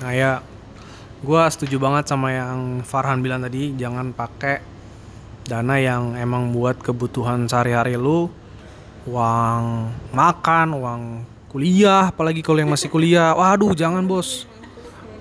Nah 0.00 0.16
ya, 0.16 0.40
gue 1.20 1.42
setuju 1.52 1.76
banget 1.76 2.08
sama 2.08 2.32
yang 2.32 2.80
Farhan 2.80 3.20
bilang 3.20 3.44
tadi, 3.44 3.76
jangan 3.76 4.16
pakai 4.16 4.64
dana 5.44 5.76
yang 5.76 6.16
emang 6.16 6.56
buat 6.56 6.80
kebutuhan 6.80 7.44
sehari-hari 7.44 8.00
lu, 8.00 8.32
uang 9.04 9.92
makan, 10.16 10.72
uang 10.72 11.02
kuliah, 11.52 12.08
apalagi 12.08 12.40
kalau 12.40 12.64
yang 12.64 12.72
masih 12.72 12.88
kuliah, 12.88 13.36
waduh 13.36 13.76
jangan 13.76 14.06
bos, 14.08 14.48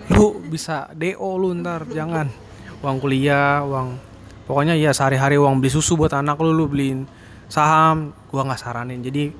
lu 0.07 0.39
bisa 0.47 0.87
do 0.95 1.27
lu 1.35 1.51
ntar, 1.59 1.83
jangan, 1.91 2.31
uang 2.79 2.97
kuliah, 2.99 3.63
uang, 3.63 3.99
pokoknya 4.47 4.75
ya 4.79 4.95
sehari-hari 4.95 5.35
uang 5.35 5.59
beli 5.59 5.71
susu 5.71 5.99
buat 5.99 6.15
anak 6.15 6.39
lu, 6.39 6.55
lu 6.55 6.65
beliin 6.71 7.03
saham, 7.51 8.15
gua 8.31 8.45
nggak 8.45 8.61
saranin, 8.61 9.01
jadi 9.03 9.33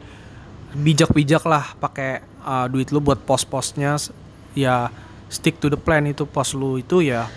bijak-bijak 0.76 1.44
lah 1.50 1.74
pakai 1.82 2.22
uh, 2.46 2.66
duit 2.70 2.94
lu 2.94 3.02
buat 3.02 3.18
pos-posnya 3.26 3.98
ya 4.54 4.94
stick 5.30 5.58
to 5.62 5.70
the 5.70 5.78
plan 5.78 6.06
itu 6.06 6.26
pos 6.26 6.54
lu 6.54 6.78
itu 6.78 7.06
ya 7.06 7.30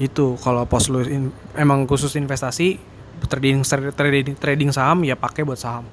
itu. 0.00 0.36
Kalau 0.40 0.64
pos 0.68 0.88
lu 0.92 1.04
in- 1.04 1.32
emang 1.56 1.88
khusus 1.88 2.16
investasi 2.16 2.76
trading 3.24 3.64
trading 3.94 4.36
trading 4.36 4.70
saham 4.72 5.00
ya 5.04 5.16
pakai 5.16 5.44
buat 5.46 5.60
saham. 5.60 5.88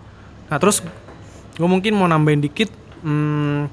Nah 0.51 0.57
terus 0.59 0.83
gue 1.55 1.67
mungkin 1.67 1.95
mau 1.95 2.07
nambahin 2.07 2.43
dikit 2.43 2.71
hmm, 3.03 3.67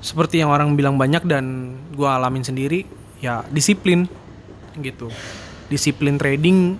seperti 0.00 0.40
yang 0.40 0.52
orang 0.52 0.76
bilang 0.76 0.96
banyak 0.96 1.24
dan 1.28 1.76
gue 1.92 2.08
alamin 2.08 2.44
sendiri 2.44 2.84
ya 3.20 3.44
disiplin 3.52 4.08
gitu. 4.78 5.10
Disiplin 5.66 6.18
trading 6.18 6.78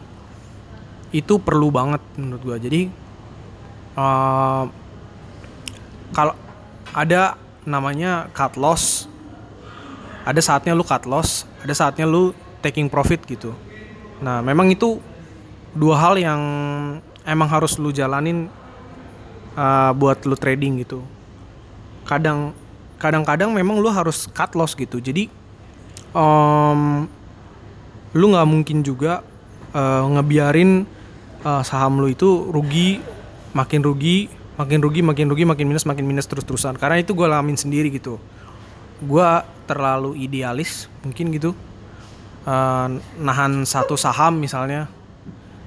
itu 1.11 1.43
perlu 1.43 1.75
banget 1.75 2.03
menurut 2.15 2.43
gue 2.47 2.57
jadi 2.71 2.81
uh, 3.99 4.65
kalau 6.15 6.35
ada 6.95 7.35
namanya 7.67 8.31
cut 8.31 8.55
loss 8.55 9.11
ada 10.23 10.39
saatnya 10.39 10.75
lu 10.75 10.87
cut 10.87 11.07
loss 11.11 11.47
ada 11.63 11.75
saatnya 11.75 12.07
lu 12.07 12.31
taking 12.63 12.87
profit 12.87 13.25
gitu. 13.27 13.57
Nah 14.23 14.45
memang 14.45 14.71
itu 14.71 15.01
dua 15.75 15.97
hal 15.99 16.15
yang 16.21 16.41
emang 17.27 17.49
harus 17.51 17.75
lu 17.81 17.91
jalanin 17.91 18.47
uh, 19.59 19.91
buat 19.97 20.23
lu 20.29 20.37
trading 20.39 20.85
gitu. 20.85 21.03
Kadang 22.07 22.55
kadang-kadang 23.01 23.51
memang 23.51 23.81
lu 23.81 23.89
harus 23.89 24.29
cut 24.31 24.53
loss 24.55 24.77
gitu. 24.77 25.01
Jadi 25.01 25.27
um, 26.13 27.09
lu 28.17 28.35
nggak 28.35 28.49
mungkin 28.49 28.83
juga 28.83 29.23
eh, 29.75 30.05
ngebiarin 30.07 30.87
eh, 31.45 31.63
saham 31.63 32.03
lu 32.03 32.11
itu 32.11 32.51
rugi 32.51 33.01
makin 33.55 33.83
rugi 33.83 34.31
makin 34.57 34.79
rugi 34.85 35.01
makin 35.01 35.27
rugi 35.33 35.45
makin 35.49 35.67
minus 35.67 35.89
makin 35.89 36.05
minus 36.05 36.29
terus 36.29 36.45
terusan 36.45 36.77
karena 36.77 37.01
itu 37.01 37.17
gue 37.17 37.25
alamin 37.25 37.57
sendiri 37.57 37.89
gitu 37.89 38.21
gue 39.01 39.29
terlalu 39.65 40.21
idealis 40.21 40.87
mungkin 41.01 41.33
gitu 41.33 41.57
Eh, 42.41 42.89
nahan 43.21 43.69
satu 43.69 44.01
saham 44.01 44.41
misalnya 44.41 44.89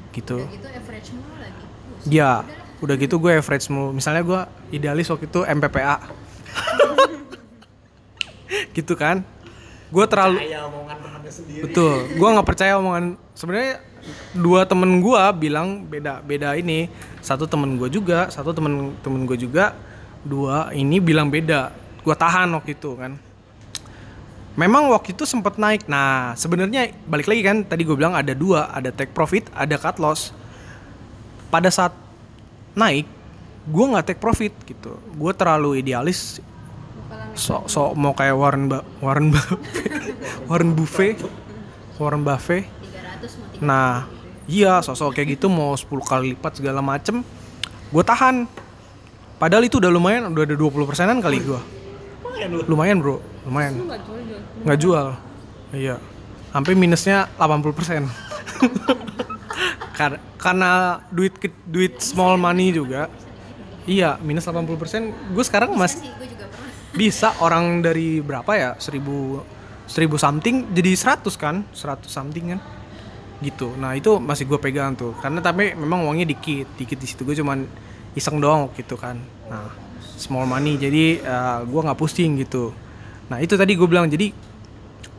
gitu 0.09 0.41
Itu 0.41 0.65
average 0.65 1.13
mulu 1.13 1.37
lagi. 1.37 1.61
Ya, 2.09 2.41
udah 2.81 2.95
gitu 2.97 3.21
gue 3.21 3.29
average 3.37 3.69
mulu. 3.69 3.93
Misalnya 3.93 4.25
gue 4.25 4.41
idealis 4.73 5.05
waktu 5.13 5.29
itu 5.29 5.45
MPPA. 5.45 6.01
gitu 8.77 8.93
kan. 8.97 9.21
Gue 9.93 10.05
terlalu 10.09 10.41
Betul. 11.41 12.13
Gue 12.19 12.29
nggak 12.29 12.47
percaya 12.47 12.77
omongan 12.77 13.17
sebenarnya 13.33 13.81
dua 14.35 14.67
temen 14.67 14.99
gue 14.99 15.21
bilang 15.39 15.87
beda 15.87 16.21
beda 16.21 16.55
ini. 16.59 16.91
Satu 17.23 17.47
temen 17.47 17.79
gue 17.79 17.87
juga, 17.87 18.27
satu 18.29 18.51
temen 18.51 18.93
temen 19.01 19.23
gue 19.23 19.37
juga. 19.39 19.73
Dua 20.23 20.71
ini 20.75 20.99
bilang 20.99 21.31
beda. 21.31 21.73
Gue 22.03 22.15
tahan 22.15 22.51
waktu 22.53 22.75
itu 22.75 22.95
kan. 22.99 23.15
Memang 24.53 24.85
waktu 24.93 25.17
itu 25.17 25.25
sempat 25.25 25.57
naik. 25.57 25.89
Nah, 25.89 26.37
sebenarnya 26.37 26.93
balik 27.09 27.25
lagi 27.25 27.41
kan 27.41 27.65
tadi 27.65 27.81
gue 27.81 27.97
bilang 27.97 28.13
ada 28.13 28.37
dua, 28.37 28.69
ada 28.69 28.93
take 28.93 29.09
profit, 29.09 29.49
ada 29.57 29.79
cut 29.81 29.97
loss 29.97 30.29
pada 31.49 31.69
saat 31.69 31.93
naik 32.73 33.05
gue 33.69 33.85
nggak 33.85 34.05
take 34.09 34.21
profit 34.21 34.53
gitu 34.65 34.97
gue 34.97 35.31
terlalu 35.37 35.79
idealis 35.79 36.41
sok 37.33 37.65
sok 37.65 37.91
mau 37.97 38.13
kayak 38.13 38.37
Warren 38.37 38.69
ba 38.69 38.85
Warren 39.01 39.33
Buffett 39.33 39.59
Warren 40.49 40.71
Buffett 40.77 41.17
Warren 41.97 42.21
Buffett 42.21 42.65
nah 43.63 44.05
iya 44.45 44.83
sosok 44.83 45.15
kayak 45.15 45.39
gitu 45.39 45.47
mau 45.47 45.71
10 45.71 45.87
kali 46.03 46.35
lipat 46.35 46.59
segala 46.59 46.83
macem. 46.83 47.23
Gue 47.95 48.03
tahan. 48.03 48.43
Padahal 49.39 49.63
itu 49.63 49.79
udah 49.79 49.87
lumayan 49.87 50.27
udah 50.31 50.43
ada 50.43 50.55
20 50.55 50.83
persenan 50.87 51.17
kali 51.23 51.39
gue 51.39 51.61
lumayan 52.67 52.99
bro. 52.99 53.23
Lumayan. 53.47 53.87
Nggak 54.67 54.79
jual 54.83 55.15
iya. 55.71 55.95
Sampai 56.51 56.75
minusnya 56.75 57.31
80 57.39 57.71
persen. 57.77 58.01
Kar- 59.97 60.21
karena 60.35 60.99
duit 61.07 61.39
duit 61.63 62.03
small 62.03 62.35
money 62.35 62.75
juga. 62.75 63.07
Iya 63.87 64.19
minus 64.19 64.43
80 64.43 64.75
persen. 64.75 65.01
Gue 65.31 65.43
sekarang 65.47 65.71
mas 65.79 65.95
bisa 66.93 67.33
orang 67.41 67.81
dari 67.81 68.21
berapa 68.21 68.51
ya? 68.53 68.71
Seribu 68.77 69.41
seribu 69.89 70.15
something 70.15 70.71
jadi 70.71 70.93
100 70.93 71.25
kan? 71.35 71.65
100 71.73 72.05
something 72.07 72.55
kan? 72.55 72.59
Gitu. 73.41 73.73
Nah 73.75 73.97
itu 73.97 74.21
masih 74.21 74.47
gue 74.47 74.61
pegang 74.61 74.93
tuh. 74.93 75.17
Karena 75.19 75.41
tapi 75.41 75.73
memang 75.73 76.05
uangnya 76.07 76.29
dikit. 76.29 76.69
Dikit 76.77 76.97
di 77.01 77.07
situ. 77.09 77.25
Gue 77.25 77.35
cuman 77.35 77.65
iseng 78.13 78.37
doang 78.39 78.69
gitu 78.77 78.95
kan. 78.95 79.17
Nah 79.49 79.73
small 80.15 80.45
money. 80.45 80.77
Jadi 80.77 81.19
eh, 81.19 81.59
gue 81.65 81.81
nggak 81.81 81.99
pusing 81.99 82.39
gitu. 82.39 82.71
Nah 83.27 83.41
itu 83.41 83.57
tadi 83.57 83.73
gue 83.73 83.87
bilang. 83.89 84.07
Jadi 84.07 84.31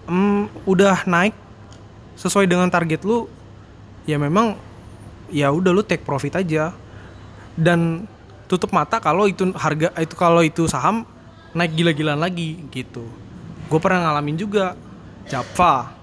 mm, 0.08 0.64
udah 0.64 1.04
naik 1.10 1.34
sesuai 2.14 2.46
dengan 2.46 2.70
target 2.70 3.02
lu 3.02 3.26
ya 4.06 4.14
memang 4.14 4.54
ya 5.34 5.50
udah 5.50 5.74
lu 5.74 5.82
take 5.82 6.06
profit 6.06 6.38
aja. 6.38 6.72
Dan 7.54 8.06
tutup 8.46 8.70
mata 8.74 8.98
kalau 9.02 9.26
itu 9.26 9.50
harga 9.54 9.90
itu 9.98 10.14
kalau 10.14 10.42
itu 10.42 10.66
saham 10.70 11.06
naik 11.54 11.72
gila-gilaan 11.78 12.18
lagi 12.18 12.66
gitu. 12.74 13.06
Gue 13.70 13.78
pernah 13.80 14.10
ngalamin 14.10 14.36
juga 14.36 14.74
Java 15.30 15.94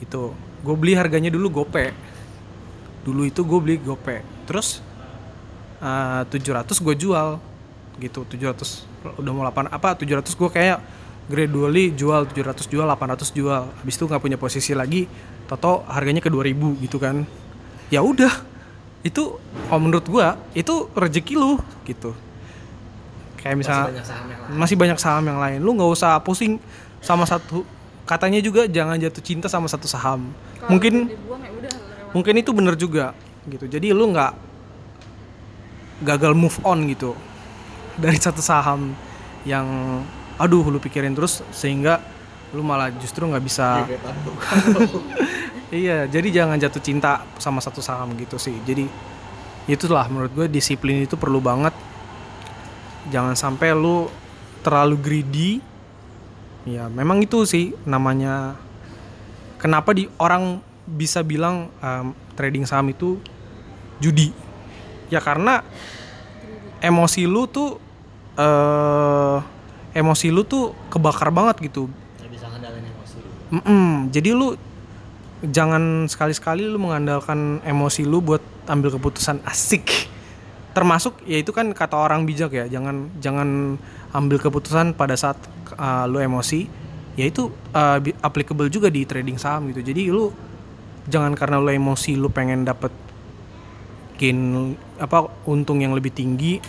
gitu. 0.00 0.32
Gue 0.64 0.74
beli 0.74 0.96
harganya 0.96 1.28
dulu 1.28 1.62
gope. 1.62 1.92
Dulu 3.04 3.28
itu 3.28 3.44
gue 3.44 3.60
beli 3.60 3.76
gope. 3.78 4.24
Terus 4.48 4.80
eh, 5.84 6.22
700 6.26 6.66
gue 6.72 6.94
jual 6.96 7.38
gitu. 8.00 8.24
700 8.24 9.20
udah 9.20 9.32
mau 9.36 9.44
8 9.44 9.68
apa 9.68 10.00
700 10.00 10.32
gue 10.32 10.50
kayak 10.50 10.78
gradually 11.28 11.92
jual 11.92 12.24
700 12.24 12.64
jual 12.72 12.88
800 12.88 13.36
jual. 13.36 13.62
Habis 13.68 13.94
itu 14.00 14.04
nggak 14.08 14.22
punya 14.24 14.38
posisi 14.40 14.72
lagi 14.72 15.04
toto 15.44 15.84
harganya 15.86 16.24
ke 16.24 16.32
2000 16.32 16.84
gitu 16.88 16.96
kan. 16.96 17.28
Ya 17.92 18.00
udah 18.00 18.32
itu 19.04 19.36
kalau 19.68 19.80
menurut 19.84 20.08
gua 20.08 20.40
itu 20.56 20.88
rezeki 20.96 21.36
lu 21.36 21.60
gitu 21.84 22.16
kayak 23.44 23.56
misalnya 23.60 24.00
masih 24.56 24.72
banyak 24.80 24.96
saham 24.96 25.28
yang 25.28 25.36
lain. 25.36 25.60
lu 25.60 25.76
nggak 25.76 25.92
usah 25.92 26.16
pusing 26.24 26.56
sama 27.04 27.28
satu 27.28 27.60
katanya 28.08 28.40
juga 28.40 28.64
jangan 28.64 28.96
jatuh 28.96 29.20
cinta 29.20 29.52
sama 29.52 29.68
satu 29.68 29.84
saham. 29.84 30.32
Mungkin 30.72 31.12
mungkin 32.16 32.34
itu 32.40 32.50
bener 32.56 32.72
juga 32.80 33.12
gitu. 33.44 33.68
Jadi 33.68 33.92
lu 33.92 34.08
nggak 34.16 34.32
gagal 36.08 36.32
move 36.32 36.56
on 36.64 36.88
gitu 36.88 37.12
dari 38.00 38.16
satu 38.16 38.40
saham 38.40 38.96
yang 39.44 40.00
aduh 40.40 40.64
lu 40.66 40.80
pikirin 40.80 41.12
terus 41.12 41.44
sehingga 41.54 42.00
lu 42.50 42.64
malah 42.64 42.90
justru 42.96 43.22
nggak 43.28 43.44
bisa 43.44 43.82
iya 45.70 46.06
jadi 46.14 46.42
jangan 46.42 46.56
jatuh 46.58 46.82
cinta 46.82 47.22
sama 47.36 47.60
satu 47.60 47.84
saham 47.84 48.16
gitu 48.16 48.40
sih. 48.40 48.56
Jadi 48.64 48.88
itulah 49.68 50.08
menurut 50.08 50.32
gue 50.32 50.46
disiplin 50.48 51.04
itu 51.04 51.20
perlu 51.20 51.44
banget 51.44 51.72
jangan 53.12 53.36
sampai 53.36 53.72
lu 53.76 54.08
terlalu 54.64 54.96
greedy. 55.00 55.50
Ya 56.64 56.88
memang 56.88 57.20
itu 57.20 57.44
sih 57.44 57.76
namanya 57.84 58.56
kenapa 59.60 59.92
di 59.92 60.08
orang 60.16 60.64
bisa 60.88 61.20
bilang 61.20 61.68
um, 61.84 62.16
trading 62.36 62.64
saham 62.64 62.88
itu 62.88 63.20
judi. 64.00 64.32
Ya 65.12 65.20
karena 65.20 65.60
emosi 66.80 67.28
lu 67.28 67.44
tuh 67.48 67.76
eh 68.34 69.38
emosi 69.94 70.32
lu 70.32 70.42
tuh 70.42 70.72
kebakar 70.88 71.28
banget 71.30 71.70
gitu. 71.70 71.86
Mm-mm, 73.54 74.10
jadi 74.10 74.34
lu 74.34 74.56
jangan 75.44 76.08
sekali-sekali 76.08 76.64
lu 76.64 76.80
mengandalkan 76.80 77.60
emosi 77.62 78.08
lu 78.08 78.24
buat 78.24 78.40
ambil 78.66 78.96
keputusan 78.96 79.44
asik. 79.44 80.08
Termasuk 80.74 81.22
ya 81.24 81.38
itu 81.38 81.54
kan 81.54 81.70
kata 81.70 81.94
orang 81.94 82.26
bijak 82.26 82.50
ya, 82.50 82.66
jangan 82.66 83.08
jangan 83.22 83.78
ambil 84.10 84.42
keputusan 84.42 84.98
pada 84.98 85.14
saat 85.14 85.38
uh, 85.78 86.04
lu 86.10 86.18
emosi. 86.18 86.66
Ya 87.14 87.30
itu 87.30 87.46
uh, 87.70 88.02
applicable 88.26 88.66
juga 88.66 88.90
di 88.90 89.06
trading 89.06 89.38
saham 89.38 89.70
gitu. 89.70 89.86
Jadi 89.86 90.10
lu 90.10 90.34
jangan 91.06 91.38
karena 91.38 91.62
lu 91.62 91.70
emosi 91.70 92.18
lu 92.18 92.26
pengen 92.32 92.66
dapet 92.66 92.90
gain 94.18 94.72
apa 94.98 95.26
untung 95.46 95.82
yang 95.82 95.92
lebih 95.92 96.14
tinggi 96.14 96.62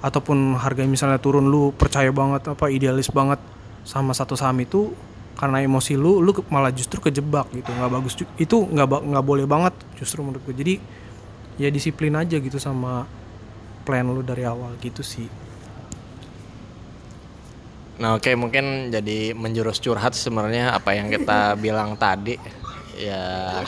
ataupun 0.00 0.56
harga 0.56 0.86
misalnya 0.86 1.18
turun 1.18 1.50
lu 1.50 1.74
percaya 1.74 2.08
banget 2.14 2.48
apa 2.54 2.70
idealis 2.70 3.10
banget 3.10 3.38
sama 3.82 4.14
satu 4.14 4.38
saham 4.38 4.56
itu 4.62 4.94
karena 5.38 5.62
emosi 5.62 5.94
lu 5.94 6.18
lu 6.18 6.34
malah 6.50 6.74
justru 6.74 6.98
kejebak 6.98 7.50
gitu 7.54 7.70
nggak 7.70 7.90
bagus 7.92 8.14
itu 8.18 8.56
nggak 8.58 8.86
nggak 9.14 9.24
boleh 9.24 9.46
banget 9.46 9.74
justru 9.94 10.22
menurut 10.26 10.42
gue 10.42 10.54
jadi 10.54 10.74
ya 11.58 11.68
disiplin 11.70 12.14
aja 12.18 12.38
gitu 12.38 12.58
sama 12.58 13.06
plan 13.88 14.04
lu 14.04 14.20
dari 14.20 14.44
awal 14.44 14.76
gitu 14.84 15.00
sih. 15.00 15.24
Nah 17.96 18.20
oke 18.20 18.28
mungkin 18.36 18.92
jadi 18.92 19.32
menjurus 19.32 19.80
curhat 19.80 20.12
sebenarnya 20.12 20.76
apa 20.76 20.92
yang 20.92 21.08
kita 21.08 21.52
bilang 21.64 21.96
tadi. 21.96 22.36
Ya 23.00 23.64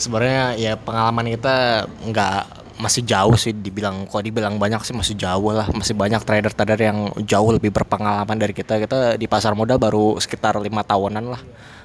sebenarnya 0.00 0.56
ya 0.56 0.72
pengalaman 0.80 1.28
kita 1.36 1.84
nggak 2.08 2.64
masih 2.74 3.06
jauh 3.06 3.36
sih 3.38 3.54
dibilang 3.54 4.08
kok 4.08 4.24
dibilang 4.24 4.56
banyak 4.56 4.80
sih 4.80 4.96
masih 4.96 5.12
jauh 5.12 5.52
lah. 5.52 5.68
Masih 5.68 5.92
banyak 5.92 6.24
trader-trader 6.24 6.80
yang 6.80 7.12
jauh 7.20 7.52
lebih 7.52 7.68
berpengalaman 7.68 8.40
dari 8.40 8.56
kita. 8.56 8.80
Kita 8.80 9.20
di 9.20 9.28
pasar 9.28 9.52
modal 9.52 9.76
baru 9.76 10.16
sekitar 10.16 10.56
lima 10.56 10.80
tahunan 10.80 11.24
lah. 11.36 11.42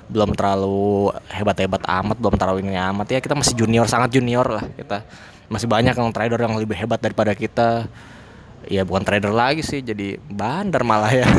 Belum 0.07 0.31
terlalu 0.31 1.11
hebat-hebat 1.27 1.83
amat 1.83 2.15
belum 2.15 2.39
terlalu 2.39 2.63
ini 2.63 2.79
amat. 2.79 3.11
Ya 3.11 3.19
kita 3.19 3.35
masih 3.35 3.59
junior 3.59 3.83
sangat 3.83 4.15
junior 4.15 4.47
lah 4.47 4.63
kita 4.79 5.03
masih 5.49 5.67
banyak 5.67 5.97
yang 5.97 6.09
trader 6.13 6.39
yang 6.39 6.55
lebih 6.55 6.77
hebat 6.77 7.01
daripada 7.01 7.33
kita. 7.33 7.89
Ya 8.69 8.85
bukan 8.85 9.01
trader 9.01 9.33
lagi 9.33 9.65
sih 9.65 9.81
jadi 9.81 10.21
bandar 10.29 10.85
malah 10.85 11.11
ya. 11.11 11.27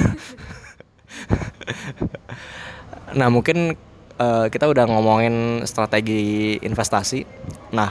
Nah 3.10 3.26
mungkin 3.26 3.74
eh, 4.22 4.46
kita 4.54 4.70
udah 4.70 4.86
ngomongin 4.86 5.66
strategi 5.66 6.54
investasi. 6.62 7.26
Nah 7.74 7.90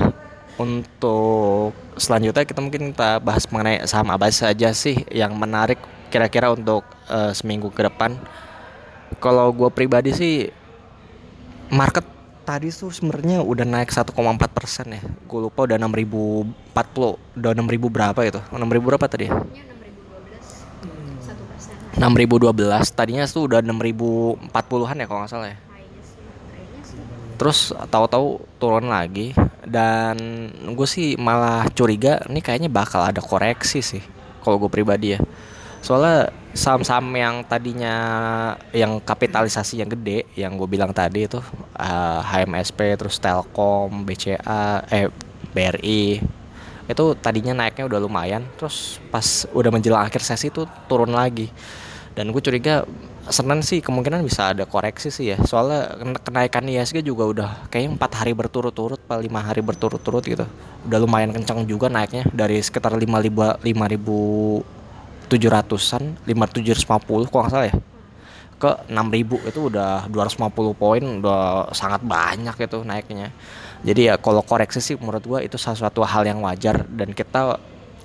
untuk 0.60 1.76
selanjutnya 1.96 2.44
kita 2.44 2.60
mungkin 2.64 2.96
kita 2.96 3.20
bahas 3.24 3.48
mengenai 3.52 3.84
saham 3.88 4.12
apa 4.12 4.32
saja 4.32 4.72
sih 4.76 4.96
yang 5.12 5.36
menarik 5.36 5.80
kira-kira 6.08 6.52
untuk 6.52 6.88
eh, 7.12 7.36
seminggu 7.36 7.68
ke 7.72 7.84
depan. 7.84 8.16
Kalau 9.20 9.52
gue 9.52 9.68
pribadi 9.74 10.16
sih 10.16 10.48
market 11.68 12.19
tadi 12.50 12.74
tuh 12.74 12.90
sebenarnya 12.90 13.46
udah 13.46 13.62
naik 13.62 13.94
1,4 13.94 14.10
persen 14.50 14.90
ya. 14.90 15.02
Gue 15.30 15.46
lupa 15.46 15.70
udah 15.70 15.78
6040 15.78 17.38
udah 17.38 17.52
6000 17.54 17.94
berapa 17.94 18.20
gitu. 18.26 18.42
6000 18.50 18.90
berapa 18.90 19.06
tadi 19.06 19.30
ya? 19.30 19.38
6012 22.00 22.98
tadinya 22.98 23.30
tuh 23.30 23.46
udah 23.46 23.62
6040-an 23.62 24.98
ya 24.98 25.06
kalau 25.06 25.20
nggak 25.22 25.30
salah 25.30 25.54
ya. 25.54 25.58
Terus 27.38 27.70
tahu-tahu 27.70 28.42
turun 28.58 28.90
lagi 28.90 29.38
dan 29.70 30.18
gue 30.74 30.88
sih 30.90 31.22
malah 31.22 31.70
curiga 31.78 32.18
ini 32.34 32.42
kayaknya 32.42 32.74
bakal 32.74 33.06
ada 33.06 33.22
koreksi 33.22 33.86
sih 33.86 34.02
kalau 34.42 34.58
gue 34.58 34.74
pribadi 34.74 35.14
ya. 35.14 35.20
Soalnya 35.86 36.34
saham-saham 36.54 37.06
yang 37.14 37.36
tadinya 37.46 37.96
yang 38.74 38.98
kapitalisasi 38.98 39.86
yang 39.86 39.90
gede 39.94 40.26
yang 40.34 40.58
gue 40.58 40.66
bilang 40.66 40.90
tadi 40.90 41.30
itu 41.30 41.38
uh, 41.78 42.22
HMSP 42.26 42.98
terus 42.98 43.22
Telkom 43.22 44.02
BCA 44.02 44.82
eh 44.90 45.14
BRI 45.54 46.22
itu 46.90 47.06
tadinya 47.22 47.54
naiknya 47.54 47.86
udah 47.86 48.00
lumayan 48.02 48.42
terus 48.58 48.98
pas 49.14 49.46
udah 49.54 49.70
menjelang 49.70 50.02
akhir 50.02 50.26
sesi 50.26 50.50
itu 50.50 50.66
turun 50.90 51.14
lagi. 51.14 51.54
Dan 52.18 52.34
gue 52.34 52.42
curiga 52.42 52.84
Senin 53.30 53.62
sih 53.62 53.78
kemungkinan 53.78 54.26
bisa 54.26 54.50
ada 54.58 54.66
koreksi 54.66 55.14
sih 55.14 55.30
ya. 55.30 55.38
Soalnya 55.46 56.02
kenaikan 56.26 56.66
ISG 56.66 57.06
juga 57.06 57.30
udah 57.30 57.50
kayaknya 57.70 57.94
empat 57.94 58.12
hari 58.18 58.34
berturut-turut 58.34 58.98
pak 59.06 59.22
lima 59.22 59.38
hari 59.38 59.62
berturut-turut 59.62 60.26
gitu. 60.26 60.50
Udah 60.90 60.98
lumayan 60.98 61.30
kencang 61.30 61.70
juga 61.70 61.94
naiknya 61.94 62.26
dari 62.34 62.58
sekitar 62.58 62.98
lima 62.98 63.22
ribu 63.86 64.66
tujuh 65.30 65.50
ratusan 65.54 66.18
lima 66.26 66.50
tujuh 66.50 66.74
ratus 66.74 66.90
lima 66.90 67.00
puluh 67.00 67.26
kok 67.30 67.38
nggak 67.38 67.54
salah 67.54 67.68
ya? 67.70 67.76
Ke 68.60 68.72
enam 68.92 69.08
ribu 69.08 69.40
itu 69.48 69.72
udah 69.72 70.12
250 70.12 70.52
poin 70.76 71.00
udah 71.00 71.72
sangat 71.72 72.04
banyak 72.04 72.52
itu 72.60 72.84
naiknya. 72.84 73.32
Jadi 73.88 74.12
ya 74.12 74.20
kalau 74.20 74.44
koreksi 74.44 74.84
sih 74.84 75.00
menurut 75.00 75.24
gua 75.24 75.40
itu 75.40 75.56
salah 75.56 75.80
satu 75.88 76.04
hal 76.04 76.28
yang 76.28 76.44
wajar 76.44 76.84
dan 76.92 77.16
kita 77.16 77.56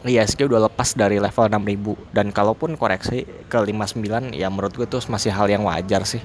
ISG 0.07 0.47
udah 0.47 0.71
lepas 0.71 0.95
dari 0.95 1.19
level 1.19 1.49
6000 1.49 2.15
dan 2.15 2.31
kalaupun 2.31 2.77
koreksi 2.79 3.27
ke 3.51 3.59
59 3.59 4.37
ya 4.37 4.53
menurut 4.53 4.77
gue 4.77 4.85
itu 4.85 5.01
masih 5.09 5.33
hal 5.33 5.49
yang 5.51 5.67
wajar 5.67 6.07
sih. 6.07 6.23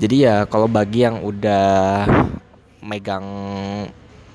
Jadi 0.00 0.26
ya 0.26 0.48
kalau 0.48 0.66
bagi 0.66 1.06
yang 1.06 1.22
udah 1.22 2.08
megang 2.82 3.26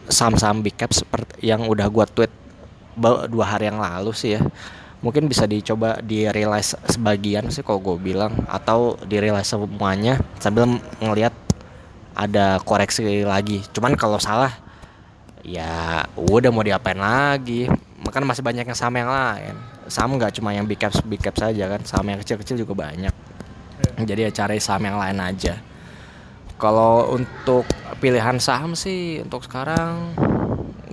saham-saham 0.07 0.63
big 0.63 0.79
cap 0.79 0.95
seperti 0.95 1.43
yang 1.43 1.67
udah 1.67 1.91
gua 1.91 2.07
tweet 2.07 2.31
dua 3.27 3.45
hari 3.47 3.67
yang 3.67 3.79
lalu 3.81 4.15
sih 4.15 4.39
ya 4.39 4.41
mungkin 5.01 5.25
bisa 5.25 5.49
dicoba 5.49 5.97
di 5.99 6.29
realize 6.29 6.77
sebagian 6.85 7.49
sih 7.49 7.65
kalau 7.65 7.81
gue 7.81 7.97
bilang 7.97 8.33
atau 8.45 8.97
di 9.01 9.17
realize 9.17 9.49
semuanya 9.49 10.21
sambil 10.37 10.69
ngelihat 11.01 11.33
ada 12.13 12.61
koreksi 12.61 13.25
lagi. 13.25 13.65
Cuman 13.73 13.97
kalau 13.97 14.21
salah 14.21 14.53
ya 15.41 16.05
udah 16.15 16.49
mau 16.53 16.61
diapain 16.61 16.97
lagi. 16.97 17.65
Makan 18.01 18.25
masih 18.25 18.41
banyak 18.45 18.65
yang 18.65 18.77
sama 18.77 19.01
yang 19.01 19.11
lain. 19.11 19.55
Saham 19.89 20.17
nggak 20.17 20.37
cuma 20.37 20.53
yang 20.53 20.65
big 20.65 20.77
caps 20.77 21.01
big 21.05 21.21
caps 21.21 21.41
saja 21.41 21.65
kan. 21.69 21.81
Saham 21.85 22.05
yang 22.09 22.21
kecil-kecil 22.21 22.61
juga 22.61 22.73
banyak. 22.77 23.13
Jadi 24.05 24.29
ya 24.29 24.31
cari 24.33 24.61
saham 24.61 24.85
yang 24.85 24.97
lain 24.97 25.17
aja. 25.21 25.57
Kalau 26.61 27.09
untuk 27.17 27.65
pilihan 27.97 28.37
saham 28.37 28.77
sih 28.77 29.21
untuk 29.25 29.41
sekarang 29.41 30.13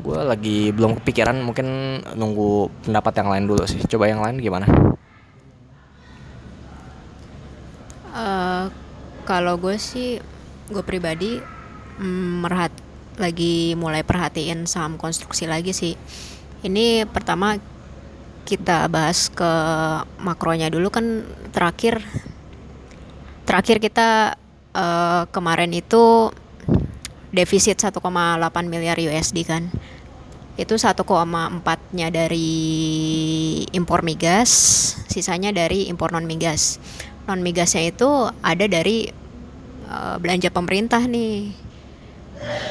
gue 0.08 0.20
lagi 0.24 0.72
belum 0.72 0.96
kepikiran 1.04 1.36
mungkin 1.44 2.00
nunggu 2.16 2.72
pendapat 2.88 3.12
yang 3.20 3.28
lain 3.28 3.44
dulu 3.44 3.68
sih. 3.68 3.84
Coba 3.84 4.08
yang 4.08 4.24
lain 4.24 4.40
gimana? 4.40 4.64
Uh, 8.16 8.72
kalau 9.28 9.60
gue 9.60 9.76
sih 9.76 10.16
gue 10.72 10.80
pribadi 10.80 11.36
mm, 12.00 12.40
merhat 12.40 12.72
lagi 13.20 13.76
mulai 13.76 14.00
perhatiin 14.00 14.64
saham 14.64 14.96
konstruksi 14.96 15.44
lagi 15.44 15.76
sih. 15.76 15.92
Ini 16.64 17.04
pertama 17.04 17.60
kita 18.48 18.88
bahas 18.88 19.28
ke 19.28 19.52
makronya 20.24 20.72
dulu 20.72 20.88
kan 20.88 21.28
terakhir. 21.52 22.00
Terakhir 23.44 23.76
kita 23.76 24.40
uh, 24.72 25.28
kemarin 25.28 25.76
itu 25.76 26.32
defisit 27.28 27.76
1,8 27.76 28.00
miliar 28.64 28.96
USD 28.96 29.44
kan 29.44 29.68
itu 30.58 30.74
1,4 30.74 31.06
nya 31.94 32.10
dari 32.10 32.50
impor 33.70 34.02
migas 34.02 34.50
sisanya 35.06 35.54
dari 35.54 35.86
impor 35.86 36.10
non 36.10 36.26
migas 36.26 36.82
non 37.30 37.38
migasnya 37.46 37.94
itu 37.94 38.08
ada 38.42 38.66
dari 38.66 39.06
uh, 39.88 40.16
belanja 40.16 40.48
pemerintah 40.48 41.04
nih. 41.04 41.52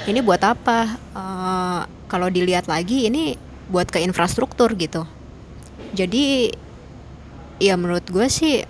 Ini 0.09 0.19
buat 0.25 0.41
apa? 0.41 0.97
Uh, 1.13 1.81
kalau 2.09 2.31
dilihat 2.31 2.65
lagi 2.65 3.05
ini 3.05 3.37
buat 3.67 3.91
ke 3.91 4.01
infrastruktur 4.01 4.73
gitu. 4.79 5.05
Jadi 5.93 6.49
ya 7.61 7.77
menurut 7.77 8.05
gue 8.07 8.25
sih 8.31 8.63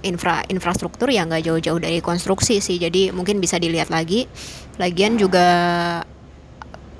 infra 0.00 0.40
infrastruktur 0.48 1.12
ya 1.12 1.28
nggak 1.28 1.44
jauh-jauh 1.50 1.80
dari 1.82 2.00
konstruksi 2.00 2.62
sih. 2.64 2.80
Jadi 2.80 3.12
mungkin 3.12 3.42
bisa 3.42 3.60
dilihat 3.60 3.92
lagi. 3.92 4.24
Lagian 4.80 5.20
juga 5.20 5.44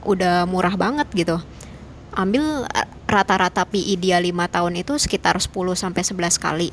udah 0.04 0.44
murah 0.48 0.74
banget 0.76 1.08
gitu. 1.12 1.36
Ambil 2.10 2.66
rata-rata 3.06 3.62
PI 3.66 3.94
dia 3.98 4.18
5 4.18 4.30
tahun 4.50 4.72
itu 4.82 4.98
sekitar 4.98 5.38
10 5.38 5.50
sampai 5.74 6.02
11 6.02 6.38
kali. 6.38 6.70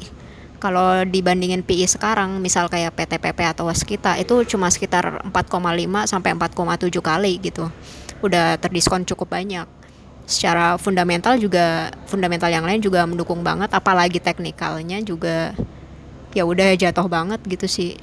Kalau 0.57 1.05
dibandingin 1.05 1.61
PI 1.61 1.85
sekarang 1.85 2.41
misal 2.41 2.65
kayak 2.65 2.97
PTPP 2.97 3.45
atau 3.45 3.69
Waskita 3.69 4.17
itu 4.17 4.41
cuma 4.49 4.73
sekitar 4.73 5.21
4,5 5.29 6.09
sampai 6.09 6.33
4,7 6.33 6.89
kali 6.97 7.37
gitu. 7.37 7.69
Udah 8.25 8.57
terdiskon 8.57 9.05
cukup 9.05 9.37
banyak. 9.37 9.69
Secara 10.25 10.75
fundamental 10.81 11.37
juga 11.37 11.93
fundamental 12.09 12.49
yang 12.49 12.65
lain 12.65 12.81
juga 12.81 13.05
mendukung 13.05 13.45
banget 13.45 13.69
apalagi 13.69 14.17
teknikalnya 14.17 14.99
juga 15.05 15.53
ya 16.33 16.43
udah 16.43 16.73
jatuh 16.73 17.05
banget 17.05 17.39
gitu 17.45 17.69
sih. 17.69 18.01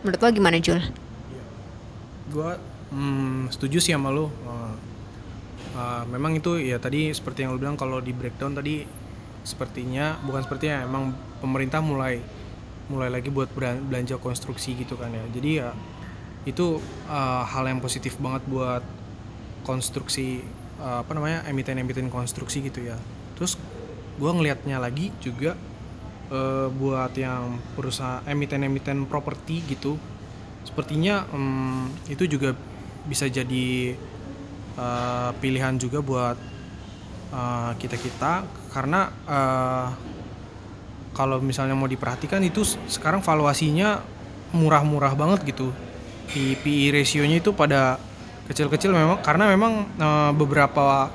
Menurut 0.00 0.20
lo 0.24 0.28
gimana 0.32 0.56
Jul? 0.56 0.80
Gue 2.32 2.56
hmm, 2.90 3.50
setuju 3.54 3.78
sih 3.82 3.92
sama 3.94 4.10
lo. 4.10 4.30
Uh, 4.46 4.74
uh, 5.74 6.02
memang 6.10 6.38
itu 6.38 6.58
ya 6.60 6.78
tadi 6.78 7.10
seperti 7.10 7.46
yang 7.46 7.56
lo 7.56 7.58
bilang 7.58 7.78
kalau 7.78 7.98
di 7.98 8.14
breakdown 8.14 8.54
tadi 8.54 8.84
sepertinya 9.40 10.20
bukan 10.22 10.44
sepertinya 10.44 10.84
emang 10.84 11.16
pemerintah 11.40 11.80
mulai 11.80 12.20
mulai 12.90 13.08
lagi 13.08 13.30
buat 13.30 13.48
belanja 13.56 14.18
konstruksi 14.18 14.76
gitu 14.76 14.98
kan 14.98 15.10
ya. 15.14 15.24
Jadi 15.30 15.50
ya 15.62 15.70
itu 16.48 16.80
uh, 17.08 17.42
hal 17.44 17.68
yang 17.68 17.80
positif 17.84 18.16
banget 18.16 18.40
buat 18.48 18.82
konstruksi 19.62 20.40
uh, 20.80 21.04
apa 21.04 21.12
namanya 21.12 21.44
emiten-emiten 21.46 22.08
konstruksi 22.08 22.64
gitu 22.64 22.80
ya 22.80 22.96
terus 23.36 23.60
gue 24.16 24.30
ngelihatnya 24.30 24.80
lagi 24.80 25.12
juga 25.20 25.56
uh, 26.32 26.68
buat 26.72 27.12
yang 27.16 27.60
perusahaan 27.76 28.24
emiten-emiten 28.24 29.04
properti 29.04 29.64
gitu 29.68 30.00
sepertinya 30.64 31.24
um, 31.32 31.88
itu 32.08 32.28
juga 32.28 32.56
bisa 33.10 33.26
jadi 33.26 33.98
uh, 34.78 35.34
pilihan 35.42 35.74
juga 35.74 35.98
buat 35.98 36.38
uh, 37.34 37.74
kita 37.74 37.98
kita 37.98 38.32
karena 38.70 39.10
uh, 39.26 39.86
kalau 41.10 41.42
misalnya 41.42 41.74
mau 41.74 41.90
diperhatikan 41.90 42.38
itu 42.46 42.62
sekarang 42.86 43.18
valuasinya 43.18 43.98
murah-murah 44.54 45.18
banget 45.18 45.42
gitu. 45.50 45.74
PI 46.30 46.94
ratio-nya 46.94 47.42
itu 47.42 47.50
pada 47.50 47.98
kecil-kecil 48.46 48.94
memang 48.94 49.18
karena 49.18 49.50
memang 49.50 49.90
uh, 49.98 50.30
beberapa 50.30 51.10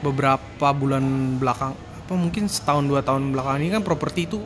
beberapa 0.00 0.68
bulan 0.72 1.36
belakang 1.36 1.76
apa 1.76 2.12
mungkin 2.16 2.48
setahun 2.48 2.88
dua 2.88 3.04
tahun 3.04 3.36
belakang 3.36 3.60
ini 3.60 3.68
kan 3.76 3.84
properti 3.84 4.24
itu 4.24 4.40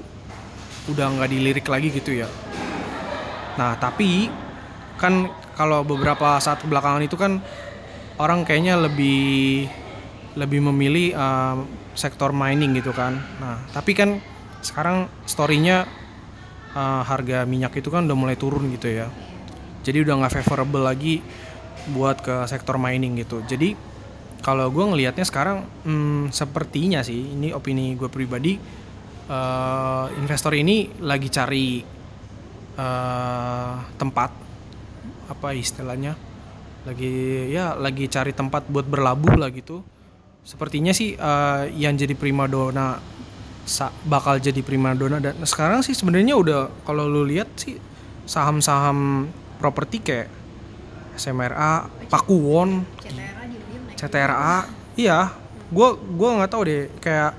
udah 0.91 1.15
nggak 1.15 1.31
dilirik 1.31 1.67
lagi 1.71 1.95
gitu 1.95 2.11
ya. 2.11 2.29
Nah 3.55 3.79
tapi 3.79 4.27
kan 4.99 5.31
kalau 5.55 5.87
beberapa 5.87 6.39
saat 6.43 6.63
belakangan 6.67 7.03
itu 7.03 7.15
kan 7.15 7.39
orang 8.19 8.47
kayaknya 8.47 8.79
lebih 8.79 9.67
lebih 10.35 10.61
memilih 10.71 11.15
uh, 11.15 11.63
sektor 11.95 12.35
mining 12.35 12.75
gitu 12.75 12.91
kan. 12.91 13.19
Nah 13.39 13.63
tapi 13.71 13.95
kan 13.95 14.19
sekarang 14.63 15.07
storynya 15.27 15.87
uh, 16.75 17.03
harga 17.07 17.47
minyak 17.47 17.79
itu 17.79 17.89
kan 17.89 18.07
udah 18.07 18.19
mulai 18.19 18.37
turun 18.39 18.71
gitu 18.75 18.91
ya. 18.91 19.07
Jadi 19.87 20.03
udah 20.03 20.15
nggak 20.25 20.35
favorable 20.43 20.83
lagi 20.83 21.23
buat 21.95 22.19
ke 22.25 22.49
sektor 22.51 22.81
mining 22.81 23.21
gitu. 23.23 23.45
Jadi 23.47 23.95
kalau 24.45 24.69
gue 24.69 24.85
ngelihatnya 24.85 25.25
sekarang 25.25 25.65
hmm, 25.89 26.29
sepertinya 26.29 27.01
sih 27.01 27.33
ini 27.33 27.57
opini 27.57 27.97
gue 27.97 28.13
pribadi 28.13 28.61
uh, 29.29 30.13
investor 30.21 30.53
ini 30.53 31.01
lagi 31.01 31.33
cari 31.33 31.81
uh, 32.77 33.75
tempat 33.97 34.44
apa 35.35 35.53
istilahnya 35.53 36.15
lagi 36.85 37.49
ya 37.51 37.75
lagi 37.75 38.07
cari 38.07 38.31
tempat 38.31 38.69
buat 38.71 38.87
berlabuh 38.87 39.35
lah 39.41 39.51
gitu. 39.51 39.83
Sepertinya 40.45 40.93
sih 40.93 41.17
uh, 41.17 41.65
yang 41.73 41.97
jadi 41.97 42.13
primadona 42.13 43.01
bakal 44.05 44.37
jadi 44.37 44.61
primadona 44.61 45.17
dan 45.17 45.41
sekarang 45.49 45.81
sih 45.81 45.97
sebenarnya 45.97 46.37
udah 46.37 46.61
kalau 46.85 47.09
lu 47.09 47.25
lihat 47.25 47.49
sih 47.57 47.81
saham-saham 48.29 49.29
properti 49.57 50.05
kayak 50.05 50.29
SMRA, 51.17 51.89
Pakuwon, 52.13 52.85
CTRA, 53.95 54.67
iya, 54.99 55.33
gue 55.71 55.89
gue 55.97 56.29
nggak 56.37 56.51
tahu 56.51 56.63
deh 56.69 56.83
kayak 57.01 57.33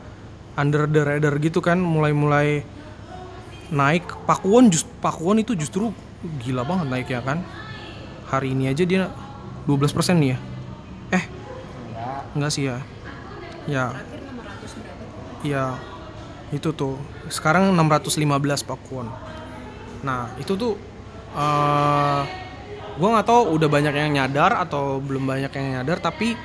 under 0.56 0.88
the 0.90 1.02
radar 1.04 1.36
gitu 1.38 1.62
kan 1.62 1.78
mulai-mulai 1.78 2.66
naik. 3.70 4.10
Pakuwon 4.26 4.74
just 4.74 4.90
Pakuwon 5.04 5.46
itu 5.46 5.54
justru 5.54 5.94
gila 6.42 6.66
banget 6.66 6.88
naik 6.90 7.08
ya 7.14 7.22
kan 7.22 7.46
hari 8.38 8.54
ini 8.54 8.72
aja 8.72 8.84
dia 8.84 9.10
12% 9.66 10.22
nih 10.22 10.30
ya. 10.36 10.38
Eh, 11.16 11.24
enggak 12.38 12.52
sih 12.54 12.64
ya. 12.70 12.78
Ya. 13.66 13.86
Ya. 15.42 15.66
Itu 16.54 16.72
tuh. 16.72 17.00
Sekarang 17.32 17.74
615 17.74 18.62
Pak 18.62 18.80
Kwon. 18.86 19.10
Nah, 20.06 20.30
itu 20.38 20.54
tuh 20.54 20.78
eh 21.36 22.22
gua 22.96 23.10
nggak 23.12 23.28
tahu 23.28 23.60
udah 23.60 23.68
banyak 23.68 23.92
yang 23.92 24.12
nyadar 24.16 24.56
atau 24.64 25.04
belum 25.04 25.28
banyak 25.28 25.52
yang 25.52 25.68
nyadar 25.82 26.00
tapi 26.00 26.40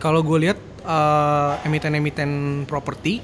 kalau 0.00 0.20
gue 0.24 0.48
lihat 0.48 0.58
eh, 0.84 1.66
emiten-emiten 1.68 2.64
properti 2.68 3.20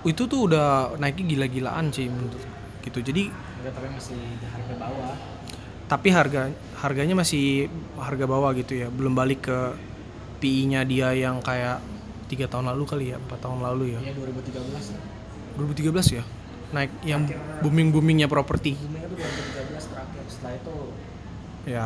itu 0.00 0.22
tuh 0.24 0.48
udah 0.48 0.96
naiknya 0.96 1.24
gila-gilaan 1.36 1.92
sih 1.92 2.08
gitu. 2.80 2.98
Jadi 3.04 3.28
tapi 3.60 3.88
masih 3.92 4.16
di 4.16 4.46
harga 4.48 4.74
bawah. 4.80 5.16
Tapi 5.90 6.14
harga 6.14 6.54
harganya 6.78 7.18
masih 7.18 7.66
harga 7.98 8.22
bawah 8.30 8.54
gitu 8.54 8.78
ya. 8.78 8.86
Belum 8.94 9.10
balik 9.10 9.50
ke 9.50 9.58
PI-nya 10.38 10.86
dia 10.86 11.10
yang 11.10 11.42
kayak 11.42 11.82
tiga 12.30 12.46
tahun 12.46 12.70
lalu 12.70 12.82
kali 12.86 13.04
ya 13.10 13.18
empat 13.18 13.42
tahun 13.42 13.58
lalu 13.58 13.98
ya. 13.98 14.00
Ya 14.06 14.14
2013. 14.14 15.58
2013 15.58 16.22
ya? 16.22 16.24
Naik 16.70 16.94
yang 17.02 17.26
booming 17.58 17.90
boomingnya 17.90 18.30
properti. 18.30 18.78
Boomingnya 18.78 19.10
tuh 19.10 19.18
2013 19.18 19.90
terakhir. 19.90 20.22
Setelah 20.30 20.54
itu 20.54 20.76
ya 21.66 21.84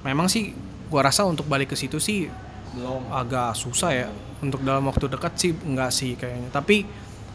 memang 0.00 0.32
sih 0.32 0.56
gua 0.88 1.12
rasa 1.12 1.28
untuk 1.28 1.44
balik 1.44 1.70
ke 1.70 1.76
situ 1.76 2.00
sih 2.00 2.32
belum. 2.72 3.12
agak 3.12 3.52
susah 3.52 3.92
ya. 3.92 4.08
Untuk 4.40 4.64
dalam 4.64 4.88
waktu 4.88 5.12
dekat 5.12 5.36
sih 5.36 5.52
enggak 5.52 5.92
sih 5.92 6.16
kayaknya. 6.16 6.48
Tapi 6.48 6.88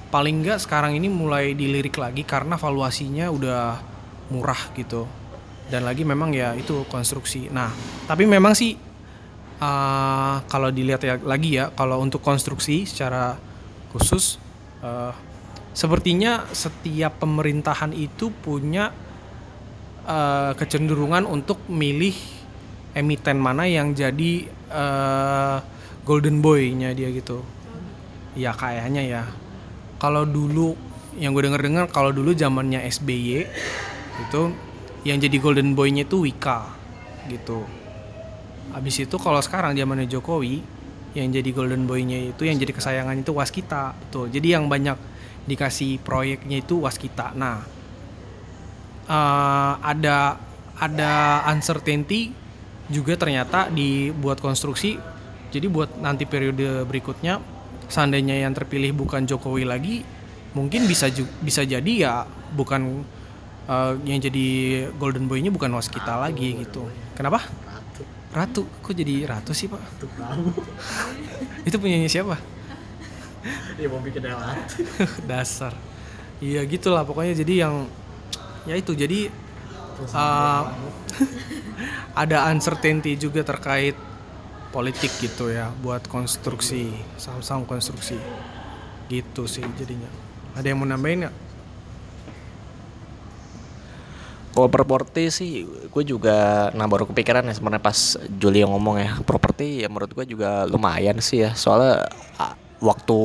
paling 0.09 0.41
enggak 0.41 0.65
sekarang 0.65 0.97
ini 0.97 1.13
mulai 1.13 1.53
dilirik 1.53 1.93
lagi 2.01 2.25
karena 2.25 2.57
valuasinya 2.57 3.29
udah 3.29 3.77
murah 4.33 4.73
gitu 4.73 5.05
dan 5.67 5.83
lagi 5.83 6.07
memang 6.07 6.31
ya 6.31 6.55
itu 6.55 6.87
konstruksi 6.87 7.51
nah 7.51 7.71
tapi 8.07 8.23
memang 8.23 8.55
sih 8.55 8.75
eh, 9.59 10.35
kalau 10.47 10.69
dilihat 10.71 11.01
ya 11.03 11.15
lagi 11.21 11.59
ya 11.59 11.71
kalau 11.75 11.99
untuk 11.99 12.23
konstruksi 12.23 12.87
secara 12.87 13.35
khusus 13.91 14.39
eh, 14.83 15.13
sepertinya 15.77 16.49
setiap 16.49 17.21
pemerintahan 17.21 17.93
itu 17.93 18.33
punya 18.33 18.89
eh, 20.07 20.51
kecenderungan 20.57 21.29
untuk 21.29 21.61
milih 21.69 22.15
emiten 22.97 23.37
mana 23.37 23.69
yang 23.69 23.93
jadi 23.93 24.33
eh, 24.49 25.57
golden 26.01 26.41
boy-nya 26.41 26.95
dia 26.97 27.11
gitu. 27.11 27.45
Ya 28.33 28.55
kayaknya 28.55 29.03
ya. 29.05 29.23
Kalau 30.01 30.23
dulu 30.23 30.73
yang 31.17 31.33
gue 31.33 31.43
denger 31.45 31.61
dengar 31.61 31.85
kalau 31.89 32.13
dulu 32.13 32.31
zamannya 32.31 32.85
SBY 32.85 33.45
itu 34.21 34.41
yang 35.05 35.17
jadi 35.21 35.37
golden 35.37 35.77
boy-nya 35.77 36.07
itu 36.07 36.25
Wika 36.25 36.65
gitu. 37.27 37.67
Habis 38.73 39.03
itu 39.03 39.15
kalau 39.19 39.39
sekarang 39.43 39.77
zamannya 39.77 40.09
Jokowi 40.09 40.63
yang 41.15 41.33
jadi 41.33 41.49
golden 41.49 41.89
boy-nya 41.89 42.33
itu 42.33 42.45
yang 42.45 42.57
jadi 42.61 42.73
kesayangan 42.73 43.17
itu 43.21 43.31
Waskita 43.33 43.97
betul. 43.97 44.29
Jadi 44.29 44.47
yang 44.53 44.69
banyak 44.69 44.97
dikasih 45.47 46.01
proyeknya 46.03 46.61
itu 46.61 46.81
Waskita. 46.83 47.33
Nah, 47.33 47.63
eh, 49.07 49.73
ada 49.81 50.37
ada 50.77 51.41
uncertainty 51.49 52.31
juga 52.91 53.17
ternyata 53.17 53.67
dibuat 53.71 54.39
konstruksi. 54.39 54.99
Jadi 55.47 55.65
buat 55.71 55.95
nanti 56.03 56.27
periode 56.27 56.83
berikutnya 56.83 57.39
seandainya 57.87 58.43
yang 58.43 58.51
terpilih 58.51 58.91
bukan 58.93 59.23
Jokowi 59.23 59.63
lagi, 59.63 60.03
mungkin 60.51 60.85
bisa 60.85 61.07
bisa 61.39 61.63
jadi 61.63 61.93
ya 61.95 62.13
bukan 62.51 63.07
eh, 63.67 63.93
yang 64.07 64.19
jadi 64.23 64.47
golden 64.95 65.27
boy-nya 65.27 65.51
bukan 65.51 65.71
Waskita 65.75 66.17
lagi 66.17 66.63
gitu. 66.63 66.87
Kenapa? 67.13 67.43
Ratu. 67.43 68.03
Ratu. 68.31 68.61
Kok 68.81 68.93
jadi 68.95 69.27
Ratu 69.27 69.51
sih, 69.51 69.67
Pak? 69.67 69.79
Ratu. 69.79 70.07
Itu 71.67 71.75
punyanya 71.77 72.07
siapa? 72.07 72.39
Dia 73.77 73.87
mau 73.87 74.01
bikin 74.01 74.23
LRT. 74.23 74.71
Dasar. 75.29 75.75
Iya 76.37 76.61
gitulah 76.69 77.01
pokoknya 77.01 77.33
jadi 77.33 77.65
yang 77.65 77.89
ya 78.69 78.77
itu 78.77 78.93
jadi 78.93 79.33
uh, 80.13 80.63
ada 82.21 82.51
uncertainty 82.53 83.17
juga 83.17 83.41
terkait 83.41 83.97
politik 84.69 85.09
gitu 85.17 85.49
ya 85.49 85.73
buat 85.81 86.05
konstruksi 86.05 86.93
saham-saham 87.17 87.65
konstruksi 87.65 88.19
gitu 89.09 89.47
sih 89.49 89.63
jadinya 89.79 90.11
ada 90.53 90.67
yang 90.67 90.77
mau 90.77 90.85
nambahin 90.85 91.25
nggak 91.25 91.35
Kalau 94.46 94.46
properti 94.65 95.29
sih, 95.29 95.69
gue 95.69 96.03
juga 96.03 96.67
nah 96.73 96.89
baru 96.89 97.05
kepikiran 97.05 97.45
ya 97.45 97.53
sebenarnya 97.53 97.85
pas 97.85 98.17
Julio 98.41 98.65
ngomong 98.73 98.97
ya 98.97 99.21
properti 99.21 99.85
ya 99.85 99.87
menurut 99.93 100.09
gue 100.09 100.25
juga 100.25 100.65
lumayan 100.65 101.21
sih 101.21 101.45
ya. 101.45 101.53
Soalnya 101.53 102.09
waktu 102.81 103.19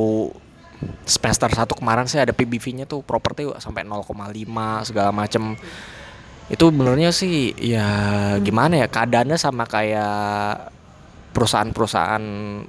semester 1.09 1.49
1 1.49 1.65
kemarin 1.73 2.05
sih 2.05 2.21
ada 2.21 2.37
PBV-nya 2.37 2.85
tuh 2.85 3.01
properti 3.01 3.49
sampai 3.57 3.89
0,5 3.89 4.13
segala 4.85 5.09
macem. 5.09 5.57
Itu 6.53 6.69
benernya 6.69 7.09
sih 7.17 7.57
ya 7.57 7.89
gimana 8.45 8.85
ya 8.85 8.87
keadaannya 8.93 9.41
sama 9.41 9.65
kayak 9.65 10.69
perusahaan-perusahaan 11.33 12.25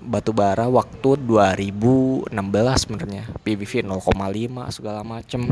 batubara 0.07 0.71
waktu 0.71 1.19
2016 1.19 2.31
sebenarnya. 2.79 3.27
PBV 3.43 3.83
0,5 3.83 4.71
segala 4.71 5.03
macem 5.03 5.51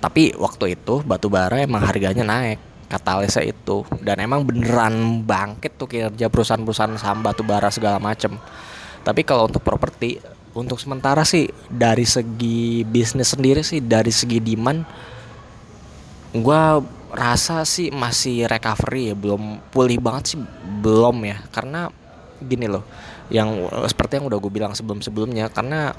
tapi 0.00 0.32
waktu 0.32 0.80
itu 0.80 1.04
batu 1.04 1.28
bara 1.28 1.60
emang 1.60 1.84
harganya 1.84 2.24
naik 2.24 2.70
katalisnya 2.90 3.46
itu. 3.46 3.86
Dan 4.02 4.18
emang 4.18 4.42
beneran 4.42 5.22
bangkit 5.22 5.78
tuh 5.78 5.86
kinerja 5.86 6.26
perusahaan-perusahaan 6.26 6.98
saham 6.98 7.22
batu 7.22 7.46
bara 7.46 7.70
segala 7.70 8.02
macem. 8.02 8.34
Tapi 9.06 9.22
kalau 9.22 9.46
untuk 9.46 9.62
properti 9.62 10.18
untuk 10.50 10.82
sementara 10.82 11.22
sih 11.22 11.46
dari 11.70 12.02
segi 12.02 12.82
bisnis 12.82 13.38
sendiri 13.38 13.62
sih 13.62 13.78
dari 13.78 14.10
segi 14.10 14.42
demand 14.42 14.82
gua 16.34 16.82
rasa 17.14 17.62
sih 17.62 17.94
masih 17.94 18.50
recovery 18.50 19.12
ya. 19.12 19.14
Belum 19.14 19.62
pulih 19.70 20.02
banget 20.02 20.34
sih 20.34 20.38
belum 20.82 21.22
ya. 21.22 21.38
Karena 21.54 21.86
gini 22.42 22.66
loh 22.66 22.82
yang 23.30 23.70
seperti 23.86 24.18
yang 24.18 24.26
udah 24.26 24.42
gue 24.42 24.50
bilang 24.50 24.74
sebelum-sebelumnya 24.74 25.54
karena 25.54 25.94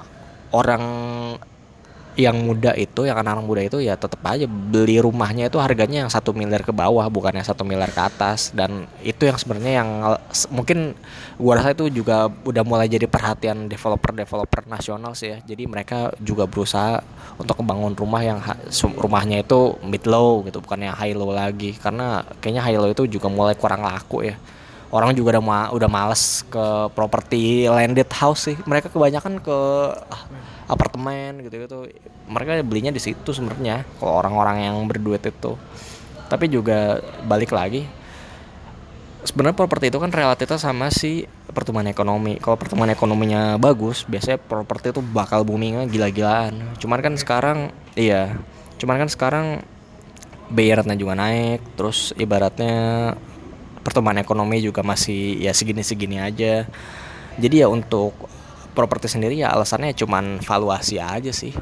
orang 0.51 0.83
yang 2.21 2.37
muda 2.45 2.77
itu 2.77 3.09
yang 3.09 3.17
anak-anak 3.17 3.45
muda 3.45 3.61
itu 3.65 3.77
ya 3.81 3.97
tetap 3.97 4.21
aja 4.23 4.45
beli 4.45 5.01
rumahnya 5.01 5.49
itu 5.49 5.57
harganya 5.57 6.05
yang 6.05 6.11
satu 6.13 6.31
miliar 6.31 6.61
ke 6.61 6.69
bawah 6.69 7.09
bukan 7.09 7.33
yang 7.33 7.47
satu 7.47 7.65
miliar 7.65 7.89
ke 7.89 8.01
atas. 8.01 8.53
Dan 8.53 8.85
itu 9.01 9.25
yang 9.25 9.37
sebenarnya 9.41 9.81
yang 9.81 9.89
mungkin 10.53 10.93
gua 11.41 11.57
rasa 11.57 11.73
itu 11.73 11.89
juga 11.89 12.29
udah 12.29 12.63
mulai 12.63 12.85
jadi 12.85 13.09
perhatian 13.09 13.65
developer-developer 13.65 14.69
nasional 14.69 15.17
sih 15.17 15.33
ya. 15.33 15.37
Jadi 15.41 15.65
mereka 15.65 16.13
juga 16.21 16.45
berusaha 16.45 17.01
untuk 17.41 17.57
membangun 17.65 17.97
rumah 17.97 18.21
yang 18.21 18.39
rumahnya 18.95 19.41
itu 19.41 19.75
mid 19.81 20.05
low 20.05 20.45
gitu 20.45 20.61
bukan 20.61 20.87
yang 20.87 20.95
high 20.95 21.17
low 21.17 21.33
lagi. 21.33 21.73
Karena 21.75 22.21
kayaknya 22.39 22.61
high 22.61 22.77
low 22.77 22.93
itu 22.93 23.09
juga 23.09 23.27
mulai 23.27 23.57
kurang 23.57 23.81
laku 23.81 24.29
ya 24.29 24.37
orang 24.91 25.15
juga 25.15 25.39
udah 25.39 25.43
ma- 25.43 25.71
udah 25.71 25.89
males 25.89 26.43
ke 26.47 26.65
properti 26.93 27.65
landed 27.65 28.07
house 28.11 28.51
sih. 28.51 28.55
Mereka 28.67 28.91
kebanyakan 28.91 29.39
ke 29.39 29.57
ah, 29.95 30.23
apartemen 30.67 31.43
gitu 31.43 31.55
gitu 31.67 31.77
mereka 32.31 32.59
belinya 32.63 32.91
di 32.95 33.01
situ 33.03 33.35
sebenarnya 33.35 33.83
kalau 33.99 34.19
orang-orang 34.23 34.67
yang 34.67 34.75
berduit 34.87 35.23
itu. 35.23 35.55
Tapi 36.31 36.47
juga 36.47 37.03
balik 37.27 37.51
lagi 37.51 37.83
sebenarnya 39.21 39.53
properti 39.53 39.93
itu 39.93 40.01
kan 40.01 40.09
relatifnya 40.09 40.57
sama 40.57 40.89
si 40.89 41.29
pertumbuhan 41.53 41.89
ekonomi. 41.89 42.41
Kalau 42.41 42.57
pertumbuhan 42.57 42.89
ekonominya 42.93 43.55
bagus 43.61 44.03
biasanya 44.07 44.41
properti 44.41 44.95
itu 44.95 45.01
bakal 45.03 45.45
boomingnya 45.45 45.85
gila-gilaan. 45.85 46.77
Cuman 46.81 46.99
kan 46.99 47.13
sekarang 47.17 47.57
iya 47.95 48.35
cuman 48.81 49.05
kan 49.05 49.09
sekarang 49.13 49.45
BI 50.51 50.73
ratenya 50.73 50.97
juga 50.97 51.13
naik 51.13 51.61
terus 51.77 52.11
ibaratnya 52.17 53.13
pertumbuhan 53.81 54.21
ekonomi 54.21 54.61
juga 54.61 54.85
masih 54.85 55.41
ya 55.41 55.51
segini-segini 55.53 56.21
aja. 56.21 56.65
Jadi 57.37 57.65
ya 57.65 57.67
untuk 57.67 58.13
properti 58.71 59.11
sendiri 59.11 59.35
ya 59.35 59.51
alasannya 59.51 59.91
cuman 59.97 60.39
valuasi 60.41 61.01
aja 61.01 61.33
sih. 61.33 61.53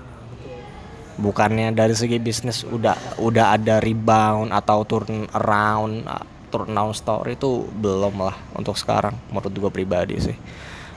Bukannya 1.20 1.76
dari 1.76 1.96
segi 1.96 2.16
bisnis 2.16 2.64
udah 2.64 3.20
udah 3.20 3.60
ada 3.60 3.84
rebound 3.84 4.56
atau 4.56 4.88
turn 4.88 5.28
around 5.36 6.08
turn 6.50 6.74
down 6.74 6.92
story 6.96 7.38
itu 7.38 7.68
belum 7.78 8.24
lah 8.24 8.36
untuk 8.58 8.74
sekarang 8.74 9.14
menurut 9.30 9.54
gue 9.54 9.72
pribadi 9.72 10.16
sih. 10.20 10.38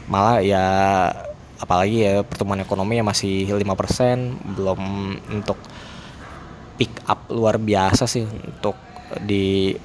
Malah 0.06 0.38
ya 0.42 0.64
apalagi 1.62 2.02
ya 2.02 2.14
pertumbuhan 2.26 2.66
ekonomi 2.66 2.98
yang 2.98 3.06
masih 3.06 3.46
5% 3.54 4.58
belum 4.58 4.80
untuk 5.30 5.58
pick 6.74 6.90
up 7.06 7.30
luar 7.30 7.60
biasa 7.62 8.10
sih 8.10 8.26
untuk 8.26 8.74
di 9.22 9.76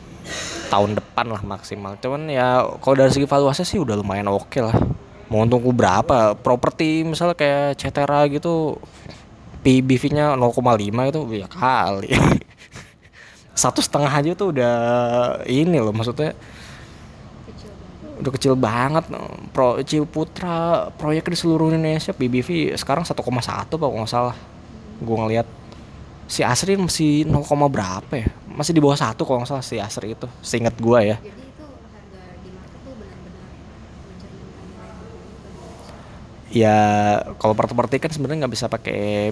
tahun 0.67 0.99
depan 0.99 1.25
lah 1.31 1.41
maksimal. 1.41 1.95
Cuman 1.97 2.27
ya 2.27 2.63
kalau 2.83 2.95
dari 2.99 3.11
segi 3.11 3.25
valuasi 3.25 3.63
sih 3.63 3.79
udah 3.79 3.95
lumayan 3.95 4.29
oke 4.29 4.59
lah. 4.59 4.75
Mau 5.27 5.43
tunggu 5.43 5.71
berapa? 5.75 6.35
Properti 6.39 7.03
misalnya 7.03 7.35
kayak 7.35 7.75
Cetera 7.75 8.23
gitu 8.31 8.79
PBV 9.63 10.03
nya 10.15 10.25
0,5 10.39 10.63
itu 11.11 11.21
ya 11.35 11.47
kali. 11.51 12.11
Satu 13.61 13.83
setengah 13.83 14.11
aja 14.11 14.31
tuh 14.37 14.55
udah 14.55 14.75
ini 15.49 15.81
loh 15.81 15.91
maksudnya. 15.91 16.31
Udah 18.23 18.31
kecil 18.31 18.55
banget. 18.55 19.03
Pro 19.51 19.81
Ciputra 19.83 20.87
proyek 20.95 21.27
di 21.27 21.37
seluruh 21.39 21.73
Indonesia 21.73 22.15
PBV 22.15 22.79
sekarang 22.79 23.03
1,1 23.03 23.17
pak 23.19 23.67
kalau 23.75 23.91
nggak 23.99 24.11
salah. 24.11 24.37
Gue 25.03 25.17
ngeliat 25.19 25.47
si 26.27 26.43
Asri 26.43 26.75
masih 26.75 27.23
0, 27.23 27.43
berapa 27.71 28.11
ya 28.11 28.27
masih 28.51 28.75
di 28.75 28.81
bawah 28.83 28.99
satu 28.99 29.23
kalau 29.23 29.41
nggak 29.41 29.49
salah 29.49 29.65
si 29.65 29.79
Asri 29.79 30.11
itu 30.13 30.27
seingat 30.43 30.75
gue 30.75 30.99
ya 31.15 31.17
Jadi 31.23 31.41
itu 31.47 31.65
harga 31.65 32.21
di 32.43 32.49
market 32.51 32.79
tuh 32.83 32.93
benar-benar 32.99 33.47
mencerminkan 34.11 34.91
nilai 35.07 35.51
buku 35.55 35.71
itu. 36.51 36.59
ya 36.59 36.77
kalau 37.39 37.53
properti 37.55 37.95
kan 38.03 38.11
sebenarnya 38.11 38.45
nggak 38.45 38.53
bisa 38.53 38.67
pakai 38.67 39.31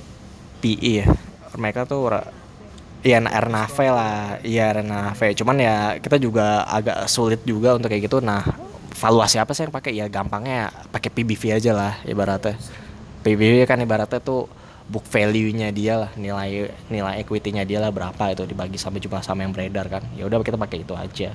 PE 0.63 0.93
ya 1.03 1.07
mereka 1.59 1.83
tuh 1.83 2.07
Iya, 3.05 3.21
Rnave 3.21 3.85
lah, 3.93 4.41
iya 4.41 4.73
Rnave. 4.73 5.37
Cuman 5.37 5.61
ya 5.61 6.01
kita 6.01 6.17
juga 6.17 6.65
agak 6.65 7.05
sulit 7.05 7.37
juga 7.45 7.77
untuk 7.77 7.93
kayak 7.93 8.09
gitu. 8.09 8.17
Nah, 8.17 8.41
valuasi 8.97 9.37
apa 9.37 9.53
sih 9.53 9.61
yang 9.61 9.69
pakai? 9.69 9.93
Ya 9.93 10.09
gampangnya 10.09 10.73
pakai 10.89 11.13
PBV 11.13 11.53
aja 11.53 11.69
lah 11.77 11.93
ibaratnya. 12.01 12.57
PBV 13.21 13.69
kan 13.69 13.77
ibaratnya 13.77 14.17
tuh 14.17 14.49
book 14.86 15.05
value-nya 15.09 15.73
dia 15.73 15.97
lah, 15.97 16.11
nilai 16.13 16.69
nilai 16.93 17.13
equity-nya 17.25 17.65
dia 17.65 17.81
lah 17.81 17.89
berapa 17.89 18.33
itu 18.33 18.45
dibagi 18.45 18.77
sampai 18.77 19.01
jumlah 19.01 19.25
saham 19.25 19.41
yang 19.41 19.51
beredar 19.51 19.89
kan. 19.89 20.03
Ya 20.13 20.29
udah 20.29 20.41
kita 20.45 20.57
pakai 20.61 20.86
itu 20.86 20.93
aja. 20.93 21.33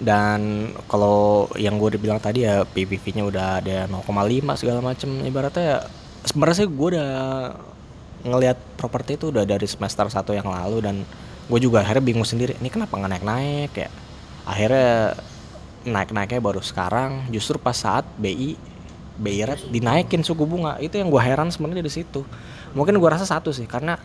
Dan 0.00 0.72
kalau 0.88 1.48
yang 1.60 1.76
gue 1.76 1.96
udah 1.96 2.00
bilang 2.00 2.20
tadi 2.20 2.48
ya 2.48 2.64
PBV-nya 2.64 3.24
udah 3.24 3.46
ada 3.60 3.78
0,5 3.84 4.60
segala 4.60 4.80
macem 4.80 5.12
ibaratnya 5.28 5.64
ya 5.64 5.78
sebenarnya 6.24 6.66
gue 6.68 6.88
udah 6.96 7.10
ngelihat 8.24 8.58
properti 8.76 9.16
itu 9.16 9.32
udah 9.32 9.44
dari 9.44 9.64
semester 9.64 10.08
1 10.08 10.24
yang 10.36 10.48
lalu 10.48 10.84
dan 10.84 10.96
gue 11.48 11.58
juga 11.60 11.80
akhirnya 11.84 12.04
bingung 12.04 12.28
sendiri 12.28 12.56
ini 12.60 12.68
kenapa 12.68 12.96
nggak 12.96 13.12
naik-naik 13.16 13.72
ya 13.76 13.88
akhirnya 14.44 15.16
naik-naiknya 15.88 16.40
baru 16.40 16.60
sekarang 16.60 17.28
justru 17.32 17.56
pas 17.56 17.76
saat 17.76 18.04
BI 18.20 18.56
BI 19.20 19.44
rate 19.44 19.68
dinaikin 19.68 20.24
suku 20.24 20.48
bunga. 20.48 20.80
Itu 20.80 20.96
yang 20.96 21.12
gue 21.12 21.20
heran 21.20 21.52
sebenarnya 21.52 21.84
di 21.84 21.92
situ. 21.92 22.24
Mungkin 22.72 22.96
gue 22.96 23.10
rasa 23.12 23.28
satu 23.28 23.52
sih 23.52 23.68
karena 23.68 24.00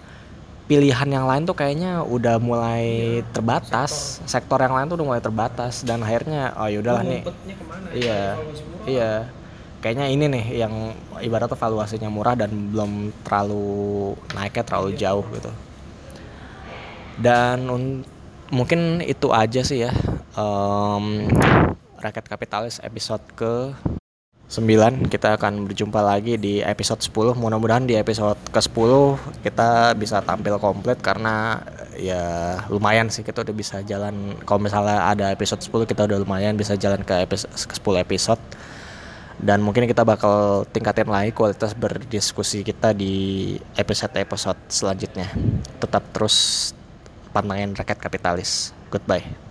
pilihan 0.65 1.05
yang 1.05 1.29
lain 1.29 1.45
tuh 1.45 1.55
kayaknya 1.55 2.03
udah 2.03 2.35
mulai 2.41 3.21
terbatas. 3.31 4.19
Sektor. 4.27 4.59
Yang 4.59 4.73
lain 4.75 4.85
tuh 4.91 4.95
udah 4.99 5.07
mulai 5.07 5.23
terbatas 5.23 5.81
dan 5.87 6.03
akhirnya 6.03 6.51
oh 6.59 6.67
yaudahlah 6.67 7.03
nih. 7.07 7.21
iya. 7.95 8.21
Iya. 8.85 9.11
Kayaknya 9.79 10.05
ini 10.09 10.25
nih 10.33 10.45
yang 10.65 10.73
ibaratnya 11.21 11.53
valuasinya 11.53 12.09
murah 12.09 12.33
dan 12.33 12.49
belum 12.73 13.13
terlalu 13.21 14.17
naiknya 14.33 14.63
terlalu 14.65 14.89
jauh 14.97 15.25
gitu. 15.29 15.51
Dan 17.15 17.69
un- 17.69 18.03
mungkin 18.49 18.99
itu 19.05 19.29
aja 19.29 19.61
sih 19.61 19.85
ya. 19.85 19.93
Em, 20.35 21.29
rakyat 22.01 22.25
kapitalis 22.27 22.81
episode 22.81 23.21
ke 23.37 23.71
9 24.55 25.11
kita 25.11 25.35
akan 25.35 25.67
berjumpa 25.67 25.99
lagi 25.99 26.39
di 26.39 26.63
episode 26.63 27.03
10 27.03 27.35
mudah-mudahan 27.35 27.83
di 27.83 27.99
episode 27.99 28.39
ke 28.47 28.59
10 28.63 29.43
kita 29.43 29.91
bisa 29.99 30.23
tampil 30.23 30.55
komplit 30.63 30.95
karena 31.03 31.59
ya 31.99 32.55
lumayan 32.71 33.11
sih 33.11 33.23
kita 33.23 33.43
udah 33.43 33.55
bisa 33.55 33.83
jalan. 33.83 34.35
Kalau 34.47 34.63
misalnya 34.63 35.11
ada 35.11 35.31
episode 35.35 35.59
10 35.59 35.91
kita 35.91 36.07
udah 36.07 36.17
lumayan 36.23 36.55
bisa 36.55 36.79
jalan 36.79 37.03
ke 37.03 37.27
episode 37.27 37.51
ke 37.51 37.75
10 37.75 38.05
episode. 38.07 38.41
Dan 39.35 39.59
mungkin 39.59 39.83
kita 39.83 40.07
bakal 40.07 40.63
tingkatin 40.71 41.11
lagi 41.11 41.35
kualitas 41.35 41.75
berdiskusi 41.75 42.63
kita 42.63 42.95
di 42.95 43.55
episode-episode 43.75 44.71
selanjutnya. 44.71 45.27
Tetap 45.83 46.07
terus 46.15 46.71
pantengin 47.35 47.75
rakyat 47.75 47.99
kapitalis. 47.99 48.71
Goodbye 48.87 49.44